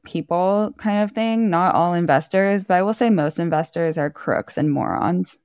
people 0.04 0.74
kind 0.78 1.04
of 1.04 1.12
thing, 1.12 1.50
not 1.50 1.76
all 1.76 1.94
investors, 1.94 2.64
but 2.64 2.76
I 2.76 2.82
will 2.82 2.94
say 2.94 3.10
most 3.10 3.40
investors 3.40 3.98
are 3.98 4.10
crooks 4.10 4.58
and 4.58 4.72
morons. 4.72 5.40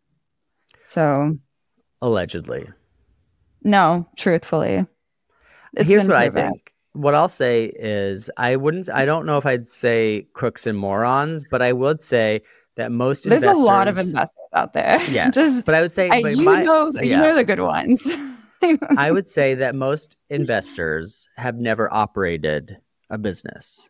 So 0.85 1.37
Allegedly. 2.03 2.69
no, 3.63 4.09
truthfully. 4.17 4.87
It's 5.75 5.89
Here's 5.89 6.07
what 6.07 6.17
I 6.17 6.31
think. 6.31 6.73
What 6.93 7.15
I'll 7.15 7.29
say 7.29 7.73
is 7.77 8.31
I 8.37 8.57
wouldn't 8.57 8.91
I 8.91 9.05
don't 9.05 9.27
know 9.27 9.39
if 9.39 9.47
I'd 9.47 9.69
say 9.69 10.27
crooks 10.33 10.67
and 10.67 10.77
morons, 10.77 11.45
but 11.49 11.63
I 11.63 11.73
would 11.73 12.01
say 12.01 12.43
that 12.77 12.91
most 12.91 13.29
There's 13.29 13.43
a 13.43 13.53
lot 13.53 13.87
of 13.87 13.99
investors 13.99 14.37
out 14.55 14.73
there. 14.73 14.99
Yes. 15.11 15.35
Just 15.35 15.67
but 15.67 15.75
I 15.75 15.81
would 15.81 15.93
say 15.93 16.09
I, 16.09 16.19
you 16.19 16.45
my- 16.45 16.63
know 16.63 16.91
you 17.01 17.17
know 17.17 17.35
the 17.35 17.45
good 17.45 17.61
ones. 17.61 18.03
I 18.97 19.11
would 19.11 19.29
say 19.29 19.55
that 19.55 19.75
most 19.75 20.17
investors 20.29 21.29
have 21.37 21.57
never 21.57 21.93
operated 21.93 22.77
a 23.09 23.19
business. 23.19 23.89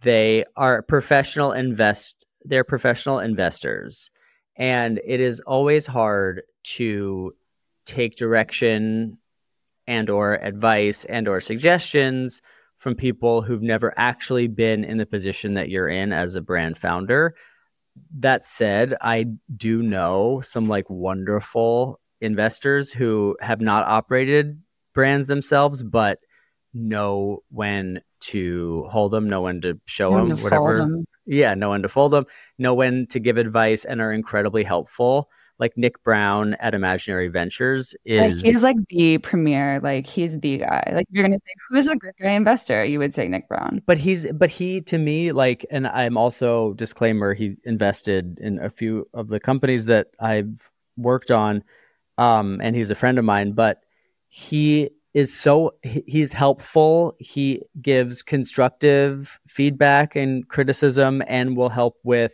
They 0.00 0.44
are 0.56 0.82
professional 0.82 1.52
invest 1.52 2.24
they're 2.44 2.64
professional 2.64 3.18
investors 3.18 4.10
and 4.56 5.00
it 5.04 5.20
is 5.20 5.40
always 5.40 5.86
hard 5.86 6.42
to 6.64 7.34
take 7.84 8.16
direction 8.16 9.18
and 9.86 10.10
or 10.10 10.34
advice 10.34 11.04
and 11.04 11.28
or 11.28 11.40
suggestions 11.40 12.42
from 12.76 12.94
people 12.94 13.42
who've 13.42 13.62
never 13.62 13.94
actually 13.96 14.46
been 14.46 14.84
in 14.84 14.98
the 14.98 15.06
position 15.06 15.54
that 15.54 15.68
you're 15.68 15.88
in 15.88 16.12
as 16.12 16.34
a 16.34 16.42
brand 16.42 16.76
founder. 16.76 17.34
That 18.18 18.46
said, 18.46 18.94
I 19.00 19.26
do 19.56 19.82
know 19.82 20.40
some 20.42 20.68
like 20.68 20.88
wonderful 20.88 22.00
investors 22.20 22.92
who 22.92 23.36
have 23.40 23.60
not 23.60 23.86
operated 23.86 24.60
brands 24.94 25.26
themselves, 25.26 25.82
but 25.82 26.18
know 26.74 27.42
when 27.50 28.00
to 28.20 28.86
hold 28.90 29.12
them, 29.12 29.28
know 29.28 29.42
when 29.42 29.60
to 29.62 29.78
show 29.86 30.14
them, 30.14 30.36
to 30.36 30.42
whatever. 30.42 30.78
fold 30.78 30.90
'em. 30.90 31.04
Yeah, 31.26 31.54
know 31.54 31.70
when 31.70 31.82
to 31.82 31.88
fold 31.88 32.12
them, 32.12 32.26
know 32.58 32.74
when 32.74 33.06
to 33.08 33.18
give 33.20 33.36
advice, 33.36 33.84
and 33.84 34.00
are 34.00 34.12
incredibly 34.12 34.64
helpful. 34.64 35.28
Like 35.60 35.76
Nick 35.76 36.02
Brown 36.04 36.54
at 36.60 36.72
Imaginary 36.72 37.26
Ventures 37.26 37.92
Like 38.06 38.30
is 38.32 38.42
he's 38.42 38.62
like 38.62 38.76
the 38.90 39.18
premier, 39.18 39.80
like 39.82 40.06
he's 40.06 40.38
the 40.38 40.58
guy. 40.58 40.92
Like 40.94 41.06
you're 41.10 41.24
gonna 41.24 41.36
say 41.38 41.52
who's 41.68 41.88
a 41.88 41.96
great 41.96 42.14
guy 42.22 42.30
investor, 42.30 42.84
you 42.84 43.00
would 43.00 43.12
say 43.12 43.26
Nick 43.26 43.48
Brown. 43.48 43.82
but 43.84 43.98
he's 43.98 44.30
but 44.32 44.50
he 44.50 44.80
to 44.82 44.98
me 44.98 45.32
like 45.32 45.66
and 45.70 45.88
i'm 45.88 46.16
also 46.16 46.74
disclaimer 46.74 47.34
he 47.34 47.56
invested 47.64 48.38
in 48.40 48.60
a 48.60 48.70
few 48.70 49.08
of 49.14 49.26
the 49.28 49.40
companies 49.40 49.86
that 49.86 50.06
i've 50.20 50.70
worked 50.96 51.32
on 51.32 51.64
um 52.18 52.60
and 52.62 52.76
he's 52.76 52.90
a 52.90 52.94
friend 52.94 53.18
of 53.18 53.24
mine 53.24 53.50
but 53.52 53.80
he 54.28 54.90
is 55.14 55.34
so 55.34 55.74
he's 55.82 56.32
helpful 56.32 57.16
he 57.18 57.62
gives 57.80 58.22
constructive 58.22 59.38
feedback 59.46 60.14
and 60.14 60.48
criticism 60.48 61.22
and 61.26 61.56
will 61.56 61.70
help 61.70 61.96
with 62.04 62.32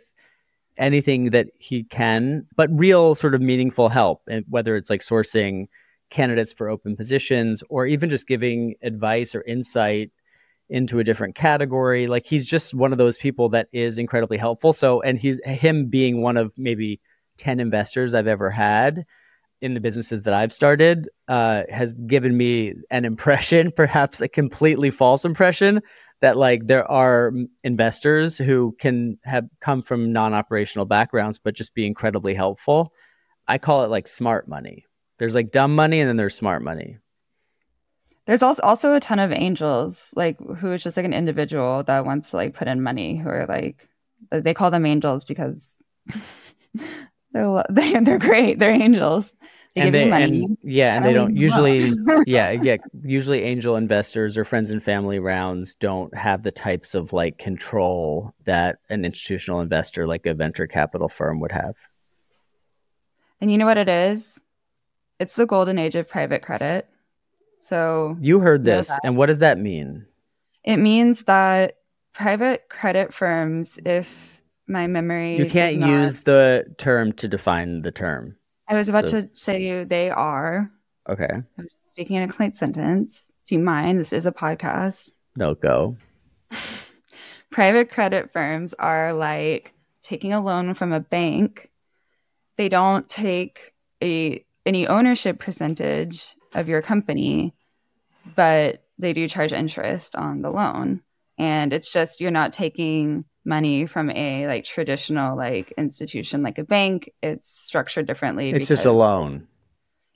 anything 0.77 1.29
that 1.29 1.47
he 1.57 1.83
can 1.85 2.45
but 2.55 2.69
real 2.71 3.15
sort 3.15 3.33
of 3.33 3.41
meaningful 3.41 3.87
help 3.89 4.21
and 4.27 4.43
whether 4.49 4.75
it's 4.75 4.89
like 4.89 5.01
sourcing 5.01 5.67
candidates 6.09 6.53
for 6.53 6.69
open 6.69 6.95
positions 6.95 7.63
or 7.69 7.85
even 7.85 8.09
just 8.09 8.27
giving 8.27 8.75
advice 8.83 9.33
or 9.33 9.41
insight 9.43 10.11
into 10.69 10.99
a 10.99 11.03
different 11.03 11.35
category. 11.35 12.07
Like 12.07 12.25
he's 12.25 12.47
just 12.47 12.73
one 12.73 12.91
of 12.91 12.97
those 12.97 13.17
people 13.17 13.49
that 13.49 13.67
is 13.71 13.97
incredibly 13.97 14.37
helpful. 14.37 14.73
So, 14.73 15.01
and 15.01 15.19
he's 15.19 15.39
him 15.45 15.87
being 15.87 16.21
one 16.21 16.37
of 16.37 16.51
maybe 16.57 16.99
10 17.37 17.59
investors 17.59 18.13
I've 18.13 18.27
ever 18.27 18.49
had 18.49 19.05
in 19.65 19.73
the 19.73 19.79
businesses 19.79 20.21
that 20.21 20.33
I've 20.33 20.53
started 20.53 21.09
uh, 21.27 21.63
has 21.69 21.91
given 21.91 22.37
me 22.37 22.75
an 22.91 23.03
impression, 23.03 23.71
perhaps 23.75 24.21
a 24.21 24.27
completely 24.27 24.91
false 24.91 25.25
impression, 25.25 25.81
that 26.21 26.37
like 26.37 26.67
there 26.67 26.89
are 26.89 27.33
investors 27.63 28.37
who 28.37 28.75
can 28.79 29.17
have 29.23 29.45
come 29.61 29.81
from 29.81 30.13
non-operational 30.13 30.85
backgrounds 30.85 31.39
but 31.39 31.55
just 31.55 31.73
be 31.73 31.85
incredibly 31.87 32.35
helpful. 32.35 32.93
I 33.47 33.57
call 33.57 33.83
it 33.83 33.89
like 33.89 34.07
smart 34.07 34.47
money. 34.47 34.85
There's 35.17 35.33
like 35.33 35.51
dumb 35.51 35.73
money 35.73 35.99
and 35.99 36.07
then 36.07 36.17
there's 36.17 36.35
smart 36.35 36.61
money. 36.61 36.97
There's 38.27 38.43
also 38.43 38.61
also 38.61 38.93
a 38.93 38.99
ton 38.99 39.19
of 39.19 39.31
angels, 39.31 40.09
like 40.15 40.39
who 40.39 40.73
is 40.73 40.83
just 40.83 40.95
like 40.97 41.05
an 41.05 41.13
individual 41.13 41.83
that 41.83 42.05
wants 42.05 42.31
to 42.31 42.37
like 42.37 42.53
put 42.53 42.67
in 42.67 42.83
money, 42.83 43.17
who 43.17 43.29
are 43.29 43.47
like 43.47 43.87
they 44.31 44.53
call 44.53 44.71
them 44.71 44.85
angels 44.85 45.23
because 45.23 45.81
they're 47.35 47.63
they're 47.69 48.17
great. 48.17 48.59
They're 48.59 48.71
angels. 48.71 49.33
They 49.75 49.81
and 49.81 49.87
give 49.87 49.93
they, 49.93 50.03
you 50.05 50.09
money. 50.09 50.43
and- 50.45 50.57
yeah, 50.63 50.95
and 50.95 51.05
they 51.05 51.11
don't 51.11 51.35
usually, 51.35 51.91
yeah, 52.27 52.51
yeah. 52.51 52.77
Usually, 53.03 53.43
angel 53.43 53.75
investors 53.75 54.37
or 54.37 54.45
friends 54.45 54.71
and 54.71 54.81
family 54.81 55.19
rounds 55.19 55.73
don't 55.75 56.15
have 56.15 56.43
the 56.43 56.51
types 56.51 56.95
of 56.95 57.11
like 57.11 57.37
control 57.37 58.33
that 58.45 58.77
an 58.89 59.03
institutional 59.03 59.59
investor, 59.59 60.07
like 60.07 60.25
a 60.25 60.33
venture 60.33 60.65
capital 60.65 61.09
firm, 61.09 61.39
would 61.41 61.51
have. 61.51 61.75
And 63.41 63.51
you 63.51 63.57
know 63.57 63.65
what 63.65 63.77
it 63.77 63.89
is? 63.89 64.39
It's 65.19 65.35
the 65.35 65.45
golden 65.45 65.77
age 65.77 65.95
of 65.95 66.07
private 66.09 66.41
credit. 66.41 66.87
So 67.59 68.15
You 68.21 68.39
heard 68.39 68.65
Know 68.65 68.77
this, 68.77 68.87
that. 68.87 69.01
and 69.03 69.17
what 69.17 69.25
does 69.27 69.39
that 69.39 69.57
mean? 69.59 70.05
it 70.63 70.77
means 70.77 71.23
that 71.25 71.77
private 72.13 72.69
credit 72.69 73.13
firms, 73.13 73.77
if 73.85 74.41
my 74.67 74.87
memory 74.87 75.37
You 75.37 75.45
can't 75.47 75.77
not- 75.77 75.89
use 75.89 76.21
the 76.21 76.65
term 76.77 77.11
to 77.13 77.27
define 77.27 77.81
the 77.83 77.91
term. 77.91 78.37
I 78.67 78.75
was 78.75 78.89
about 78.89 79.09
so- 79.09 79.21
to 79.21 79.29
say 79.33 79.83
they 79.83 80.09
are. 80.09 80.71
Okay, 81.07 81.29
I'm 81.31 81.63
just 81.63 81.89
speaking 81.89 82.15
in 82.15 82.23
a 82.23 82.27
complete 82.27 82.55
sentence. 82.55 83.31
Do 83.45 83.55
you 83.55 83.61
mind? 83.61 83.99
This 83.99 84.11
is 84.11 84.25
a 84.25 84.31
podcast. 84.31 85.11
no 85.35 85.53
go. 85.53 85.97
private 87.51 87.89
credit 87.89 88.33
firms 88.33 88.73
are 88.73 89.13
like 89.13 89.73
taking 90.03 90.33
a 90.33 90.43
loan 90.43 90.73
from 90.73 90.91
a 90.91 90.99
bank. 90.99 91.69
They 92.57 92.69
don't 92.69 93.07
take 93.09 93.73
a 94.01 94.43
any 94.65 94.87
ownership 94.87 95.39
percentage 95.39 96.35
of 96.53 96.67
your 96.67 96.81
company, 96.81 97.53
but 98.35 98.83
they 98.97 99.13
do 99.13 99.27
charge 99.27 99.53
interest 99.53 100.15
on 100.15 100.41
the 100.41 100.49
loan. 100.49 101.01
And 101.37 101.73
it's 101.73 101.91
just 101.91 102.19
you're 102.21 102.31
not 102.31 102.53
taking 102.53 103.25
money 103.45 103.85
from 103.85 104.09
a 104.09 104.47
like 104.47 104.65
traditional 104.65 105.37
like 105.37 105.71
institution 105.77 106.41
like 106.43 106.57
a 106.57 106.63
bank. 106.63 107.09
It's 107.21 107.49
structured 107.49 108.07
differently. 108.07 108.49
It's 108.51 108.67
just 108.67 108.85
a 108.85 108.91
loan. 108.91 109.47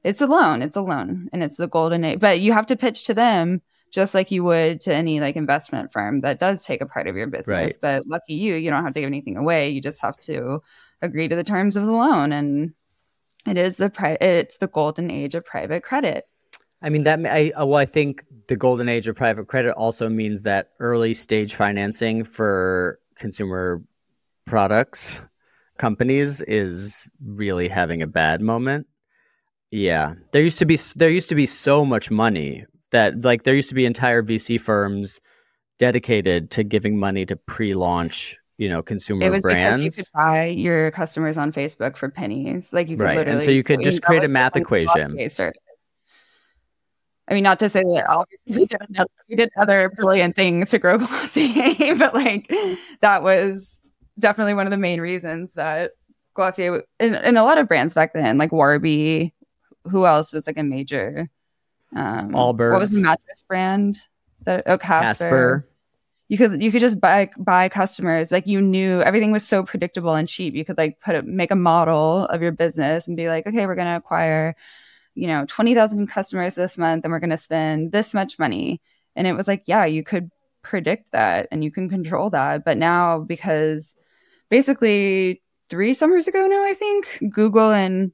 it's 0.03 0.21
a 0.21 0.27
loan 0.27 0.61
it's 0.61 0.77
a 0.77 0.81
loan 0.81 1.29
and 1.33 1.43
it's 1.43 1.57
the 1.57 1.67
golden 1.67 2.03
age 2.05 2.19
but 2.21 2.39
you 2.39 2.53
have 2.53 2.65
to 2.65 2.75
pitch 2.77 3.05
to 3.05 3.13
them 3.13 3.61
just 3.91 4.13
like 4.15 4.31
you 4.31 4.43
would 4.45 4.79
to 4.79 4.93
any 4.93 5.19
like 5.19 5.35
investment 5.35 5.91
firm 5.91 6.21
that 6.21 6.39
does 6.39 6.63
take 6.63 6.79
a 6.79 6.85
part 6.85 7.05
of 7.07 7.17
your 7.17 7.27
business 7.27 7.47
Right. 7.73 7.75
but 7.81 8.07
lucky 8.07 8.33
you 8.35 8.55
you 8.55 8.69
don't 8.69 8.83
have 8.85 8.93
to 8.93 9.01
give 9.01 9.07
anything 9.07 9.35
away 9.35 9.69
you 9.69 9.81
just 9.81 10.01
have 10.01 10.15
to 10.19 10.61
agree 11.01 11.27
to 11.27 11.35
the 11.35 11.43
terms 11.43 11.75
of 11.75 11.85
the 11.85 11.91
loan 11.91 12.31
and 12.31 12.73
it 13.45 13.57
is 13.57 13.75
the 13.75 13.89
pri- 13.89 14.17
it's 14.21 14.57
the 14.57 14.67
golden 14.67 15.11
age 15.11 15.35
of 15.35 15.43
private 15.43 15.83
credit 15.83 16.25
I 16.81 16.87
mean 16.89 17.03
that 17.03 17.19
I 17.25 17.51
uh, 17.51 17.65
well 17.65 17.79
I 17.79 17.85
think 17.85 18.23
the 18.47 18.55
golden 18.55 18.87
age 18.87 19.07
of 19.09 19.17
private 19.17 19.47
credit 19.49 19.73
also 19.73 20.07
means 20.07 20.43
that 20.43 20.69
early 20.79 21.13
stage 21.13 21.55
financing 21.55 22.23
for 22.23 22.99
consumer 23.19 23.83
products 24.45 25.19
companies 25.79 26.41
is 26.41 27.09
really 27.25 27.67
having 27.67 28.01
a 28.01 28.07
bad 28.07 28.41
moment. 28.41 28.85
Yeah. 29.71 30.13
There 30.31 30.43
used 30.43 30.59
to 30.59 30.65
be 30.65 30.77
there 30.95 31.09
used 31.09 31.29
to 31.29 31.35
be 31.35 31.45
so 31.45 31.85
much 31.85 32.11
money 32.11 32.65
that 32.91 33.21
like 33.23 33.43
there 33.43 33.55
used 33.55 33.69
to 33.69 33.75
be 33.75 33.85
entire 33.85 34.21
VC 34.21 34.59
firms 34.59 35.19
dedicated 35.79 36.51
to 36.51 36.63
giving 36.63 36.99
money 36.99 37.25
to 37.25 37.35
pre-launch, 37.35 38.37
you 38.57 38.67
know, 38.67 38.81
consumer 38.81 39.25
it 39.25 39.29
was 39.29 39.41
brands. 39.41 39.79
because 39.79 39.97
you 39.97 40.03
could 40.03 40.11
buy 40.13 40.45
your 40.45 40.91
customers 40.91 41.37
on 41.37 41.53
facebook 41.53 41.95
for 41.95 42.09
pennies 42.09 42.73
like 42.73 42.89
you 42.89 42.97
could 42.97 43.03
Right, 43.03 43.17
and 43.17 43.19
literally 43.19 43.45
so 43.45 43.51
you 43.51 43.63
could 43.63 43.81
just 43.81 44.01
create 44.03 44.23
a 44.23 44.27
math 44.27 44.55
equation. 44.55 45.17
I 47.29 47.33
mean, 47.33 47.43
not 47.43 47.59
to 47.59 47.69
say 47.69 47.83
that 47.83 48.05
obviously 48.09 48.61
we 48.63 48.65
did, 48.65 48.81
another, 48.89 49.09
we 49.29 49.35
did 49.35 49.49
other 49.57 49.89
brilliant 49.89 50.35
things 50.35 50.71
to 50.71 50.79
grow 50.79 50.97
Glossier, 50.97 51.95
but 51.95 52.13
like 52.13 52.51
that 53.01 53.23
was 53.23 53.79
definitely 54.17 54.55
one 54.55 54.67
of 54.67 54.71
the 54.71 54.77
main 54.77 54.99
reasons 54.99 55.53
that 55.53 55.91
Glossier 56.33 56.83
and, 56.99 57.15
and 57.15 57.37
a 57.37 57.43
lot 57.43 57.57
of 57.57 57.67
brands 57.67 57.93
back 57.93 58.13
then, 58.13 58.37
like 58.37 58.51
Warby, 58.51 59.33
who 59.89 60.05
else 60.05 60.33
was 60.33 60.47
like 60.47 60.57
a 60.57 60.63
major? 60.63 61.29
Um, 61.95 62.31
Allbirds. 62.31 62.71
What 62.71 62.79
was 62.79 62.93
the 62.93 63.01
mattress 63.01 63.43
brand? 63.47 63.99
That 64.43 64.63
oh 64.65 64.77
Casper. 64.77 65.23
Casper. 65.23 65.65
You 66.27 66.37
could 66.37 66.61
you 66.61 66.71
could 66.71 66.81
just 66.81 66.99
buy 66.99 67.29
buy 67.37 67.69
customers 67.69 68.31
like 68.31 68.45
you 68.45 68.61
knew 68.61 69.01
everything 69.01 69.31
was 69.31 69.47
so 69.47 69.63
predictable 69.63 70.13
and 70.13 70.27
cheap. 70.27 70.53
You 70.53 70.63
could 70.63 70.77
like 70.77 70.99
put 70.99 71.15
a, 71.15 71.23
make 71.23 71.51
a 71.51 71.55
model 71.55 72.25
of 72.25 72.41
your 72.41 72.51
business 72.51 73.07
and 73.07 73.17
be 73.17 73.27
like, 73.27 73.47
okay, 73.47 73.65
we're 73.65 73.75
gonna 73.75 73.97
acquire 73.97 74.55
you 75.15 75.27
know 75.27 75.45
20,000 75.47 76.07
customers 76.07 76.55
this 76.55 76.77
month 76.77 77.03
and 77.03 77.11
we're 77.11 77.19
going 77.19 77.29
to 77.29 77.37
spend 77.37 77.91
this 77.91 78.13
much 78.13 78.39
money. 78.39 78.81
And 79.15 79.27
it 79.27 79.33
was 79.33 79.47
like 79.47 79.63
yeah 79.65 79.85
you 79.85 80.03
could 80.03 80.29
predict 80.61 81.11
that 81.11 81.47
and 81.51 81.63
you 81.63 81.71
can 81.71 81.89
control 81.89 82.29
that. 82.31 82.65
But 82.65 82.77
now 82.77 83.19
because 83.19 83.95
basically 84.49 85.41
3 85.69 85.93
summers 85.93 86.27
ago 86.27 86.47
now 86.47 86.63
I 86.63 86.73
think 86.73 87.23
Google 87.29 87.71
and 87.71 88.11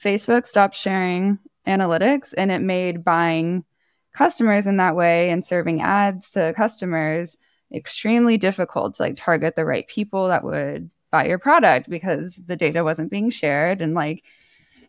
Facebook 0.00 0.46
stopped 0.46 0.74
sharing 0.74 1.38
analytics 1.66 2.32
and 2.36 2.50
it 2.50 2.60
made 2.60 3.04
buying 3.04 3.64
customers 4.12 4.66
in 4.66 4.78
that 4.78 4.96
way 4.96 5.30
and 5.30 5.44
serving 5.44 5.82
ads 5.82 6.30
to 6.30 6.54
customers 6.56 7.36
extremely 7.74 8.36
difficult 8.36 8.94
to 8.94 9.02
like 9.02 9.16
target 9.16 9.54
the 9.56 9.64
right 9.64 9.86
people 9.88 10.28
that 10.28 10.44
would 10.44 10.90
buy 11.10 11.26
your 11.26 11.38
product 11.38 11.90
because 11.90 12.36
the 12.46 12.56
data 12.56 12.84
wasn't 12.84 13.10
being 13.10 13.30
shared. 13.30 13.80
And 13.80 13.94
like 13.94 14.24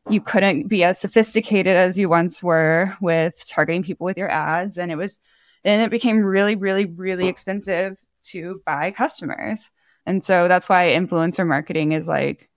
you 0.10 0.22
couldn't 0.22 0.68
be 0.68 0.84
as 0.84 1.00
sophisticated 1.00 1.76
as 1.76 1.98
you 1.98 2.10
once 2.10 2.42
were 2.42 2.96
with 3.02 3.46
targeting 3.48 3.84
people 3.84 4.06
with 4.06 4.18
your 4.18 4.30
ads. 4.30 4.78
And 4.78 4.92
it 4.92 4.96
was 4.96 5.20
and 5.64 5.82
it 5.82 5.92
became 5.92 6.24
really 6.24 6.56
really 6.56 6.86
really 6.86 7.28
expensive 7.28 7.98
to 8.24 8.62
buy 8.66 8.92
customers. 8.92 9.72
And 10.06 10.24
so 10.24 10.48
that's 10.48 10.70
why 10.70 10.90
influencer 10.90 11.46
marketing 11.46 11.92
is 11.92 12.08
like 12.08 12.50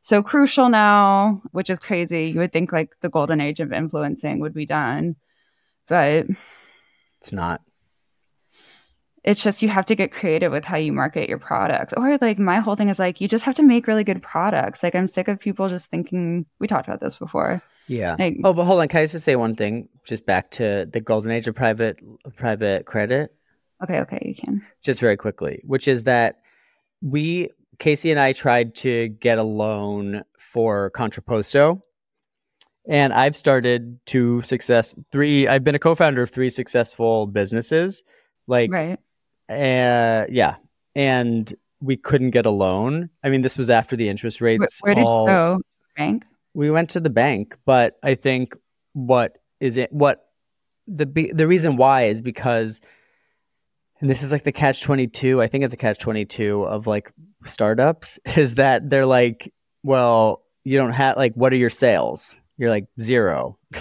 so 0.00 0.22
crucial 0.22 0.68
now 0.68 1.42
which 1.52 1.70
is 1.70 1.78
crazy. 1.78 2.26
You 2.26 2.40
would 2.40 2.52
think 2.52 2.72
like 2.72 2.94
the 3.00 3.10
golden 3.10 3.40
age 3.40 3.60
of 3.60 3.72
influencing 3.72 4.40
would 4.40 4.54
be 4.54 4.66
done. 4.66 5.16
But 5.88 6.26
It's 7.20 7.32
not. 7.32 7.60
It's 9.24 9.42
just 9.42 9.62
you 9.62 9.68
have 9.70 9.86
to 9.86 9.94
get 9.94 10.12
creative 10.12 10.52
with 10.52 10.64
how 10.64 10.76
you 10.76 10.92
market 10.92 11.28
your 11.28 11.38
products 11.38 11.94
or 11.96 12.18
like 12.20 12.38
my 12.38 12.58
whole 12.60 12.76
thing 12.76 12.90
is 12.90 12.98
like 12.98 13.20
you 13.20 13.26
just 13.28 13.44
have 13.44 13.54
to 13.54 13.62
make 13.62 13.86
really 13.86 14.04
good 14.04 14.22
products 14.22 14.82
like 14.82 14.94
i'm 14.94 15.08
sick 15.08 15.28
of 15.28 15.40
people 15.40 15.68
just 15.68 15.90
thinking 15.90 16.44
we 16.60 16.66
talked 16.66 16.86
about 16.86 17.00
this 17.00 17.16
before 17.16 17.62
Yeah. 17.86 18.16
like 18.18 18.36
Oh, 18.44 18.52
but 18.52 18.64
hold 18.64 18.80
on. 18.80 18.88
Can 18.88 19.00
I 19.00 19.06
just 19.06 19.24
say 19.24 19.36
one 19.36 19.56
thing? 19.56 19.88
Just 20.04 20.24
back 20.26 20.50
to 20.52 20.86
the 20.92 21.00
golden 21.00 21.30
age 21.30 21.46
of 21.48 21.54
private 21.54 21.98
private 22.36 22.86
credit, 22.86 23.34
okay 23.82 24.00
okay 24.00 24.20
you 24.24 24.34
can 24.34 24.62
just 24.82 25.00
very 25.00 25.16
quickly, 25.16 25.60
which 25.64 25.88
is 25.88 26.04
that 26.04 26.40
we 27.02 27.50
Casey 27.78 28.10
and 28.10 28.20
I 28.20 28.32
tried 28.32 28.74
to 28.76 29.08
get 29.08 29.38
a 29.38 29.42
loan 29.42 30.22
for 30.38 30.90
Contraposto, 30.92 31.80
and 32.88 33.12
I've 33.12 33.36
started 33.36 33.98
two 34.06 34.42
success 34.42 34.94
three. 35.12 35.48
I've 35.48 35.64
been 35.64 35.74
a 35.74 35.78
co-founder 35.78 36.22
of 36.22 36.30
three 36.30 36.50
successful 36.50 37.26
businesses, 37.26 38.02
like 38.46 38.70
right 38.70 38.98
uh, 39.48 40.24
yeah, 40.28 40.56
and 40.94 41.52
we 41.80 41.96
couldn't 41.96 42.30
get 42.30 42.46
a 42.46 42.50
loan. 42.50 43.10
I 43.22 43.28
mean, 43.28 43.42
this 43.42 43.58
was 43.58 43.68
after 43.70 43.96
the 43.96 44.08
interest 44.08 44.40
rates 44.40 44.80
where 44.80 44.94
did 44.94 45.04
all 45.04 45.24
you 45.24 45.32
go? 45.32 45.60
Bank? 45.96 46.24
We 46.54 46.70
went 46.70 46.90
to 46.90 47.00
the 47.00 47.10
bank 47.10 47.56
but 47.66 47.98
i 48.04 48.14
think 48.14 48.54
what 48.92 49.38
is 49.58 49.76
it 49.76 49.92
what 49.92 50.26
the 50.86 51.04
the 51.34 51.48
reason 51.48 51.76
why 51.76 52.04
is 52.04 52.20
because 52.20 52.80
and 54.00 54.08
this 54.08 54.22
is 54.22 54.30
like 54.30 54.44
the 54.44 54.52
catch 54.52 54.82
22 54.84 55.42
i 55.42 55.48
think 55.48 55.64
it's 55.64 55.74
a 55.74 55.76
catch 55.76 55.98
22 55.98 56.62
of 56.62 56.86
like 56.86 57.12
startups 57.44 58.20
is 58.36 58.54
that 58.54 58.88
they're 58.88 59.04
like 59.04 59.52
well 59.82 60.44
you 60.62 60.78
don't 60.78 60.92
have 60.92 61.16
like 61.16 61.34
what 61.34 61.52
are 61.52 61.56
your 61.56 61.70
sales? 61.70 62.34
You're 62.56 62.70
like 62.70 62.86
zero. 63.00 63.58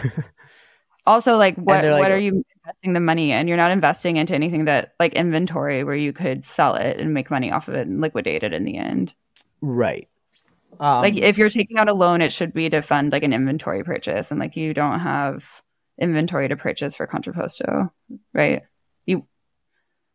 Also 1.05 1.35
like 1.37 1.55
what 1.57 1.83
like- 1.83 1.99
what 1.99 2.11
are 2.11 2.17
you 2.17 2.43
investing 2.63 2.93
the 2.93 2.99
money 2.99 3.31
in. 3.31 3.47
You're 3.47 3.57
not 3.57 3.71
investing 3.71 4.17
into 4.17 4.33
anything 4.33 4.65
that 4.65 4.93
like 4.99 5.13
inventory 5.13 5.83
where 5.83 5.95
you 5.95 6.13
could 6.13 6.45
sell 6.45 6.75
it 6.75 6.99
and 6.99 7.13
make 7.13 7.29
money 7.29 7.51
off 7.51 7.67
of 7.67 7.75
it 7.75 7.87
and 7.87 8.01
liquidate 8.01 8.43
it 8.43 8.53
in 8.53 8.63
the 8.63 8.77
end. 8.77 9.13
Right. 9.61 10.07
Um, 10.79 11.01
like 11.01 11.15
if 11.15 11.37
you're 11.37 11.49
taking 11.49 11.77
out 11.77 11.89
a 11.89 11.93
loan 11.93 12.21
it 12.21 12.31
should 12.31 12.53
be 12.53 12.69
to 12.69 12.81
fund 12.81 13.11
like 13.11 13.23
an 13.23 13.33
inventory 13.33 13.83
purchase 13.83 14.31
and 14.31 14.39
like 14.39 14.55
you 14.55 14.73
don't 14.73 14.99
have 14.99 15.61
inventory 15.99 16.47
to 16.47 16.57
purchase 16.57 16.95
for 16.95 17.05
contraposto 17.05 17.91
right? 18.33 18.63
You 19.05 19.27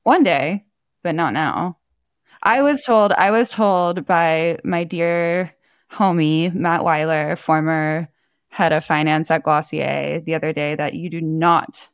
one 0.03 0.24
day 0.24 0.64
but 1.03 1.14
not 1.14 1.32
now. 1.32 1.78
I 2.42 2.62
was 2.62 2.82
told 2.82 3.12
i 3.12 3.30
was 3.30 3.51
told 3.51 4.07
by 4.07 4.59
my 4.64 4.84
dear 4.84 5.55
homie 5.92 6.53
matt 6.55 6.84
weiler 6.84 7.36
former 7.36 8.09
head 8.49 8.72
of 8.72 8.84
finance 8.84 9.30
at 9.30 9.42
Glossier 9.42 10.20
the 10.24 10.34
other 10.34 10.53
day 10.53 10.74
that 10.74 10.94
you 10.94 11.11
do 11.11 11.20
not 11.20 11.88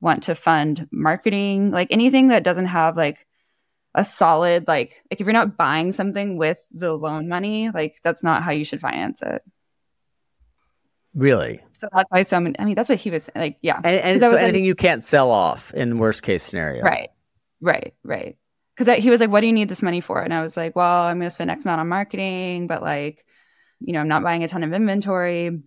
want 0.00 0.24
to 0.24 0.34
fund 0.34 0.88
marketing, 0.90 1.70
like 1.70 1.88
anything 1.90 2.28
that 2.28 2.44
doesn't 2.44 2.66
have 2.66 2.96
like 2.96 3.26
a 3.94 4.04
solid 4.04 4.68
like 4.68 5.02
like 5.10 5.20
if 5.20 5.26
you're 5.26 5.32
not 5.32 5.56
buying 5.56 5.92
something 5.92 6.36
with 6.36 6.58
the 6.72 6.92
loan 6.92 7.28
money, 7.28 7.70
like 7.70 7.96
that's 8.02 8.22
not 8.22 8.42
how 8.42 8.52
you 8.52 8.64
should 8.64 8.80
finance 8.80 9.22
it. 9.22 9.42
Really? 11.14 11.60
So 11.78 11.88
that's 11.92 12.10
why 12.10 12.22
so 12.22 12.40
many, 12.40 12.54
I 12.58 12.64
mean, 12.64 12.76
that's 12.76 12.88
what 12.88 13.00
he 13.00 13.10
was 13.10 13.28
like. 13.34 13.58
Yeah. 13.62 13.80
And, 13.82 13.96
and 13.96 14.20
so 14.20 14.36
anything 14.36 14.62
like, 14.62 14.66
you 14.66 14.74
can't 14.74 15.02
sell 15.02 15.30
off 15.30 15.74
in 15.74 15.98
worst 15.98 16.22
case 16.22 16.42
scenario. 16.44 16.82
Right. 16.82 17.10
Right. 17.60 17.94
Right. 18.04 18.36
Because 18.76 19.02
he 19.02 19.10
was 19.10 19.20
like, 19.20 19.30
"What 19.30 19.40
do 19.40 19.46
you 19.46 19.52
need 19.52 19.68
this 19.68 19.82
money 19.82 20.00
for?" 20.00 20.22
And 20.22 20.32
I 20.32 20.40
was 20.40 20.56
like, 20.56 20.74
"Well, 20.74 21.02
I'm 21.02 21.18
going 21.18 21.26
to 21.26 21.30
spend 21.30 21.50
X 21.50 21.66
amount 21.66 21.82
on 21.82 21.88
marketing, 21.88 22.66
but 22.66 22.80
like, 22.80 23.26
you 23.80 23.92
know, 23.92 24.00
I'm 24.00 24.08
not 24.08 24.22
buying 24.22 24.42
a 24.42 24.48
ton 24.48 24.64
of 24.64 24.72
inventory." 24.72 25.60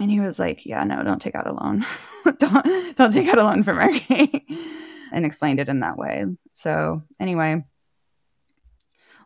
And 0.00 0.10
he 0.10 0.20
was 0.20 0.38
like, 0.38 0.64
"Yeah, 0.66 0.82
no, 0.84 1.02
don't 1.02 1.20
take 1.20 1.34
out 1.34 1.46
a 1.46 1.52
loan. 1.52 1.84
don't 2.38 2.96
don't 2.96 3.12
take 3.12 3.28
out 3.28 3.38
a 3.38 3.44
loan 3.44 3.62
for 3.62 3.74
marketing." 3.74 4.42
and 5.12 5.26
explained 5.26 5.60
it 5.60 5.68
in 5.68 5.80
that 5.80 5.96
way. 5.96 6.24
So 6.52 7.02
anyway, 7.18 7.64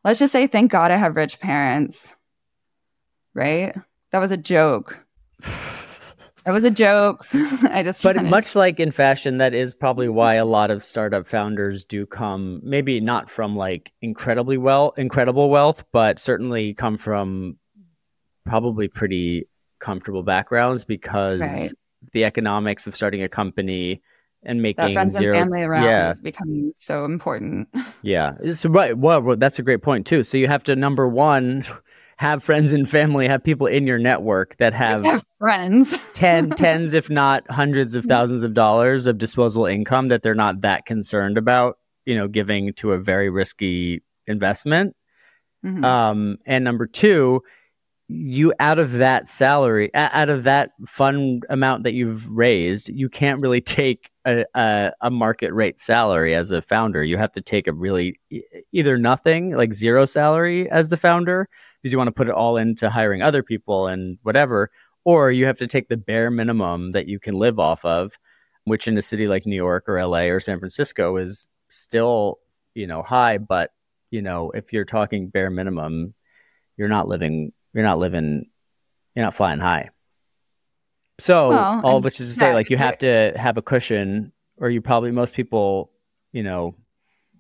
let's 0.05 0.19
just 0.19 0.33
say, 0.33 0.47
thank 0.47 0.71
God 0.71 0.91
I 0.91 0.97
have 0.97 1.17
rich 1.17 1.41
parents. 1.41 2.17
Right? 3.35 3.75
That 4.13 4.19
was 4.21 4.31
a 4.31 4.37
joke. 4.37 5.05
It 6.47 6.51
was 6.51 6.65
a 6.65 6.71
joke. 6.71 7.27
I 7.33 7.83
just 7.83 8.03
But 8.03 8.23
much 8.23 8.55
like 8.55 8.79
in 8.79 8.91
fashion, 8.91 9.39
that 9.39 9.55
is 9.55 9.75
probably 9.75 10.09
why 10.09 10.35
a 10.35 10.45
lot 10.45 10.71
of 10.71 10.85
startup 10.85 11.27
founders 11.27 11.85
do 11.85 12.05
come 12.05 12.61
maybe 12.63 13.01
not 13.01 13.31
from 13.31 13.57
like 13.57 13.93
incredibly 14.03 14.59
well 14.59 14.93
incredible 14.97 15.49
wealth, 15.49 15.85
but 15.91 16.21
certainly 16.21 16.75
come 16.75 16.99
from 16.99 17.57
probably 18.45 18.89
pretty 18.89 19.49
comfortable 19.79 20.23
backgrounds 20.23 20.85
because 20.85 21.41
right. 21.41 21.71
the 22.13 22.25
economics 22.25 22.87
of 22.87 22.97
starting 22.97 23.23
a 23.23 23.29
company 23.29 24.03
and 24.45 24.61
making 24.63 24.85
that 24.85 24.93
friends 24.93 25.15
zero, 25.17 25.37
and 25.37 25.45
family 25.45 25.63
around 25.63 25.85
yeah. 25.85 26.11
is 26.11 26.21
becoming 26.21 26.73
so 26.77 27.05
important. 27.05 27.69
Yeah, 28.03 28.35
right. 28.67 28.97
Well, 28.99 29.37
that's 29.37 29.59
a 29.59 29.63
great 29.63 29.81
point 29.81 30.07
too. 30.07 30.25
So 30.25 30.37
you 30.37 30.47
have 30.47 30.63
to 30.65 30.77
number 30.77 31.09
one 31.09 31.65
have 32.19 32.45
friends 32.45 32.75
and 32.75 32.89
family, 32.89 33.27
have 33.27 33.43
people 33.43 33.67
in 33.67 33.87
your 33.87 33.99
network 33.99 34.59
that 34.59 34.75
have, 34.75 35.03
have 35.05 35.25
friends, 35.39 35.97
ten, 36.13 36.51
tens, 36.51 36.93
if 36.93 37.09
not 37.09 37.51
hundreds 37.51 37.95
of 37.95 38.05
thousands 38.05 38.43
of 38.43 38.53
dollars 38.53 39.07
of 39.07 39.17
disposable 39.17 39.65
income 39.65 40.09
that 40.09 40.23
they're 40.23 40.35
not 40.35 40.61
that 40.61 40.85
concerned 40.85 41.39
about, 41.39 41.79
you 42.05 42.15
know, 42.15 42.29
giving 42.29 42.75
to 42.75 42.93
a 42.93 42.99
very 42.99 43.31
risky 43.31 44.03
investment. 44.27 44.95
Mm-hmm. 45.65 45.83
Um, 45.83 46.39
and 46.45 46.63
number 46.63 46.87
two, 46.87 47.43
you 48.09 48.53
out 48.61 48.79
of 48.79 48.93
that 48.93 49.29
salary, 49.29 49.91
out 49.95 50.29
of 50.29 50.43
that 50.43 50.73
fund 50.87 51.45
amount 51.49 51.85
that 51.85 51.95
you've 51.95 52.29
raised, 52.29 52.91
you 52.91 53.09
can't 53.09 53.41
really 53.41 53.61
take 53.61 54.11
a, 54.27 54.45
a, 54.55 54.93
a, 55.01 55.11
market 55.11 55.53
rate 55.53 55.81
salary 55.81 56.35
as 56.35 56.51
a 56.51 56.61
founder. 56.61 57.03
You 57.03 57.17
have 57.17 57.33
to 57.33 57.41
take 57.41 57.67
a 57.67 57.73
really 57.73 58.21
either 58.73 58.99
nothing, 58.99 59.53
like 59.53 59.73
zero 59.73 60.05
salary 60.05 60.69
as 60.71 60.89
the 60.89 60.99
founder, 60.99 61.49
because 61.81 61.93
you 61.93 61.99
want 61.99 62.09
to 62.09 62.13
put 62.13 62.29
it 62.29 62.35
all 62.35 62.59
into 62.59 62.91
hiring 62.91 63.23
other 63.23 63.43
people 63.43 63.87
and 63.87 64.19
whatever, 64.23 64.71
or 65.05 65.33
you 65.33 65.47
have 65.47 65.59
to 65.59 65.67
take 65.67 65.89
the 65.89 65.97
bare 65.97 66.31
minimum 66.31 66.93
that 66.93 67.09
you 67.09 67.19
can 67.19 67.35
live 67.35 67.59
off 67.59 67.85
of, 67.87 68.19
which 68.65 68.87
in 68.87 68.99
a 68.99 69.03
city 69.03 69.29
like 69.29 69.47
New 69.47 69.57
York 69.57 69.85
or 69.89 70.05
LA 70.05 70.25
or 70.25 70.41
San 70.41 70.59
Francisco 70.59 71.17
is 71.17 71.49
still, 71.71 72.39
you 72.75 72.87
know, 72.87 73.03
high, 73.03 73.39
but 73.39 73.71
you 74.11 74.23
know, 74.23 74.51
if 74.51 74.73
you're 74.73 74.85
talking 74.85 75.29
bare 75.29 75.51
minimum, 75.51 76.15
you're 76.77 76.89
not 76.89 77.09
living 77.09 77.53
you're 77.75 77.85
not 77.85 77.99
living 77.99 78.47
you're 79.15 79.25
not 79.25 79.35
flying 79.35 79.61
high. 79.61 79.91
So 81.19 81.51
well, 81.51 81.81
all 81.85 82.01
which 82.01 82.21
is 82.21 82.29
to 82.29 82.35
say, 82.35 82.55
like 82.55 82.71
you 82.71 82.77
have 82.77 82.99
to 82.99 83.33
have 83.37 83.57
a 83.57 83.63
cushion, 83.63 84.33
or 84.57 84.69
you 84.71 84.81
probably 84.81 85.13
most 85.13 85.35
people, 85.35 85.93
you 86.33 86.43
know, 86.43 86.75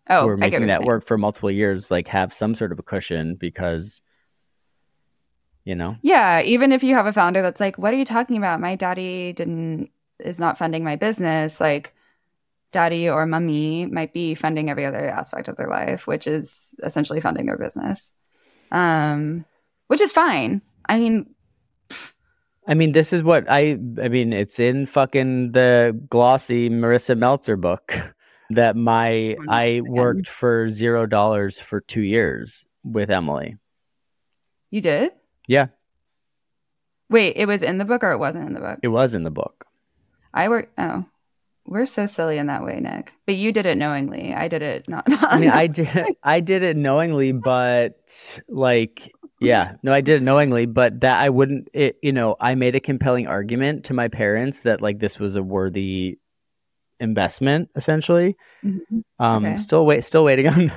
oh, 0.09 0.22
who 0.22 0.28
are 0.28 0.37
making 0.37 0.66
that 0.68 0.85
work 0.85 1.05
for 1.05 1.18
multiple 1.18 1.51
years, 1.51 1.91
like 1.91 2.07
have 2.09 2.32
some 2.32 2.55
sort 2.55 2.70
of 2.70 2.78
a 2.78 2.82
cushion 2.82 3.35
because, 3.35 4.01
you 5.64 5.74
know. 5.74 5.97
Yeah, 6.03 6.43
even 6.43 6.70
if 6.70 6.85
you 6.85 6.95
have 6.95 7.07
a 7.07 7.12
founder 7.12 7.43
that's 7.43 7.61
like, 7.61 7.76
"What 7.76 7.93
are 7.93 7.97
you 7.97 8.05
talking 8.05 8.37
about? 8.37 8.61
My 8.61 8.76
daddy 8.76 9.32
didn't 9.32 9.91
is 10.20 10.39
not 10.39 10.57
funding 10.57 10.85
my 10.85 10.95
business." 10.95 11.61
Like, 11.61 11.93
daddy 12.70 13.09
or 13.09 13.26
mummy 13.26 13.87
might 13.87 14.12
be 14.12 14.37
funding 14.37 14.70
every 14.70 14.87
other 14.87 15.05
aspect 15.09 15.49
of 15.49 15.57
their 15.57 15.68
life, 15.68 16.07
which 16.07 16.28
is 16.28 16.76
essentially 16.85 17.20
funding 17.20 17.47
their 17.47 17.59
business, 17.59 18.14
um, 18.70 19.45
which 19.89 20.01
is 20.01 20.12
fine. 20.12 20.62
I 20.89 20.99
mean, 20.99 21.35
I 22.66 22.74
mean, 22.74 22.93
this 22.93 23.12
is 23.12 23.22
what 23.22 23.45
I. 23.49 23.78
I 24.03 24.09
mean, 24.09 24.32
it's 24.32 24.59
in 24.59 24.87
fucking 24.87 25.53
the 25.53 25.99
glossy 26.09 26.70
Marisa 26.70 27.16
Meltzer 27.16 27.57
book 27.57 27.95
that 28.51 28.76
my 28.76 29.37
I 29.49 29.82
worked 29.85 30.28
for 30.28 30.68
zero 30.68 31.07
dollars 31.07 31.59
for 31.59 31.80
two 31.80 32.03
years 32.03 32.66
with 32.82 33.11
Emily. 33.11 33.57
You 34.70 34.80
did? 34.80 35.12
Yeah. 35.47 35.66
Wait, 37.11 37.37
it 37.37 37.47
was 37.47 37.62
in 37.62 37.78
the 37.78 37.85
book 37.85 38.03
or 38.03 38.12
it 38.12 38.18
wasn't 38.18 38.47
in 38.49 38.55
the 38.55 38.61
book? 38.61 38.78
It 38.82 38.89
was 38.89 39.14
in 39.14 39.24
the 39.24 39.30
book. 39.30 39.66
I 40.32 40.49
work 40.49 40.70
Oh, 40.78 41.05
we're 41.66 41.87
so 41.87 42.07
silly 42.07 42.39
in 42.39 42.49
that 42.49 42.64
way, 42.64 42.80
Nick. 42.80 43.12
But 43.26 43.37
you 43.37 43.53
did 43.53 43.66
it 43.66 43.78
knowingly. 43.78 44.35
I 44.35 44.49
did 44.49 44.62
it 44.62 44.89
not. 44.89 45.05
I 45.09 45.39
mean, 45.39 45.51
I 45.51 45.66
did. 45.66 46.16
I 46.22 46.41
did 46.41 46.62
it 46.62 46.76
knowingly, 46.76 47.32
but 47.32 47.97
like 48.49 49.11
yeah, 49.41 49.76
no, 49.82 49.93
I 49.93 50.01
did 50.01 50.16
it 50.16 50.22
knowingly, 50.22 50.66
but 50.66 51.01
that 51.01 51.20
I 51.20 51.30
wouldn't. 51.30 51.68
It, 51.72 51.99
you 52.03 52.12
know, 52.12 52.37
I 52.41 52.55
made 52.55 52.74
a 52.74 52.80
compelling 52.80 53.26
argument 53.26 53.85
to 53.87 53.95
my 53.95 54.09
parents 54.09 54.61
that 54.61 54.80
like 54.80 54.99
this 54.99 55.18
was 55.18 55.37
a 55.37 55.43
worthy 55.43 56.18
investment, 57.01 57.70
essentially. 57.76 58.37
Mm-hmm. 58.64 59.01
Um, 59.18 59.45
okay. 59.45 59.57
still 59.59 59.87
wait, 59.87 60.05
still 60.05 60.24
waiting 60.24 60.49
on, 60.49 60.72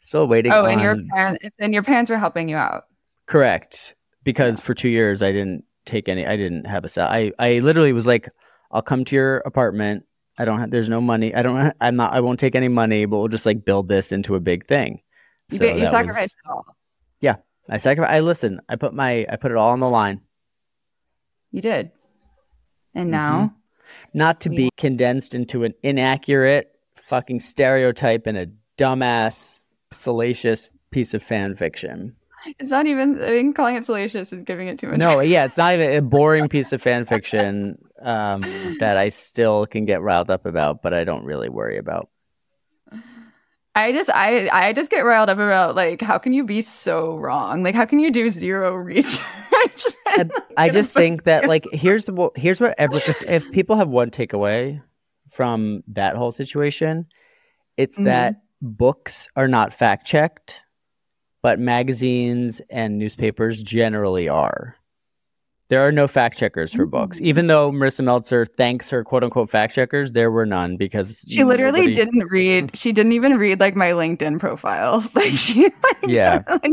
still 0.00 0.26
waiting. 0.26 0.52
Oh, 0.52 0.66
and 0.66 0.80
your 0.80 0.96
parents 1.14 1.46
and 1.58 1.74
your 1.74 1.82
parents 1.82 2.10
were 2.10 2.18
helping 2.18 2.48
you 2.48 2.56
out. 2.56 2.84
Correct, 3.26 3.94
because 4.24 4.58
yeah. 4.58 4.64
for 4.64 4.74
two 4.74 4.88
years 4.88 5.22
I 5.22 5.32
didn't 5.32 5.64
take 5.84 6.08
any. 6.08 6.26
I 6.26 6.36
didn't 6.36 6.66
have 6.66 6.84
a 6.84 6.88
cell. 6.88 7.08
I 7.08 7.32
I 7.38 7.58
literally 7.60 7.92
was 7.92 8.06
like, 8.06 8.28
I'll 8.70 8.82
come 8.82 9.04
to 9.06 9.14
your 9.14 9.38
apartment. 9.38 10.04
I 10.38 10.44
don't 10.44 10.60
have. 10.60 10.70
There's 10.70 10.88
no 10.88 11.00
money. 11.00 11.34
I 11.34 11.42
don't. 11.42 11.74
I'm 11.80 11.96
not. 11.96 12.12
I 12.12 12.20
won't 12.20 12.40
take 12.40 12.54
any 12.54 12.68
money, 12.68 13.04
but 13.04 13.18
we'll 13.18 13.28
just 13.28 13.46
like 13.46 13.64
build 13.64 13.88
this 13.88 14.12
into 14.12 14.34
a 14.34 14.40
big 14.40 14.66
thing. 14.66 15.00
So 15.50 15.64
you, 15.64 15.80
you 15.80 15.86
sacrificed 15.86 16.34
was, 16.44 16.44
it 16.44 16.50
all. 16.50 16.76
I 17.68 17.78
sacrifice. 17.78 18.12
I 18.12 18.20
listen. 18.20 18.60
I 18.68 18.76
put 18.76 18.94
my. 18.94 19.26
I 19.28 19.36
put 19.36 19.50
it 19.50 19.56
all 19.56 19.70
on 19.70 19.80
the 19.80 19.88
line. 19.88 20.20
You 21.50 21.60
did, 21.60 21.92
and 22.94 23.04
mm-hmm. 23.04 23.10
now, 23.10 23.54
not 24.14 24.40
to 24.42 24.50
be 24.50 24.70
condensed 24.76 25.34
into 25.34 25.64
an 25.64 25.74
inaccurate 25.82 26.72
fucking 26.96 27.40
stereotype 27.40 28.26
and 28.26 28.38
a 28.38 28.46
dumbass, 28.78 29.60
salacious 29.92 30.70
piece 30.90 31.14
of 31.14 31.22
fan 31.22 31.54
fiction. 31.56 32.16
It's 32.58 32.70
not 32.70 32.86
even. 32.86 33.22
I 33.22 33.30
mean, 33.30 33.52
calling 33.52 33.76
it 33.76 33.86
salacious 33.86 34.32
is 34.32 34.42
giving 34.42 34.68
it 34.68 34.78
too 34.78 34.88
much. 34.88 34.98
No, 34.98 35.20
yeah, 35.20 35.44
it's 35.44 35.56
not 35.56 35.74
even 35.74 35.92
a 35.92 36.02
boring 36.02 36.48
piece 36.48 36.72
of 36.72 36.82
fan 36.82 37.04
fiction 37.06 37.78
um, 38.00 38.40
that 38.80 38.96
I 38.96 39.10
still 39.10 39.66
can 39.66 39.84
get 39.84 40.02
riled 40.02 40.30
up 40.30 40.46
about, 40.46 40.82
but 40.82 40.92
I 40.92 41.04
don't 41.04 41.24
really 41.24 41.48
worry 41.48 41.78
about. 41.78 42.08
I 43.74 43.92
just 43.92 44.10
I 44.10 44.48
I 44.52 44.72
just 44.72 44.90
get 44.90 45.00
riled 45.00 45.30
up 45.30 45.38
about 45.38 45.74
like 45.74 46.02
how 46.02 46.18
can 46.18 46.32
you 46.32 46.44
be 46.44 46.60
so 46.62 47.16
wrong? 47.16 47.62
Like 47.62 47.74
how 47.74 47.86
can 47.86 48.00
you 48.00 48.10
do 48.10 48.28
zero 48.28 48.74
research? 48.74 49.86
I 50.56 50.68
just 50.68 50.92
think 50.92 51.24
that 51.24 51.48
like 51.48 51.66
here's 51.72 52.04
the 52.04 52.30
here's 52.36 52.60
what 52.60 52.74
ever 52.78 52.98
if 53.26 53.50
people 53.50 53.76
have 53.76 53.88
one 53.88 54.10
takeaway 54.10 54.82
from 55.30 55.82
that 55.88 56.16
whole 56.16 56.32
situation, 56.32 57.06
it's 57.78 57.94
mm-hmm. 57.94 58.04
that 58.04 58.42
books 58.60 59.28
are 59.36 59.48
not 59.48 59.72
fact 59.72 60.06
checked, 60.06 60.60
but 61.40 61.58
magazines 61.58 62.60
and 62.68 62.98
newspapers 62.98 63.62
generally 63.62 64.28
are. 64.28 64.76
There 65.72 65.88
are 65.88 65.90
no 65.90 66.06
fact 66.06 66.36
checkers 66.36 66.74
for 66.74 66.84
books. 66.84 67.18
Mm. 67.18 67.22
Even 67.22 67.46
though 67.46 67.70
Marisa 67.70 68.04
Meltzer 68.04 68.44
thanks 68.44 68.90
her 68.90 69.02
quote 69.02 69.24
unquote 69.24 69.48
fact 69.48 69.74
checkers, 69.74 70.12
there 70.12 70.30
were 70.30 70.44
none 70.44 70.76
because 70.76 71.24
she 71.26 71.44
literally 71.44 71.86
nobody... 71.86 71.94
didn't 71.94 72.26
read. 72.30 72.76
She 72.76 72.92
didn't 72.92 73.12
even 73.12 73.38
read 73.38 73.58
like 73.58 73.74
my 73.74 73.92
LinkedIn 73.92 74.38
profile. 74.38 75.02
Like 75.14 75.30
she, 75.30 75.62
like, 75.62 75.96
yeah, 76.06 76.42
like, 76.48 76.72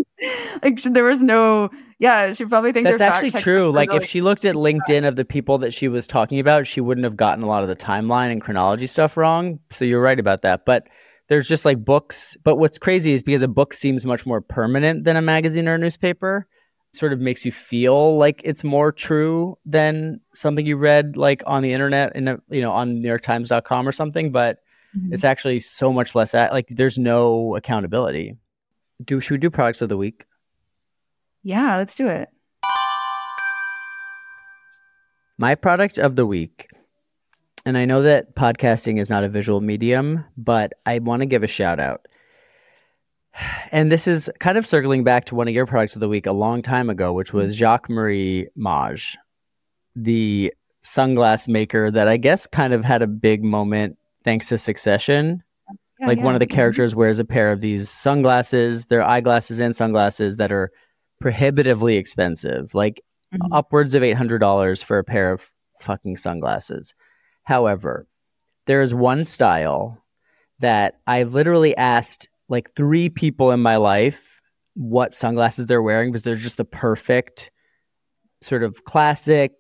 like 0.62 0.82
there 0.84 1.06
was 1.06 1.22
no. 1.22 1.70
Yeah, 2.00 2.34
she 2.34 2.43
probably 2.43 2.74
thinks 2.74 2.89
that's 2.89 3.00
actually 3.00 3.32
true. 3.39 3.72
Like 3.72 3.93
if 3.93 4.04
she 4.04 4.20
looked 4.20 4.43
at 4.43 4.56
LinkedIn 4.56 5.08
of 5.08 5.16
the 5.16 5.24
people 5.24 5.60
that 5.60 5.74
she 5.74 5.88
was 5.88 6.06
talking 6.06 6.41
about, 6.41 6.68
she 6.68 6.82
wouldn't 6.82 7.06
have 7.06 7.16
gotten 7.16 7.41
a 7.41 7.47
lot 7.47 7.64
of 7.64 7.70
the 7.70 7.78
timeline 7.78 8.34
and 8.34 8.41
chronology 8.41 8.86
stuff 8.86 9.16
wrong. 9.16 9.60
So 9.72 9.86
you're 9.86 10.02
right 10.02 10.20
about 10.20 10.41
that. 10.41 10.66
But 10.66 10.88
there's 11.30 11.47
just 11.47 11.64
like 11.64 11.86
books. 11.86 12.36
But 12.43 12.58
what's 12.58 12.78
crazy 12.78 13.14
is 13.14 13.24
because 13.24 13.43
a 13.43 13.47
book 13.47 13.74
seems 13.74 14.06
much 14.06 14.26
more 14.26 14.41
permanent 14.41 15.06
than 15.06 15.16
a 15.16 15.22
magazine 15.22 15.70
or 15.70 15.76
a 15.76 15.78
newspaper 15.78 16.45
sort 16.94 17.14
of 17.14 17.20
makes 17.20 17.46
you 17.46 17.52
feel 17.52 18.18
like 18.18 18.42
it's 18.44 18.64
more 18.64 18.92
true 18.92 19.58
than 19.66 20.20
something 20.34 20.66
you 20.66 20.76
read 20.76 21.16
like 21.16 21.44
on 21.46 21.62
the 21.62 21.74
internet 21.74 22.12
and 22.16 22.42
you 22.50 22.62
know 22.62 22.72
on 22.72 22.98
newyorktimes.com 22.98 23.88
or 23.88 23.92
something 23.92 24.32
but 24.32 24.58
mm-hmm. 24.98 25.14
it's 25.14 25.24
actually 25.24 25.60
so 25.60 25.94
much 25.94 26.16
less 26.16 26.34
like 26.34 26.66
there's 26.70 26.98
no 26.98 27.56
accountability 27.56 28.36
do 29.06 29.20
should 29.20 29.34
we 29.34 29.38
do 29.38 29.50
products 29.50 29.82
of 29.82 29.90
the 29.90 29.98
week 29.98 30.26
yeah 31.44 31.78
let's 31.78 31.96
do 31.96 32.08
it 32.08 32.30
My 35.40 35.56
product 35.56 35.98
of 35.98 36.18
the 36.18 36.26
week, 36.26 36.70
and 37.66 37.78
I 37.78 37.86
know 37.86 38.02
that 38.02 38.36
podcasting 38.36 39.00
is 39.00 39.10
not 39.10 39.24
a 39.24 39.30
visual 39.30 39.62
medium, 39.62 40.26
but 40.36 40.74
I 40.86 41.00
want 41.00 41.22
to 41.22 41.26
give 41.26 41.44
a 41.44 41.48
shout 41.48 41.80
out. 41.80 42.10
And 43.72 43.92
this 43.92 44.08
is 44.08 44.30
kind 44.40 44.58
of 44.58 44.66
circling 44.66 45.04
back 45.04 45.26
to 45.26 45.36
one 45.36 45.48
of 45.48 45.54
your 45.54 45.66
products 45.66 45.96
of 45.96 46.00
the 46.00 46.10
week 46.10 46.26
a 46.26 46.32
long 46.32 46.62
time 46.62 46.90
ago, 46.90 47.14
which 47.14 47.34
was 47.34 47.56
Jacques 47.56 47.90
Marie 47.90 48.48
Mage, 48.56 49.18
the 49.96 50.54
sunglass 50.84 51.48
maker 51.48 51.92
that 51.92 52.08
I 52.08 52.18
guess 52.18 52.48
kind 52.48 52.74
of 52.74 52.84
had 52.84 53.02
a 53.02 53.08
big 53.08 53.44
moment 53.44 53.98
thanks 54.24 54.48
to 54.48 54.58
Succession. 54.58 55.44
Yeah, 56.00 56.08
like 56.08 56.22
one 56.22 56.34
of 56.34 56.40
the 56.40 56.48
characters 56.48 56.96
wears 56.96 57.20
a 57.20 57.26
pair 57.26 57.52
of 57.52 57.62
these 57.62 57.90
sunglasses, 57.90 58.86
they're 58.86 59.06
eyeglasses 59.06 59.60
and 59.60 59.76
sunglasses 59.76 60.38
that 60.38 60.52
are 60.52 60.72
prohibitively 61.20 61.98
expensive, 61.98 62.74
like 62.74 63.02
Mhm. 63.34 63.50
upwards 63.52 63.94
of 63.94 64.02
$800 64.04 64.82
for 64.82 64.98
a 64.98 65.04
pair 65.04 65.32
of 65.32 65.52
fucking 65.82 66.18
sunglasses. 66.18 66.94
However, 67.44 68.08
there 68.66 68.82
is 68.82 68.94
one 68.94 69.26
style 69.26 70.02
that 70.60 71.00
I 71.06 71.24
literally 71.24 71.76
asked 71.78 72.30
like 72.50 72.74
three 72.76 73.10
people 73.10 73.52
in 73.52 73.60
my 73.60 73.76
life 73.78 74.41
what 74.76 75.14
sunglasses 75.16 75.66
they're 75.66 75.82
wearing 75.82 76.12
because 76.12 76.24
they're 76.24 76.36
just 76.36 76.58
the 76.58 76.66
perfect 76.66 77.52
sort 78.41 78.64
of 78.64 78.84
classic 78.86 79.52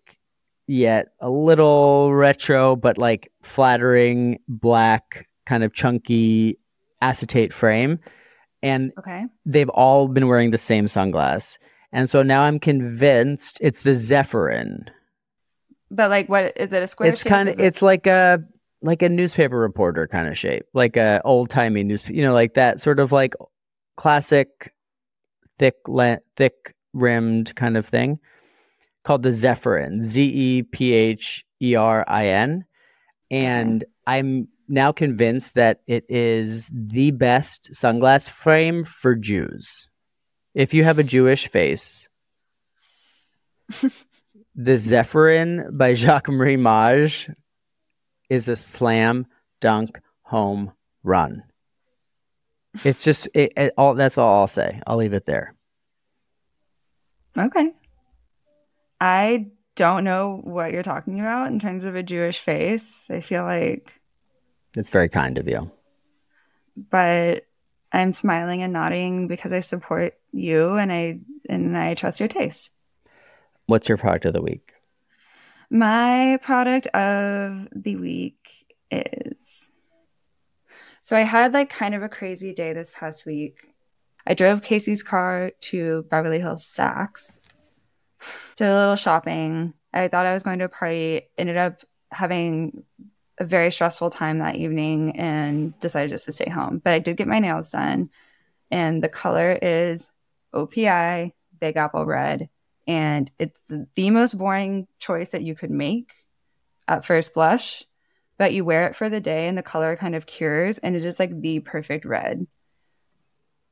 yet 0.67 1.07
a 1.19 1.29
little 1.29 2.13
retro 2.13 2.75
but 2.75 2.97
like 2.97 3.31
flattering 3.41 4.37
black 4.47 5.27
kind 5.45 5.63
of 5.63 5.73
chunky 5.73 6.57
acetate 7.01 7.53
frame 7.53 7.99
and 8.61 8.91
Okay. 8.99 9.25
they've 9.45 9.69
all 9.69 10.07
been 10.07 10.27
wearing 10.27 10.51
the 10.51 10.57
same 10.57 10.85
sunglass 10.85 11.57
and 11.91 12.09
so 12.09 12.21
now 12.23 12.41
i'm 12.43 12.59
convinced 12.59 13.57
it's 13.61 13.81
the 13.81 13.91
zephyrin 13.91 14.87
But 15.91 16.09
like, 16.11 16.29
what 16.29 16.53
is 16.55 16.71
it? 16.71 16.83
A 16.83 16.87
square? 16.87 17.11
it's 17.11 17.23
kind 17.23 17.49
of 17.49 17.59
it- 17.59 17.65
it's 17.65 17.81
like 17.81 18.05
a 18.05 18.43
like 18.81 19.01
a 19.01 19.09
newspaper 19.09 19.57
reporter 19.57 20.07
kind 20.07 20.27
of 20.27 20.37
shape 20.37 20.65
like 20.73 20.95
a 20.95 21.21
old 21.25 21.49
timey 21.49 21.83
news 21.83 22.07
you 22.09 22.21
know 22.21 22.33
like 22.33 22.53
that 22.53 22.79
sort 22.79 22.99
of 22.99 23.11
like 23.11 23.33
classic 23.97 24.73
thick 25.57 25.75
le- 25.87 26.19
thick 26.35 26.75
rimmed 26.93 27.53
kind 27.55 27.77
of 27.77 27.85
thing 27.85 28.19
called 29.03 29.23
the 29.23 29.29
zephyrin 29.29 30.03
z 30.03 30.23
e 30.23 30.63
p 30.63 30.93
h 30.93 31.45
e 31.59 31.75
r 31.75 32.05
i 32.07 32.27
n. 32.27 32.65
And 33.31 33.83
i'm 34.07 34.47
now 34.67 34.91
convinced 34.91 35.55
that 35.55 35.81
it 35.87 36.05
is 36.09 36.69
the 36.73 37.11
best 37.11 37.71
sunglass 37.71 38.29
frame 38.29 38.83
for 38.83 39.15
jews. 39.15 39.89
If 40.53 40.73
you 40.73 40.83
have 40.83 40.99
a 40.99 41.03
jewish 41.03 41.47
face 41.47 42.07
the 44.55 44.75
Zephyrin 44.75 45.77
by 45.77 45.93
Jacques 45.93 46.29
Marie 46.29 46.57
Mage 46.57 47.29
is 48.29 48.47
a 48.47 48.55
slam 48.55 49.25
dunk 49.59 49.99
home 50.23 50.71
run. 51.03 51.43
It's 52.83 53.03
just 53.03 53.27
it, 53.33 53.51
it, 53.57 53.73
all. 53.77 53.95
That's 53.95 54.17
all 54.17 54.41
I'll 54.41 54.47
say. 54.47 54.81
I'll 54.85 54.97
leave 54.97 55.13
it 55.13 55.25
there. 55.25 55.55
Okay. 57.37 57.71
I 59.01 59.47
don't 59.75 60.03
know 60.03 60.41
what 60.43 60.71
you're 60.71 60.83
talking 60.83 61.19
about 61.19 61.47
in 61.51 61.59
terms 61.59 61.85
of 61.85 61.95
a 61.95 62.03
Jewish 62.03 62.39
face. 62.39 63.05
I 63.09 63.21
feel 63.21 63.43
like, 63.43 63.91
It's 64.75 64.89
very 64.89 65.09
kind 65.09 65.37
of 65.37 65.47
you. 65.47 65.71
but 66.91 67.45
I'm 67.91 68.11
smiling 68.13 68.61
and 68.61 68.73
nodding 68.73 69.27
because 69.27 69.51
I 69.53 69.61
support 69.61 70.13
you 70.31 70.73
and 70.75 70.91
I 70.91 71.19
and 71.47 71.75
I 71.77 71.95
trust 71.95 72.19
your 72.19 72.29
taste. 72.29 72.69
What's 73.65 73.87
your 73.89 73.97
product 73.97 74.25
of 74.25 74.33
the 74.33 74.41
week? 74.41 74.73
My 75.69 76.39
product 76.41 76.87
of 76.87 77.67
the 77.71 77.95
week 77.95 78.65
is 78.89 79.69
so 81.03 81.15
I 81.15 81.21
had 81.21 81.53
like 81.53 81.69
kind 81.69 81.95
of 81.95 82.03
a 82.03 82.09
crazy 82.09 82.53
day 82.53 82.73
this 82.73 82.91
past 82.93 83.25
week. 83.25 83.73
I 84.27 84.35
drove 84.35 84.61
Casey's 84.61 85.01
car 85.01 85.51
to 85.61 86.05
Beverly 86.09 86.39
Hills 86.39 86.63
Saks, 86.63 87.41
did 88.57 88.67
a 88.67 88.77
little 88.77 88.95
shopping. 88.95 89.73
I 89.91 90.07
thought 90.07 90.27
I 90.27 90.33
was 90.33 90.43
going 90.43 90.59
to 90.59 90.65
a 90.65 90.69
party, 90.69 91.23
ended 91.37 91.57
up 91.57 91.81
having 92.11 92.83
a 93.39 93.43
very 93.43 93.71
stressful 93.71 94.11
time 94.11 94.37
that 94.37 94.55
evening 94.55 95.17
and 95.17 95.79
decided 95.79 96.11
just 96.11 96.25
to 96.25 96.31
stay 96.31 96.49
home. 96.49 96.79
But 96.83 96.93
I 96.93 96.99
did 96.99 97.17
get 97.17 97.27
my 97.27 97.39
nails 97.39 97.71
done, 97.71 98.11
and 98.69 99.03
the 99.03 99.09
color 99.09 99.57
is 99.61 100.11
OPI 100.53 101.33
Big 101.59 101.75
Apple 101.75 102.05
Red 102.05 102.49
and 102.89 103.29
it's 103.37 103.59
the 103.93 104.09
most 104.09 104.35
boring 104.35 104.87
choice 104.97 105.31
that 105.31 105.43
you 105.43 105.53
could 105.53 105.69
make 105.69 106.11
at 106.87 107.05
first 107.05 107.35
blush 107.35 107.83
but 108.39 108.53
you 108.53 108.65
wear 108.65 108.87
it 108.87 108.95
for 108.95 109.09
the 109.09 109.19
day 109.19 109.47
and 109.47 109.57
the 109.57 109.61
color 109.61 109.95
kind 109.97 110.15
of 110.15 110.25
cures 110.25 110.79
and 110.79 110.95
it 110.95 111.03
is 111.05 111.19
like 111.19 111.39
the 111.41 111.59
perfect 111.59 112.05
red. 112.05 112.47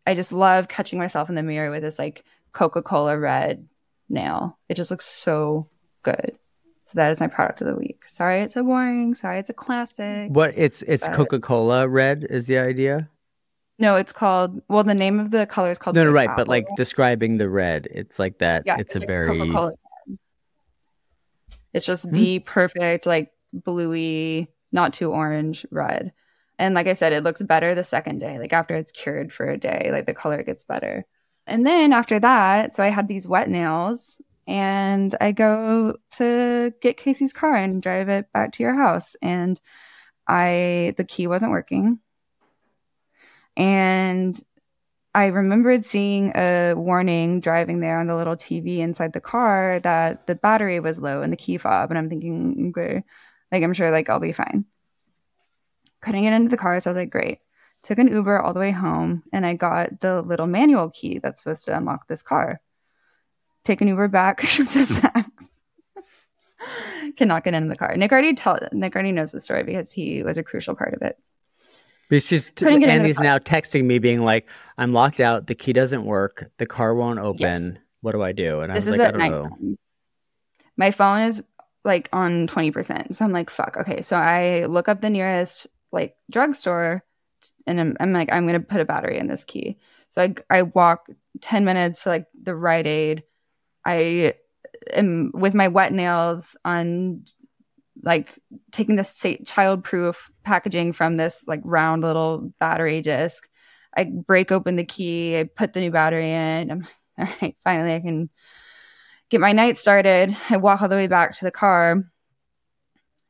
I 0.06 0.14
just 0.14 0.34
love 0.34 0.68
catching 0.68 1.00
myself 1.00 1.30
in 1.30 1.36
the 1.36 1.42
mirror 1.42 1.72
with 1.72 1.82
this 1.82 1.98
like 1.98 2.26
coca-cola 2.52 3.18
red 3.18 3.66
nail. 4.10 4.60
It 4.68 4.76
just 4.76 4.92
looks 4.92 5.06
so 5.06 5.70
good. 6.04 6.38
So 6.84 6.94
that 6.96 7.12
is 7.12 7.22
my 7.22 7.28
product 7.28 7.62
of 7.62 7.68
the 7.68 7.76
week. 7.76 8.04
Sorry 8.08 8.42
it's 8.42 8.56
so 8.56 8.64
boring. 8.64 9.16
Sorry 9.16 9.40
it's 9.40 9.50
a 9.50 9.54
classic. 9.54 10.32
What 10.32 10.54
it's 10.58 10.82
it's 10.84 11.08
Coca 11.08 11.40
Cola 11.40 11.88
red 11.88 12.28
is 12.30 12.46
the 12.46 12.60
idea. 12.60 13.10
No 13.80 13.96
it's 13.96 14.12
called 14.12 14.62
well 14.70 14.84
the 14.84 14.94
name 14.96 15.20
of 15.20 15.32
the 15.32 15.46
color 15.46 15.72
is 15.72 15.78
called 15.78 15.96
No, 15.96 16.04
no, 16.06 16.12
right. 16.12 16.30
But 16.36 16.48
like 16.48 16.66
describing 16.76 17.38
the 17.38 17.50
red, 17.50 17.88
it's 17.92 18.18
like 18.20 18.40
that. 18.40 18.64
yeah 18.66 18.78
it's, 18.80 18.96
a 18.96 19.00
like 19.00 19.08
very 19.08 19.28
Coca-Cola 19.28 19.74
it's 21.74 21.86
just 21.86 22.06
Hmm. 22.06 22.14
the 22.14 22.40
perfect 22.40 23.06
like 23.06 23.32
bluey 23.54 24.48
not 24.72 24.94
too 24.94 25.12
orange 25.12 25.66
red 25.72 26.12
and 26.60 26.76
like 26.76 26.88
i 26.88 26.94
said 26.94 27.14
it 27.14 27.24
looks 27.24 27.42
better 27.42 27.74
the 27.76 27.84
second 27.84 28.20
day 28.20 28.40
like 28.40 28.54
after 28.54 28.76
it's 28.76 28.92
cured 28.92 29.32
for 29.32 29.46
a 29.46 29.58
day 29.58 29.90
like 29.92 30.06
the 30.06 30.14
color 30.14 30.44
gets 30.44 30.64
better 30.64 31.06
and 31.46 31.66
then 31.66 31.94
after 31.94 32.20
that 32.20 32.74
so 32.76 32.84
i 32.84 32.88
had 32.88 33.08
these 33.08 33.28
wet 33.28 33.50
nails 33.50 34.22
and 34.48 35.16
i 35.22 35.32
go 35.32 35.96
to 36.12 36.74
get 36.82 36.98
casey's 36.98 37.34
car 37.34 37.56
and 37.56 37.82
drive 37.82 38.10
it 38.10 38.32
back 38.34 38.52
to 38.54 38.64
your 38.64 38.74
house 38.74 39.16
and 39.22 39.60
i 40.28 40.94
the 40.98 41.04
key 41.06 41.28
wasn't 41.28 41.52
working 41.52 42.00
and 43.58 44.40
I 45.16 45.26
remembered 45.28 45.84
seeing 45.84 46.32
a 46.36 46.76
warning 46.76 47.42
driving 47.42 47.80
there 47.80 48.00
on 48.00 48.06
the 48.06 48.16
little 48.16 48.36
TV 48.36 48.78
inside 48.78 49.14
the 49.14 49.20
car 49.20 49.80
that 49.80 50.28
the 50.28 50.36
battery 50.36 50.80
was 50.80 51.00
low 51.00 51.24
in 51.24 51.32
the 51.32 51.36
key 51.36 51.58
fob. 51.58 51.90
And 51.90 51.98
I'm 51.98 52.08
thinking, 52.08 52.70
okay, 52.70 53.04
like 53.52 53.64
I'm 53.64 53.74
sure 53.74 53.90
like 53.90 54.10
I'll 54.12 54.20
be 54.20 54.32
fine. 54.32 54.66
Couldn't 56.02 56.22
get 56.22 56.34
into 56.34 56.50
the 56.50 56.58
car, 56.58 56.80
so 56.80 56.92
I 56.92 56.94
was 56.94 56.98
like, 57.00 57.10
great. 57.10 57.40
Took 57.82 57.98
an 57.98 58.10
Uber 58.10 58.40
all 58.40 58.54
the 58.54 58.60
way 58.60 58.70
home 58.70 59.24
and 59.34 59.44
I 59.44 59.56
got 59.56 60.02
the 60.02 60.22
little 60.22 60.46
manual 60.46 60.92
key 60.92 61.18
that's 61.18 61.42
supposed 61.42 61.66
to 61.66 61.76
unlock 61.76 62.08
this 62.08 62.22
car. 62.22 62.62
Take 63.66 63.82
an 63.82 63.88
Uber 63.88 64.10
back 64.10 64.42
to. 64.42 65.26
Cannot 67.18 67.44
get 67.44 67.56
into 67.56 67.70
the 67.70 67.76
car. 67.76 67.98
Nick 67.98 68.12
already 68.12 68.36
tell 68.36 68.60
Nick 68.72 68.94
already 68.94 69.14
knows 69.14 69.32
the 69.32 69.40
story 69.40 69.64
because 69.64 69.92
he 69.92 70.22
was 70.22 70.38
a 70.38 70.44
crucial 70.44 70.76
part 70.76 70.94
of 70.94 71.02
it. 71.02 71.18
But 72.10 72.24
she's 72.24 72.52
the 72.52 72.70
Annie's 72.70 73.20
now 73.20 73.38
texting 73.38 73.84
me, 73.84 74.00
being 74.00 74.22
like, 74.22 74.48
"I'm 74.78 74.94
locked 74.94 75.20
out. 75.20 75.48
The 75.48 75.56
key 75.56 75.74
doesn't 75.74 76.06
work. 76.06 76.50
The 76.58 76.66
car 76.66 76.96
won't 76.96 77.20
open. 77.20 77.80
What 78.02 78.14
do 78.14 78.24
I 78.24 78.32
do?" 78.32 78.62
And 78.62 78.72
I 78.72 78.76
this 78.76 78.86
was 78.90 78.98
like, 78.98 79.16
"I 79.16 79.30
don't 79.30 79.62
know." 79.62 79.76
My 80.78 80.92
phone 80.92 81.22
is 81.22 81.44
like 81.88 82.10
on 82.14 82.46
20%. 82.48 83.16
So 83.16 83.26
I'm 83.26 83.32
like, 83.32 83.50
fuck. 83.50 83.78
Okay. 83.78 84.02
So 84.02 84.16
I 84.16 84.66
look 84.66 84.88
up 84.88 85.02
the 85.02 85.10
nearest 85.10 85.66
like 85.92 86.16
drugstore 86.30 87.04
and 87.66 87.80
I'm, 87.80 87.98
I'm 88.00 88.14
like, 88.14 88.32
I'm 88.32 88.46
going 88.46 88.60
to 88.60 88.68
put 88.68 88.82
a 88.82 88.86
battery 88.86 89.18
in 89.18 89.28
this 89.28 89.44
key. 89.44 89.80
So 90.10 90.22
I, 90.22 90.36
I 90.50 90.62
walk 90.64 91.08
10 91.42 91.66
minutes 91.66 92.04
to 92.04 92.10
like 92.10 92.28
the 92.40 92.56
Rite 92.56 92.88
Aid. 92.88 93.24
I 93.86 94.34
am 94.94 95.32
with 95.34 95.56
my 95.56 95.70
wet 95.70 95.94
nails 95.94 96.58
on 96.66 97.24
like 98.04 98.38
taking 98.72 98.96
this 98.96 99.24
child-proof 99.46 100.32
packaging 100.44 100.94
from 100.94 101.18
this 101.18 101.44
like 101.48 101.62
round 101.64 102.04
little 102.04 102.52
battery 102.60 103.02
disc. 103.02 103.48
I 103.96 104.04
break 104.04 104.52
open 104.52 104.76
the 104.76 104.84
key. 104.84 105.38
I 105.38 105.44
put 105.44 105.74
the 105.74 105.82
new 105.82 105.92
battery 105.92 106.32
in. 106.32 106.72
I'm 106.72 106.88
all 107.18 107.28
right. 107.42 107.56
Finally, 107.64 107.96
I 107.96 108.00
can 108.00 108.30
get 109.30 109.42
my 109.42 109.52
night 109.52 109.78
started. 109.78 110.36
I 110.50 110.58
walk 110.58 110.82
all 110.82 110.90
the 110.90 110.96
way 110.96 111.08
back 111.08 111.34
to 111.34 111.46
the 111.46 111.52
car. 111.52 112.04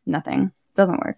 Nothing. 0.05 0.51
Doesn't 0.75 1.03
work. 1.03 1.17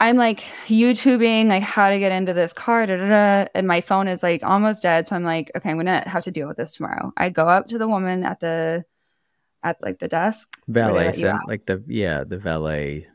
I'm 0.00 0.16
like 0.16 0.44
YouTubing 0.66 1.48
like 1.48 1.64
how 1.64 1.90
to 1.90 1.98
get 1.98 2.12
into 2.12 2.32
this 2.32 2.52
car, 2.52 2.86
da, 2.86 2.96
da, 2.96 3.08
da, 3.08 3.48
and 3.54 3.66
my 3.66 3.80
phone 3.80 4.06
is 4.06 4.22
like 4.22 4.44
almost 4.44 4.84
dead. 4.84 5.08
So 5.08 5.16
I'm 5.16 5.24
like, 5.24 5.50
okay, 5.56 5.70
I'm 5.70 5.76
gonna 5.76 6.08
have 6.08 6.22
to 6.24 6.30
deal 6.30 6.46
with 6.46 6.56
this 6.56 6.72
tomorrow. 6.72 7.12
I 7.16 7.30
go 7.30 7.48
up 7.48 7.66
to 7.68 7.78
the 7.78 7.88
woman 7.88 8.24
at 8.24 8.38
the 8.38 8.84
at 9.62 9.76
like 9.82 9.98
the 9.98 10.08
desk. 10.08 10.58
Valet, 10.68 11.06
let 11.06 11.16
you 11.16 11.22
cent- 11.22 11.34
out. 11.36 11.48
like 11.48 11.66
the 11.66 11.82
yeah, 11.86 12.24
the 12.24 12.38
valet. 12.38 13.08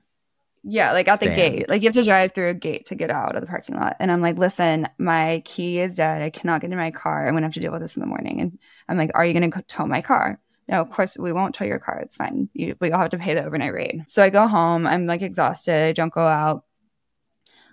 Yeah, 0.65 0.93
like 0.93 1.09
at 1.09 1.19
the 1.19 1.27
gate. 1.27 1.67
Like 1.67 1.81
you 1.81 1.87
have 1.87 1.95
to 1.95 2.03
drive 2.03 2.33
through 2.33 2.49
a 2.49 2.53
gate 2.53 2.85
to 2.85 2.95
get 2.95 3.11
out 3.11 3.35
of 3.35 3.41
the 3.41 3.47
parking 3.47 3.75
lot. 3.75 3.97
And 3.99 4.09
I'm 4.09 4.21
like, 4.21 4.37
listen, 4.37 4.87
my 4.97 5.41
key 5.43 5.79
is 5.79 5.97
dead. 5.97 6.21
I 6.21 6.29
cannot 6.29 6.61
get 6.61 6.71
in 6.71 6.77
my 6.77 6.91
car. 6.91 7.27
I'm 7.27 7.33
gonna 7.33 7.45
have 7.45 7.53
to 7.55 7.59
deal 7.59 7.73
with 7.73 7.81
this 7.81 7.97
in 7.97 7.99
the 7.99 8.07
morning. 8.07 8.39
And 8.39 8.57
I'm 8.87 8.97
like, 8.97 9.11
are 9.13 9.25
you 9.25 9.33
gonna 9.33 9.51
tow 9.67 9.85
my 9.85 10.01
car? 10.01 10.39
no, 10.67 10.81
of 10.81 10.89
course 10.89 11.17
we 11.17 11.33
won't 11.33 11.55
tow 11.55 11.65
your 11.65 11.79
car. 11.79 11.99
It's 11.99 12.15
fine. 12.15 12.49
You, 12.53 12.75
we 12.79 12.91
all 12.91 13.01
have 13.01 13.11
to 13.11 13.17
pay 13.17 13.33
the 13.33 13.43
overnight 13.43 13.73
rate. 13.73 14.01
So 14.07 14.23
I 14.23 14.29
go 14.29 14.47
home. 14.47 14.87
I'm 14.87 15.05
like 15.05 15.21
exhausted. 15.21 15.83
I 15.83 15.91
don't 15.91 16.13
go 16.13 16.25
out. 16.25 16.63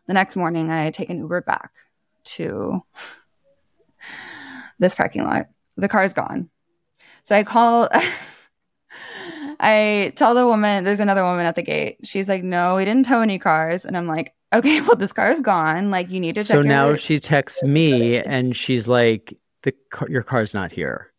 The 0.07 0.15
next 0.15 0.37
morning, 0.37 0.71
I 0.71 0.91
take 0.91 1.11
an 1.11 1.19
Uber 1.19 1.43
back 1.43 1.71
to 2.25 2.83
this 4.79 4.95
parking 4.95 5.25
lot. 5.25 5.47
The 5.77 5.89
car's 5.89 6.15
gone. 6.15 6.51
So 7.23 7.37
I 7.37 7.45
call. 7.45 7.89
I 9.61 10.13
tell 10.17 10.35
the 10.35 10.47
woman, 10.47 10.85
there's 10.85 11.01
another 11.01 11.23
woman 11.23 11.45
at 11.45 11.55
the 11.55 11.63
gate. 11.63 11.99
She's 12.03 12.29
like, 12.29 12.43
no, 12.43 12.77
we 12.77 12.85
didn't 12.85 13.05
tow 13.05 13.21
any 13.21 13.39
cars. 13.39 13.85
And 13.85 13.97
I'm 13.97 14.07
like, 14.07 14.35
okay, 14.53 14.81
well, 14.83 14.97
this 14.97 15.13
car's 15.13 15.41
gone. 15.41 15.91
Like, 15.91 16.11
you 16.11 16.21
need 16.21 16.35
to 16.37 16.43
check. 16.43 16.55
So 16.55 16.63
now 16.63 16.95
she 16.95 17.19
texts 17.19 17.63
me 17.63 18.19
and 18.19 18.57
she's 18.57 18.89
like, 18.89 19.37
"The 19.63 19.73
car, 19.91 20.09
your 20.11 20.23
car's 20.23 20.55
not 20.55 20.73
here. 20.73 21.13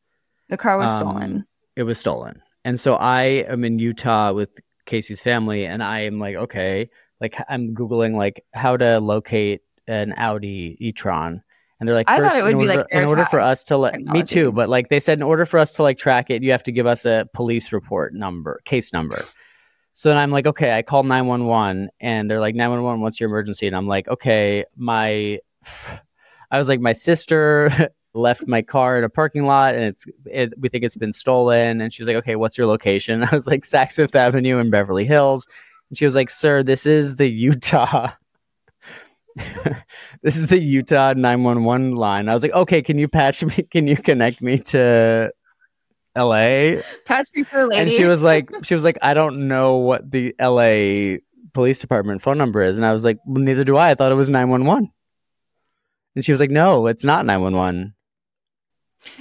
the 0.49 0.57
car 0.57 0.77
was 0.77 0.89
um, 0.89 0.99
stolen. 0.99 1.45
It 1.75 1.83
was 1.83 1.99
stolen." 1.99 2.41
And 2.63 2.79
so 2.79 2.95
I 2.95 3.23
am 3.23 3.63
in 3.63 3.79
Utah 3.79 4.33
with 4.33 4.59
Casey's 4.85 5.21
family, 5.21 5.65
and 5.65 5.83
I 5.83 6.01
am 6.01 6.19
like, 6.19 6.35
okay, 6.35 6.89
like 7.19 7.35
I'm 7.49 7.73
googling 7.73 8.15
like 8.15 8.43
how 8.53 8.77
to 8.77 8.99
locate 8.99 9.61
an 9.87 10.13
Audi 10.17 10.77
e-tron, 10.79 11.41
and 11.81 11.87
they're 11.87 11.95
like, 11.95 12.07
I 12.11 12.19
thought 12.19 12.37
it 12.37 12.43
would 12.43 12.51
in 12.51 12.59
be, 12.59 12.67
order, 12.67 12.77
like, 12.81 12.87
in 12.91 13.09
order 13.09 13.25
for 13.25 13.39
us 13.39 13.63
to 13.63 13.75
let 13.75 13.99
me 13.99 14.21
too, 14.21 14.51
but 14.51 14.69
like 14.69 14.89
they 14.89 14.99
said, 14.99 15.17
in 15.17 15.23
order 15.23 15.47
for 15.47 15.57
us 15.57 15.71
to 15.73 15.81
like 15.81 15.97
track 15.97 16.29
it, 16.29 16.43
you 16.43 16.51
have 16.51 16.61
to 16.61 16.71
give 16.71 16.85
us 16.85 17.05
a 17.05 17.27
police 17.33 17.73
report 17.73 18.13
number, 18.13 18.61
case 18.65 18.93
number. 18.93 19.25
So 19.93 20.09
then 20.09 20.19
I'm 20.19 20.29
like, 20.29 20.45
okay, 20.45 20.77
I 20.77 20.83
call 20.83 21.01
911 21.01 21.89
and 21.99 22.29
they're 22.29 22.39
like, 22.39 22.53
911, 22.53 23.01
what's 23.01 23.19
your 23.19 23.29
emergency? 23.29 23.65
And 23.65 23.75
I'm 23.75 23.87
like, 23.87 24.07
okay, 24.09 24.63
my, 24.77 25.39
I 26.51 26.59
was 26.59 26.69
like, 26.69 26.81
my 26.81 26.93
sister 26.93 27.71
left 28.13 28.45
my 28.45 28.61
car 28.61 28.99
in 28.99 29.03
a 29.03 29.09
parking 29.09 29.47
lot 29.47 29.73
and 29.73 29.85
it's, 29.85 30.05
it, 30.27 30.53
we 30.59 30.69
think 30.69 30.83
it's 30.83 30.95
been 30.95 31.13
stolen. 31.13 31.81
And 31.81 31.91
she 31.91 32.03
was 32.03 32.07
like, 32.07 32.17
okay, 32.17 32.35
what's 32.35 32.59
your 32.59 32.67
location? 32.67 33.23
I 33.31 33.35
was 33.35 33.47
like, 33.47 33.63
Saks 33.63 33.95
Fifth 33.95 34.15
Avenue 34.15 34.59
in 34.59 34.69
Beverly 34.69 35.05
Hills. 35.05 35.47
And 35.89 35.97
she 35.97 36.05
was 36.05 36.13
like, 36.13 36.29
sir, 36.29 36.61
this 36.61 36.85
is 36.85 37.15
the 37.15 37.27
Utah. 37.27 38.11
this 40.21 40.35
is 40.35 40.47
the 40.47 40.59
Utah 40.59 41.13
911 41.13 41.95
line. 41.95 42.29
I 42.29 42.33
was 42.33 42.43
like, 42.43 42.53
okay, 42.53 42.81
can 42.81 42.97
you 42.97 43.07
patch 43.07 43.43
me? 43.43 43.53
Can 43.71 43.87
you 43.87 43.95
connect 43.95 44.41
me 44.41 44.57
to 44.57 45.31
LA? 46.17 46.81
Patch 47.05 47.29
me 47.35 47.43
for 47.43 47.61
a 47.61 47.67
lady. 47.67 47.81
And 47.81 47.91
she 47.91 48.05
was 48.05 48.21
like, 48.21 48.49
she 48.63 48.75
was 48.75 48.83
like, 48.83 48.97
I 49.01 49.13
don't 49.13 49.47
know 49.47 49.77
what 49.77 50.09
the 50.09 50.35
LA 50.39 51.19
police 51.53 51.79
department 51.79 52.21
phone 52.21 52.37
number 52.37 52.61
is. 52.63 52.77
And 52.77 52.85
I 52.85 52.91
was 52.91 53.03
like, 53.03 53.19
well, 53.25 53.43
neither 53.43 53.63
do 53.63 53.77
I. 53.77 53.91
I 53.91 53.95
thought 53.95 54.11
it 54.11 54.15
was 54.15 54.29
911. 54.29 54.91
And 56.15 56.25
she 56.25 56.31
was 56.31 56.41
like, 56.41 56.51
no, 56.51 56.87
it's 56.87 57.05
not 57.05 57.25
911. 57.25 57.93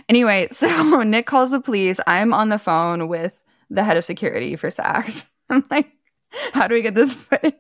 Anyway, 0.08 0.48
so 0.50 1.02
Nick 1.02 1.26
calls 1.26 1.52
the 1.52 1.61
police. 1.61 2.00
I'm 2.06 2.34
on 2.34 2.48
the 2.48 2.58
phone 2.58 3.08
with 3.08 3.32
the 3.70 3.84
head 3.84 3.96
of 3.96 4.04
security 4.04 4.56
for 4.56 4.68
Saks. 4.68 5.26
I'm 5.48 5.64
like, 5.70 5.90
how 6.52 6.68
do 6.68 6.74
we 6.74 6.82
get 6.82 6.94
this 6.94 7.14
footage? 7.14 7.54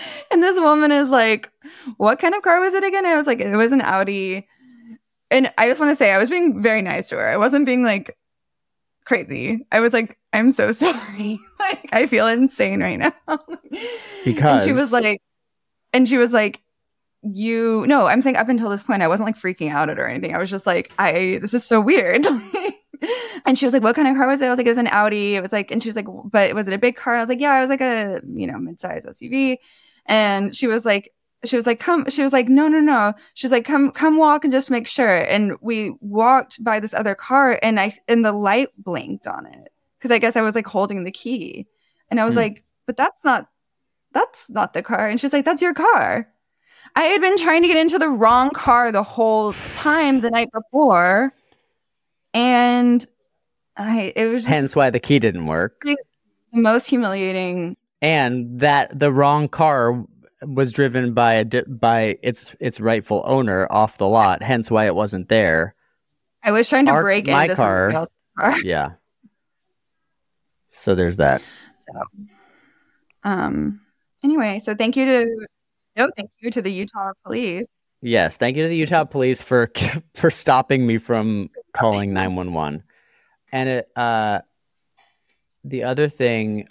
And 0.30 0.42
this 0.42 0.58
woman 0.58 0.92
is 0.92 1.08
like, 1.08 1.50
what 1.96 2.20
kind 2.20 2.34
of 2.34 2.42
car 2.42 2.60
was 2.60 2.74
it 2.74 2.84
again? 2.84 3.04
I 3.04 3.16
was 3.16 3.26
like, 3.26 3.40
it 3.40 3.56
was 3.56 3.72
an 3.72 3.82
Audi. 3.82 4.46
And 5.30 5.52
I 5.58 5.68
just 5.68 5.80
want 5.80 5.90
to 5.90 5.96
say, 5.96 6.12
I 6.12 6.18
was 6.18 6.30
being 6.30 6.62
very 6.62 6.82
nice 6.82 7.08
to 7.08 7.16
her. 7.16 7.28
I 7.28 7.36
wasn't 7.36 7.66
being 7.66 7.82
like 7.82 8.16
crazy. 9.04 9.66
I 9.72 9.80
was 9.80 9.92
like, 9.92 10.18
I'm 10.32 10.52
so 10.52 10.72
sorry. 10.72 11.40
like, 11.58 11.88
I 11.92 12.06
feel 12.06 12.26
insane 12.28 12.80
right 12.80 12.98
now. 12.98 13.12
Because 14.24 14.62
and 14.62 14.62
she 14.62 14.72
was 14.72 14.92
like, 14.92 15.20
and 15.92 16.08
she 16.08 16.16
was 16.16 16.32
like, 16.32 16.62
you 17.22 17.84
no, 17.86 18.06
I'm 18.06 18.22
saying 18.22 18.36
up 18.36 18.48
until 18.48 18.70
this 18.70 18.82
point, 18.82 19.02
I 19.02 19.08
wasn't 19.08 19.26
like 19.26 19.36
freaking 19.36 19.70
out 19.70 19.90
at 19.90 19.98
her 19.98 20.04
or 20.04 20.08
anything. 20.08 20.34
I 20.34 20.38
was 20.38 20.50
just 20.50 20.66
like, 20.66 20.92
I 20.98 21.38
this 21.42 21.52
is 21.54 21.64
so 21.64 21.80
weird. 21.80 22.24
and 23.46 23.58
she 23.58 23.66
was 23.66 23.72
like, 23.72 23.82
What 23.82 23.96
kind 23.96 24.08
of 24.08 24.16
car 24.16 24.26
was 24.26 24.40
it? 24.40 24.46
I 24.46 24.50
was 24.50 24.58
like, 24.58 24.66
It 24.66 24.70
was 24.70 24.78
an 24.78 24.88
Audi. 24.88 25.36
It 25.36 25.42
was 25.42 25.52
like, 25.52 25.70
and 25.70 25.82
she 25.82 25.88
was 25.88 25.96
like, 25.96 26.06
But 26.24 26.54
was 26.54 26.68
it 26.68 26.74
a 26.74 26.78
big 26.78 26.96
car? 26.96 27.16
I 27.16 27.20
was 27.20 27.28
like, 27.28 27.40
Yeah, 27.40 27.56
it 27.58 27.60
was 27.60 27.70
like 27.70 27.80
a 27.80 28.20
you 28.26 28.46
know 28.46 28.58
mid-size 28.58 29.06
SUV. 29.06 29.58
And 30.06 30.54
she 30.54 30.66
was 30.66 30.84
like, 30.84 31.12
she 31.44 31.56
was 31.56 31.64
like, 31.66 31.80
come, 31.80 32.08
she 32.10 32.22
was 32.22 32.32
like, 32.32 32.48
no, 32.48 32.68
no, 32.68 32.80
no. 32.80 33.14
She's 33.34 33.50
like, 33.50 33.64
come, 33.64 33.90
come 33.92 34.18
walk 34.18 34.44
and 34.44 34.52
just 34.52 34.70
make 34.70 34.86
sure. 34.86 35.18
And 35.22 35.56
we 35.62 35.94
walked 36.00 36.62
by 36.62 36.80
this 36.80 36.92
other 36.92 37.14
car 37.14 37.58
and 37.62 37.80
I, 37.80 37.92
and 38.08 38.24
the 38.24 38.32
light 38.32 38.68
blinked 38.76 39.26
on 39.26 39.46
it. 39.46 39.72
Cause 40.00 40.10
I 40.10 40.18
guess 40.18 40.36
I 40.36 40.42
was 40.42 40.54
like 40.54 40.66
holding 40.66 41.04
the 41.04 41.10
key 41.10 41.66
and 42.10 42.20
I 42.20 42.24
was 42.24 42.34
Hmm. 42.34 42.40
like, 42.40 42.64
but 42.86 42.96
that's 42.96 43.24
not, 43.24 43.48
that's 44.12 44.50
not 44.50 44.72
the 44.74 44.82
car. 44.82 45.08
And 45.08 45.20
she's 45.20 45.32
like, 45.32 45.44
that's 45.44 45.62
your 45.62 45.74
car. 45.74 46.28
I 46.96 47.02
had 47.04 47.20
been 47.20 47.38
trying 47.38 47.62
to 47.62 47.68
get 47.68 47.76
into 47.76 47.98
the 47.98 48.08
wrong 48.08 48.50
car 48.50 48.90
the 48.92 49.02
whole 49.02 49.52
time 49.72 50.20
the 50.20 50.30
night 50.30 50.48
before. 50.52 51.32
And 52.34 53.06
I, 53.76 54.12
it 54.16 54.26
was 54.26 54.42
just 54.42 54.48
hence 54.52 54.76
why 54.76 54.90
the 54.90 55.00
key 55.00 55.18
didn't 55.18 55.46
work. 55.46 55.80
the 55.84 55.96
most 56.52 56.86
humiliating. 56.86 57.76
And 58.02 58.60
that 58.60 58.98
the 58.98 59.12
wrong 59.12 59.48
car 59.48 60.04
was 60.42 60.72
driven 60.72 61.12
by 61.12 61.34
a 61.34 61.44
di- 61.44 61.64
by 61.68 62.16
its 62.22 62.54
its 62.60 62.80
rightful 62.80 63.22
owner 63.26 63.66
off 63.70 63.98
the 63.98 64.06
lot. 64.08 64.42
Hence 64.42 64.70
why 64.70 64.86
it 64.86 64.94
wasn't 64.94 65.28
there. 65.28 65.74
I 66.42 66.52
was 66.52 66.68
trying 66.68 66.86
to 66.86 66.92
Our- 66.92 67.02
break 67.02 67.26
my 67.26 67.44
into 67.44 67.56
car- 67.56 67.90
somebody 67.90 67.96
else's 67.96 68.14
car. 68.38 68.54
Yeah. 68.64 68.92
So 70.70 70.94
there's 70.94 71.18
that. 71.18 71.42
So, 71.78 71.92
um, 73.24 73.80
anyway, 74.22 74.60
so 74.60 74.74
thank 74.74 74.96
you 74.96 75.04
to 75.04 75.46
no, 75.96 76.10
thank 76.16 76.30
you 76.40 76.50
to 76.50 76.62
the 76.62 76.72
Utah 76.72 77.12
police. 77.24 77.66
Yes, 78.00 78.36
thank 78.36 78.56
you 78.56 78.62
to 78.62 78.68
the 78.68 78.76
Utah 78.76 79.04
police 79.04 79.42
for 79.42 79.70
for 80.14 80.30
stopping 80.30 80.86
me 80.86 80.96
from 80.98 81.50
calling 81.74 82.14
911. 82.14 82.82
And 83.52 83.68
it 83.68 83.88
uh 83.94 84.40
the 85.64 85.82
other 85.84 86.08
thing, 86.08 86.66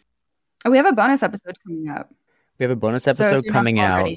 Oh, 0.66 0.72
we 0.72 0.78
have 0.78 0.86
a 0.86 0.91
bonus 0.93 1.24
episode 1.24 1.57
coming 1.66 1.89
up. 1.89 2.12
we 2.57 2.64
have 2.64 2.72
a 2.72 2.76
bonus 2.76 3.03
So 3.03 3.12
episode 3.12 3.45
not 3.45 3.53
coming 3.53 3.80
out. 3.80 4.10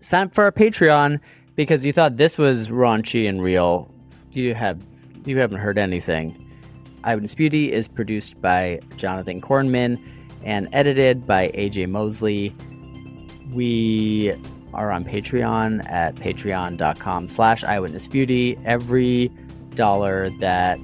Sign 0.00 0.26
up 0.28 0.34
for 0.34 0.44
our 0.44 0.52
Patreon 0.52 1.20
because 1.56 1.84
you 1.84 1.92
thought 1.92 2.16
this 2.16 2.38
was 2.38 2.68
raunchy 2.68 3.28
and 3.28 3.42
real. 3.42 3.90
You 4.32 4.54
have 4.54 4.80
you 5.24 5.38
haven't 5.38 5.58
heard 5.58 5.78
anything. 5.78 6.42
Eyewitness 7.04 7.34
Beauty 7.34 7.72
is 7.72 7.88
produced 7.88 8.40
by 8.40 8.80
Jonathan 8.96 9.40
Kornman 9.40 9.98
and 10.44 10.68
edited 10.72 11.26
by 11.26 11.48
AJ 11.48 11.88
Mosley. 11.88 12.54
We 13.52 14.34
are 14.74 14.90
on 14.92 15.04
Patreon 15.04 15.88
at 15.90 16.14
patreon.com 16.16 17.28
slash 17.28 17.64
eyewitness 17.64 18.06
beauty. 18.06 18.58
Every 18.64 19.30
dollar 19.74 20.30
that 20.40 20.78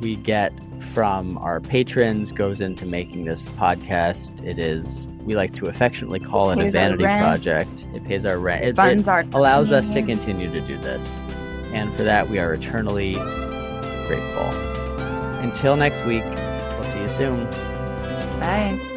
we 0.00 0.16
get 0.16 0.52
from 0.80 1.38
our 1.38 1.60
patrons 1.60 2.32
goes 2.32 2.60
into 2.60 2.86
making 2.86 3.24
this 3.24 3.48
podcast. 3.48 4.44
It 4.44 4.58
is 4.58 5.08
we 5.22 5.34
like 5.36 5.54
to 5.54 5.66
affectionately 5.66 6.20
call 6.20 6.50
it 6.50 6.58
a 6.58 6.70
vanity 6.70 7.04
project. 7.04 7.86
It 7.94 8.04
pays 8.04 8.26
our 8.26 8.38
rent. 8.38 8.62
It, 8.62 8.68
it 8.68 8.76
funds 8.76 9.08
our 9.08 9.24
allows 9.32 9.72
us 9.72 9.88
to 9.88 10.02
continue 10.02 10.50
to 10.50 10.60
do 10.60 10.76
this. 10.78 11.18
And 11.72 11.92
for 11.94 12.04
that 12.04 12.28
we 12.28 12.38
are 12.38 12.52
eternally 12.52 13.14
grateful. 14.06 14.48
Until 15.40 15.76
next 15.76 16.04
week, 16.04 16.24
we'll 16.24 16.84
see 16.84 17.02
you 17.02 17.08
soon. 17.08 17.50
Bye. 18.40 18.93